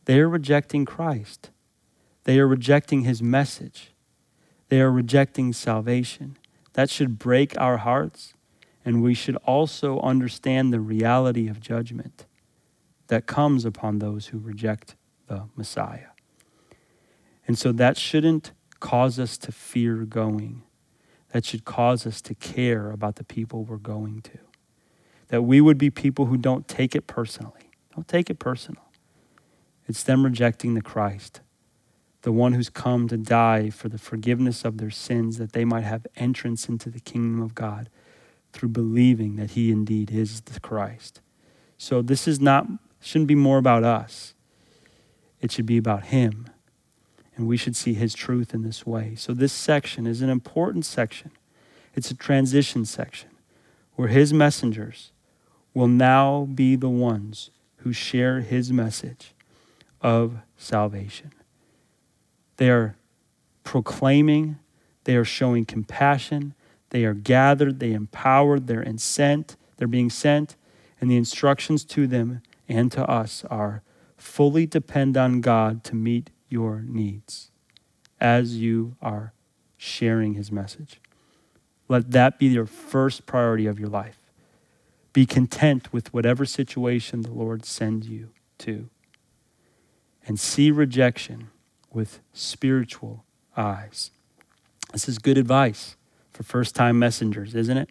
They 0.05 0.19
are 0.19 0.29
rejecting 0.29 0.85
Christ, 0.85 1.51
they 2.25 2.39
are 2.39 2.47
rejecting 2.47 3.01
his 3.01 3.21
message, 3.21 3.93
they 4.69 4.81
are 4.81 4.91
rejecting 4.91 5.53
salvation. 5.53 6.37
That 6.73 6.89
should 6.89 7.19
break 7.19 7.53
our 7.59 7.77
hearts, 7.77 8.33
and 8.83 9.03
we 9.03 9.13
should 9.13 9.35
also 9.45 9.99
understand 9.99 10.73
the 10.73 10.79
reality 10.79 11.47
of 11.47 11.59
judgment 11.59 12.25
that 13.07 13.27
comes 13.27 13.63
upon 13.63 13.99
those 13.99 14.27
who 14.27 14.39
reject 14.39 14.95
the 15.27 15.43
Messiah. 15.55 16.07
And 17.47 17.57
so 17.57 17.71
that 17.73 17.97
shouldn't 17.97 18.53
cause 18.79 19.19
us 19.19 19.37
to 19.37 19.51
fear 19.51 19.97
going. 20.05 20.63
That 21.31 21.45
should 21.45 21.65
cause 21.65 22.07
us 22.07 22.21
to 22.23 22.35
care 22.35 22.91
about 22.91 23.17
the 23.17 23.23
people 23.23 23.63
we're 23.63 23.77
going 23.77 24.21
to. 24.23 24.39
That 25.27 25.43
we 25.43 25.61
would 25.61 25.77
be 25.77 25.89
people 25.89 26.25
who 26.25 26.37
don't 26.37 26.67
take 26.67 26.95
it 26.95 27.07
personally. 27.07 27.71
Don't 27.95 28.07
take 28.07 28.29
it 28.29 28.39
personal. 28.39 28.83
It's 29.87 30.03
them 30.03 30.23
rejecting 30.23 30.73
the 30.73 30.81
Christ, 30.81 31.41
the 32.21 32.31
one 32.31 32.53
who's 32.53 32.69
come 32.69 33.07
to 33.09 33.17
die 33.17 33.69
for 33.69 33.89
the 33.89 33.97
forgiveness 33.97 34.63
of 34.63 34.77
their 34.77 34.91
sins, 34.91 35.37
that 35.37 35.53
they 35.53 35.65
might 35.65 35.83
have 35.83 36.07
entrance 36.15 36.69
into 36.69 36.89
the 36.89 36.99
kingdom 36.99 37.41
of 37.41 37.55
God 37.55 37.89
through 38.53 38.69
believing 38.69 39.35
that 39.35 39.51
he 39.51 39.71
indeed 39.71 40.11
is 40.11 40.41
the 40.41 40.59
Christ. 40.59 41.19
So 41.77 42.01
this 42.01 42.27
is 42.27 42.39
not 42.39 42.67
shouldn't 43.01 43.27
be 43.27 43.35
more 43.35 43.57
about 43.57 43.83
us. 43.83 44.33
It 45.41 45.51
should 45.51 45.65
be 45.65 45.77
about 45.77 46.05
him. 46.05 46.47
And 47.35 47.47
we 47.47 47.57
should 47.57 47.75
see 47.75 47.93
his 47.93 48.13
truth 48.13 48.53
in 48.53 48.61
this 48.61 48.85
way. 48.85 49.15
So 49.15 49.33
this 49.33 49.51
section 49.51 50.07
is 50.07 50.21
an 50.21 50.29
important 50.29 50.85
section. 50.85 51.31
It's 51.95 52.11
a 52.11 52.15
transition 52.15 52.85
section 52.85 53.29
where 53.95 54.07
his 54.07 54.33
messengers 54.33 55.11
will 55.73 55.87
now 55.87 56.47
be 56.53 56.75
the 56.75 56.89
ones 56.89 57.49
who 57.77 57.91
share 57.91 58.39
his 58.39 58.71
message 58.71 59.33
of 60.03 60.37
salvation. 60.57 61.31
They 62.57 62.69
are 62.69 62.95
proclaiming, 63.63 64.59
they 65.05 65.15
are 65.15 65.25
showing 65.25 65.65
compassion, 65.65 66.53
they 66.89 67.05
are 67.05 67.15
gathered, 67.15 67.79
they 67.79 67.93
empowered, 67.93 68.67
they're 68.67 68.85
sent, 68.97 69.55
they're 69.77 69.87
being 69.87 70.11
sent, 70.11 70.55
and 71.01 71.09
the 71.09 71.17
instructions 71.17 71.83
to 71.85 72.05
them 72.05 72.41
and 72.69 72.91
to 72.91 73.03
us 73.09 73.43
are 73.49 73.81
fully 74.17 74.65
depend 74.65 75.17
on 75.17 75.41
God 75.41 75.83
to 75.85 75.95
meet 75.95 76.29
your 76.49 76.81
needs 76.81 77.49
as 78.19 78.57
you 78.57 78.95
are 79.01 79.33
sharing 79.75 80.35
his 80.35 80.51
message. 80.51 81.01
Let 81.89 82.11
that 82.11 82.39
be 82.39 82.47
your 82.47 82.65
first 82.65 83.25
priority 83.25 83.65
of 83.65 83.79
your 83.79 83.89
life. 83.89 84.19
Be 85.11 85.25
content 85.25 85.91
with 85.91 86.13
whatever 86.13 86.45
situation 86.45 87.21
the 87.21 87.31
Lord 87.31 87.65
sends 87.65 88.07
you 88.07 88.29
to. 88.59 88.89
And 90.25 90.39
see 90.39 90.71
rejection 90.71 91.49
with 91.91 92.19
spiritual 92.33 93.25
eyes. 93.57 94.11
This 94.91 95.09
is 95.09 95.19
good 95.19 95.37
advice 95.37 95.95
for 96.31 96.43
first 96.43 96.75
time 96.75 96.97
messengers, 96.97 97.55
isn't 97.55 97.77
it? 97.77 97.89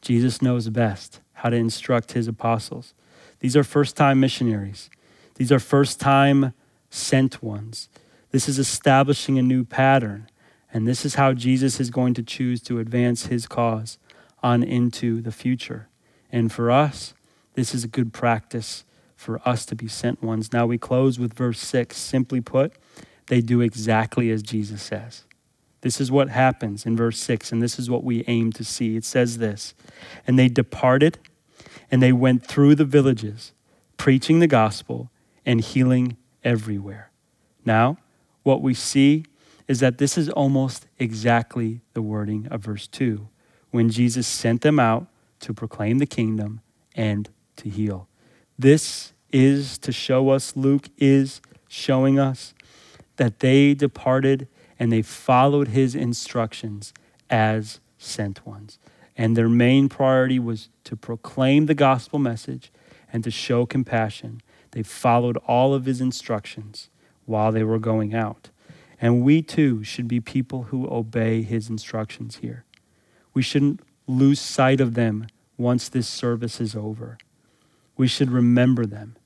Jesus 0.00 0.40
knows 0.40 0.68
best 0.68 1.20
how 1.34 1.50
to 1.50 1.56
instruct 1.56 2.12
his 2.12 2.28
apostles. 2.28 2.94
These 3.40 3.56
are 3.56 3.64
first 3.64 3.96
time 3.96 4.20
missionaries, 4.20 4.90
these 5.34 5.52
are 5.52 5.58
first 5.58 6.00
time 6.00 6.54
sent 6.90 7.42
ones. 7.42 7.88
This 8.30 8.48
is 8.48 8.58
establishing 8.58 9.38
a 9.38 9.42
new 9.42 9.64
pattern. 9.64 10.28
And 10.72 10.86
this 10.86 11.04
is 11.04 11.14
how 11.14 11.32
Jesus 11.32 11.80
is 11.80 11.90
going 11.90 12.14
to 12.14 12.22
choose 12.22 12.60
to 12.62 12.80
advance 12.80 13.26
his 13.26 13.46
cause 13.46 13.98
on 14.42 14.62
into 14.62 15.22
the 15.22 15.32
future. 15.32 15.88
And 16.30 16.52
for 16.52 16.70
us, 16.70 17.14
this 17.54 17.74
is 17.74 17.84
a 17.84 17.88
good 17.88 18.12
practice 18.12 18.84
for 19.26 19.40
us 19.44 19.66
to 19.66 19.74
be 19.74 19.88
sent 19.88 20.22
ones. 20.22 20.52
Now 20.52 20.66
we 20.66 20.78
close 20.78 21.18
with 21.18 21.34
verse 21.34 21.58
6. 21.58 21.96
Simply 21.96 22.40
put, 22.40 22.72
they 23.26 23.40
do 23.40 23.60
exactly 23.60 24.30
as 24.30 24.40
Jesus 24.40 24.80
says. 24.80 25.24
This 25.80 26.00
is 26.00 26.12
what 26.12 26.28
happens 26.28 26.86
in 26.86 26.96
verse 26.96 27.18
6, 27.18 27.50
and 27.50 27.60
this 27.60 27.76
is 27.76 27.90
what 27.90 28.04
we 28.04 28.22
aim 28.28 28.52
to 28.52 28.62
see. 28.62 28.96
It 28.96 29.04
says 29.04 29.38
this 29.38 29.74
And 30.28 30.38
they 30.38 30.48
departed, 30.48 31.18
and 31.90 32.00
they 32.00 32.12
went 32.12 32.46
through 32.46 32.76
the 32.76 32.84
villages, 32.84 33.52
preaching 33.96 34.38
the 34.38 34.46
gospel 34.46 35.10
and 35.44 35.60
healing 35.60 36.16
everywhere. 36.44 37.10
Now, 37.64 37.98
what 38.44 38.62
we 38.62 38.74
see 38.74 39.24
is 39.66 39.80
that 39.80 39.98
this 39.98 40.16
is 40.16 40.30
almost 40.30 40.86
exactly 41.00 41.80
the 41.94 42.02
wording 42.02 42.46
of 42.52 42.60
verse 42.60 42.86
2 42.86 43.28
when 43.72 43.90
Jesus 43.90 44.28
sent 44.28 44.60
them 44.60 44.78
out 44.78 45.08
to 45.40 45.52
proclaim 45.52 45.98
the 45.98 46.06
kingdom 46.06 46.60
and 46.94 47.28
to 47.56 47.68
heal. 47.68 48.06
This 48.56 49.12
is 49.32 49.78
to 49.78 49.92
show 49.92 50.30
us, 50.30 50.56
Luke 50.56 50.88
is 50.98 51.40
showing 51.68 52.18
us 52.18 52.54
that 53.16 53.40
they 53.40 53.74
departed 53.74 54.48
and 54.78 54.92
they 54.92 55.02
followed 55.02 55.68
his 55.68 55.94
instructions 55.94 56.92
as 57.30 57.80
sent 57.98 58.46
ones. 58.46 58.78
And 59.16 59.36
their 59.36 59.48
main 59.48 59.88
priority 59.88 60.38
was 60.38 60.68
to 60.84 60.96
proclaim 60.96 61.66
the 61.66 61.74
gospel 61.74 62.18
message 62.18 62.70
and 63.12 63.24
to 63.24 63.30
show 63.30 63.64
compassion. 63.64 64.42
They 64.72 64.82
followed 64.82 65.38
all 65.46 65.72
of 65.72 65.86
his 65.86 66.00
instructions 66.00 66.90
while 67.24 67.50
they 67.50 67.64
were 67.64 67.78
going 67.78 68.14
out. 68.14 68.50
And 69.00 69.22
we 69.22 69.42
too 69.42 69.82
should 69.84 70.08
be 70.08 70.20
people 70.20 70.64
who 70.64 70.88
obey 70.88 71.42
his 71.42 71.68
instructions 71.68 72.36
here. 72.36 72.64
We 73.34 73.42
shouldn't 73.42 73.80
lose 74.06 74.40
sight 74.40 74.80
of 74.80 74.94
them 74.94 75.26
once 75.56 75.88
this 75.88 76.08
service 76.08 76.60
is 76.60 76.74
over. 76.74 77.18
We 77.96 78.06
should 78.06 78.30
remember 78.30 78.86
them. 78.86 79.16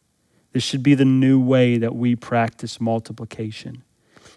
This 0.52 0.62
should 0.62 0.82
be 0.82 0.94
the 0.94 1.04
new 1.04 1.40
way 1.40 1.78
that 1.78 1.94
we 1.94 2.16
practice 2.16 2.80
multiplication. 2.80 3.82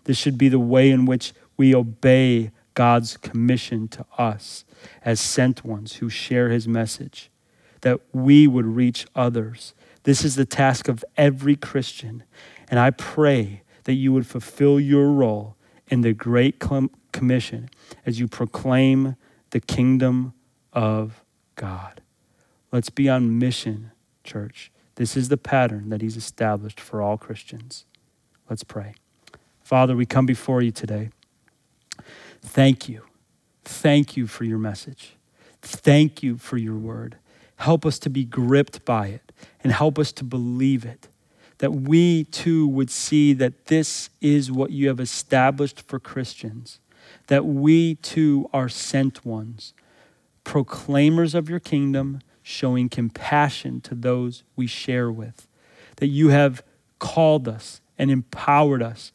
This 0.04 0.18
should 0.18 0.38
be 0.38 0.50
the 0.50 0.60
way 0.60 0.90
in 0.90 1.06
which 1.06 1.34
we 1.58 1.74
obey 1.74 2.52
God's 2.74 3.18
commission 3.18 3.88
to 3.90 4.06
us 4.18 4.66
as 5.06 5.20
sent 5.20 5.64
ones 5.64 5.96
who 5.96 6.10
share 6.10 6.50
his 6.50 6.68
message, 6.68 7.30
that 7.82 8.00
we 8.12 8.48
would 8.48 8.66
reach 8.66 9.06
others. 9.16 9.74
This 10.04 10.26
is 10.26 10.36
the 10.36 10.46
task 10.46 10.88
of 10.88 11.06
every 11.16 11.56
Christian. 11.56 12.24
And 12.70 12.80
I 12.80 12.90
pray 12.92 13.62
that 13.86 13.94
you 13.94 14.12
would 14.14 14.28
fulfill 14.28 14.80
your 14.80 15.12
role 15.12 15.56
in 15.88 16.02
the 16.02 16.14
Great 16.14 16.60
Commission 17.12 17.70
as 18.06 18.20
you 18.20 18.28
proclaim 18.28 19.16
the 19.52 19.60
kingdom 19.60 20.34
of 20.74 21.24
God. 21.56 22.02
Let's 22.72 22.90
be 22.90 23.08
on 23.08 23.38
mission, 23.38 23.92
church. 24.24 24.72
This 24.96 25.18
is 25.18 25.30
the 25.30 25.38
pattern 25.38 25.90
that 25.90 26.02
He's 26.02 26.18
established 26.18 26.80
for 26.80 27.02
all 27.02 27.18
Christians. 27.18 27.86
Let's 28.50 28.64
pray. 28.64 28.96
Father, 29.62 29.96
we 29.96 30.06
come 30.06 30.26
before 30.26 30.62
you 30.62 30.72
today. 30.72 31.10
Thank 32.42 32.90
you. 32.90 33.04
Thank 33.64 34.18
you 34.18 34.28
for 34.28 34.44
your 34.44 34.58
message. 34.58 35.16
Thank 35.62 36.22
you 36.22 36.38
for 36.38 36.58
your 36.58 36.76
word. 36.76 37.18
Help 37.58 37.86
us 37.86 37.98
to 38.00 38.10
be 38.10 38.26
gripped 38.26 38.84
by 38.84 39.08
it 39.08 39.32
and 39.64 39.72
help 39.72 39.98
us 39.98 40.12
to 40.14 40.24
believe 40.24 40.84
it 40.84 41.08
that 41.60 41.72
we 41.72 42.26
too 42.26 42.68
would 42.68 42.90
see 42.90 43.32
that 43.32 43.68
this 43.68 44.10
is 44.20 44.52
what 44.52 44.72
you 44.72 44.90
have 44.90 45.00
established 45.00 45.82
for 45.82 45.98
Christians, 45.98 46.82
that 47.28 47.46
we 47.46 47.96
too 47.96 48.50
are 48.52 48.68
sent 48.68 49.26
ones, 49.26 49.74
proclaimers 50.44 51.34
of 51.34 51.50
your 51.50 51.62
kingdom, 51.62 52.20
showing 52.44 52.90
compassion 52.90 53.82
to 53.82 53.96
those 53.96 54.44
we 54.56 54.68
share 54.68 55.12
with, 55.12 55.48
that 55.98 56.08
you 56.08 56.30
have 56.30 56.62
called 57.00 57.48
us 57.48 57.82
and 57.98 58.12
empowered 58.12 58.84
us 58.84 59.12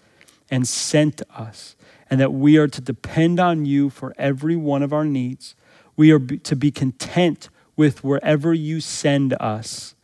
and 0.50 0.66
sent 0.66 1.20
us, 1.30 1.76
and 2.10 2.18
that 2.18 2.32
we 2.32 2.56
are 2.56 2.68
to 2.68 2.80
depend 2.80 3.38
on 3.38 3.66
you 3.66 3.90
for 3.90 4.14
every 4.16 4.56
one 4.56 4.82
of 4.82 4.92
our 4.92 5.04
needs. 5.04 5.54
We 5.94 6.10
are 6.10 6.18
to 6.18 6.56
be 6.56 6.70
content 6.70 7.50
with 7.76 8.02
wherever 8.02 8.54
you 8.54 8.80
send 8.80 9.34
us. 9.34 9.94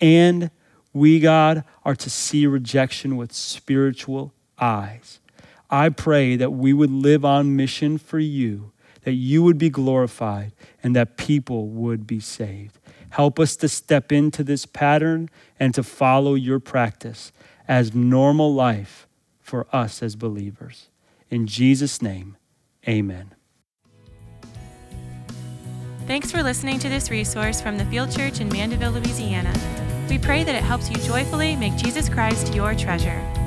And 0.00 0.50
we, 0.92 1.20
God, 1.20 1.62
are 1.84 1.94
to 1.94 2.10
see 2.10 2.46
rejection 2.46 3.16
with 3.16 3.32
spiritual 3.32 4.34
eyes. 4.58 5.20
I 5.70 5.88
pray 5.88 6.36
that 6.36 6.50
we 6.50 6.72
would 6.72 6.90
live 6.90 7.24
on 7.24 7.56
mission 7.56 7.96
for 7.96 8.18
you, 8.18 8.71
that 9.02 9.12
you 9.12 9.42
would 9.42 9.58
be 9.58 9.70
glorified, 9.70 10.52
and 10.82 10.94
that 10.96 11.16
people 11.16 11.68
would 11.68 12.06
be 12.06 12.20
saved. 12.20 12.78
Help 13.10 13.38
us 13.38 13.56
to 13.56 13.68
step 13.68 14.10
into 14.10 14.42
this 14.42 14.64
pattern 14.64 15.28
and 15.60 15.74
to 15.74 15.82
follow 15.82 16.34
your 16.34 16.58
practice 16.58 17.32
as 17.68 17.94
normal 17.94 18.54
life 18.54 19.06
for 19.40 19.66
us 19.72 20.02
as 20.02 20.16
believers. 20.16 20.88
In 21.28 21.46
Jesus' 21.46 22.00
name, 22.00 22.36
amen. 22.88 23.34
Thanks 26.06 26.32
for 26.32 26.42
listening 26.42 26.78
to 26.80 26.88
this 26.88 27.10
resource 27.10 27.60
from 27.60 27.78
the 27.78 27.84
Field 27.86 28.10
Church 28.10 28.40
in 28.40 28.48
Mandeville, 28.48 28.92
Louisiana. 28.92 29.52
We 30.08 30.18
pray 30.18 30.44
that 30.44 30.54
it 30.54 30.62
helps 30.62 30.90
you 30.90 30.96
joyfully 30.96 31.54
make 31.56 31.76
Jesus 31.76 32.08
Christ 32.08 32.54
your 32.54 32.74
treasure. 32.74 33.41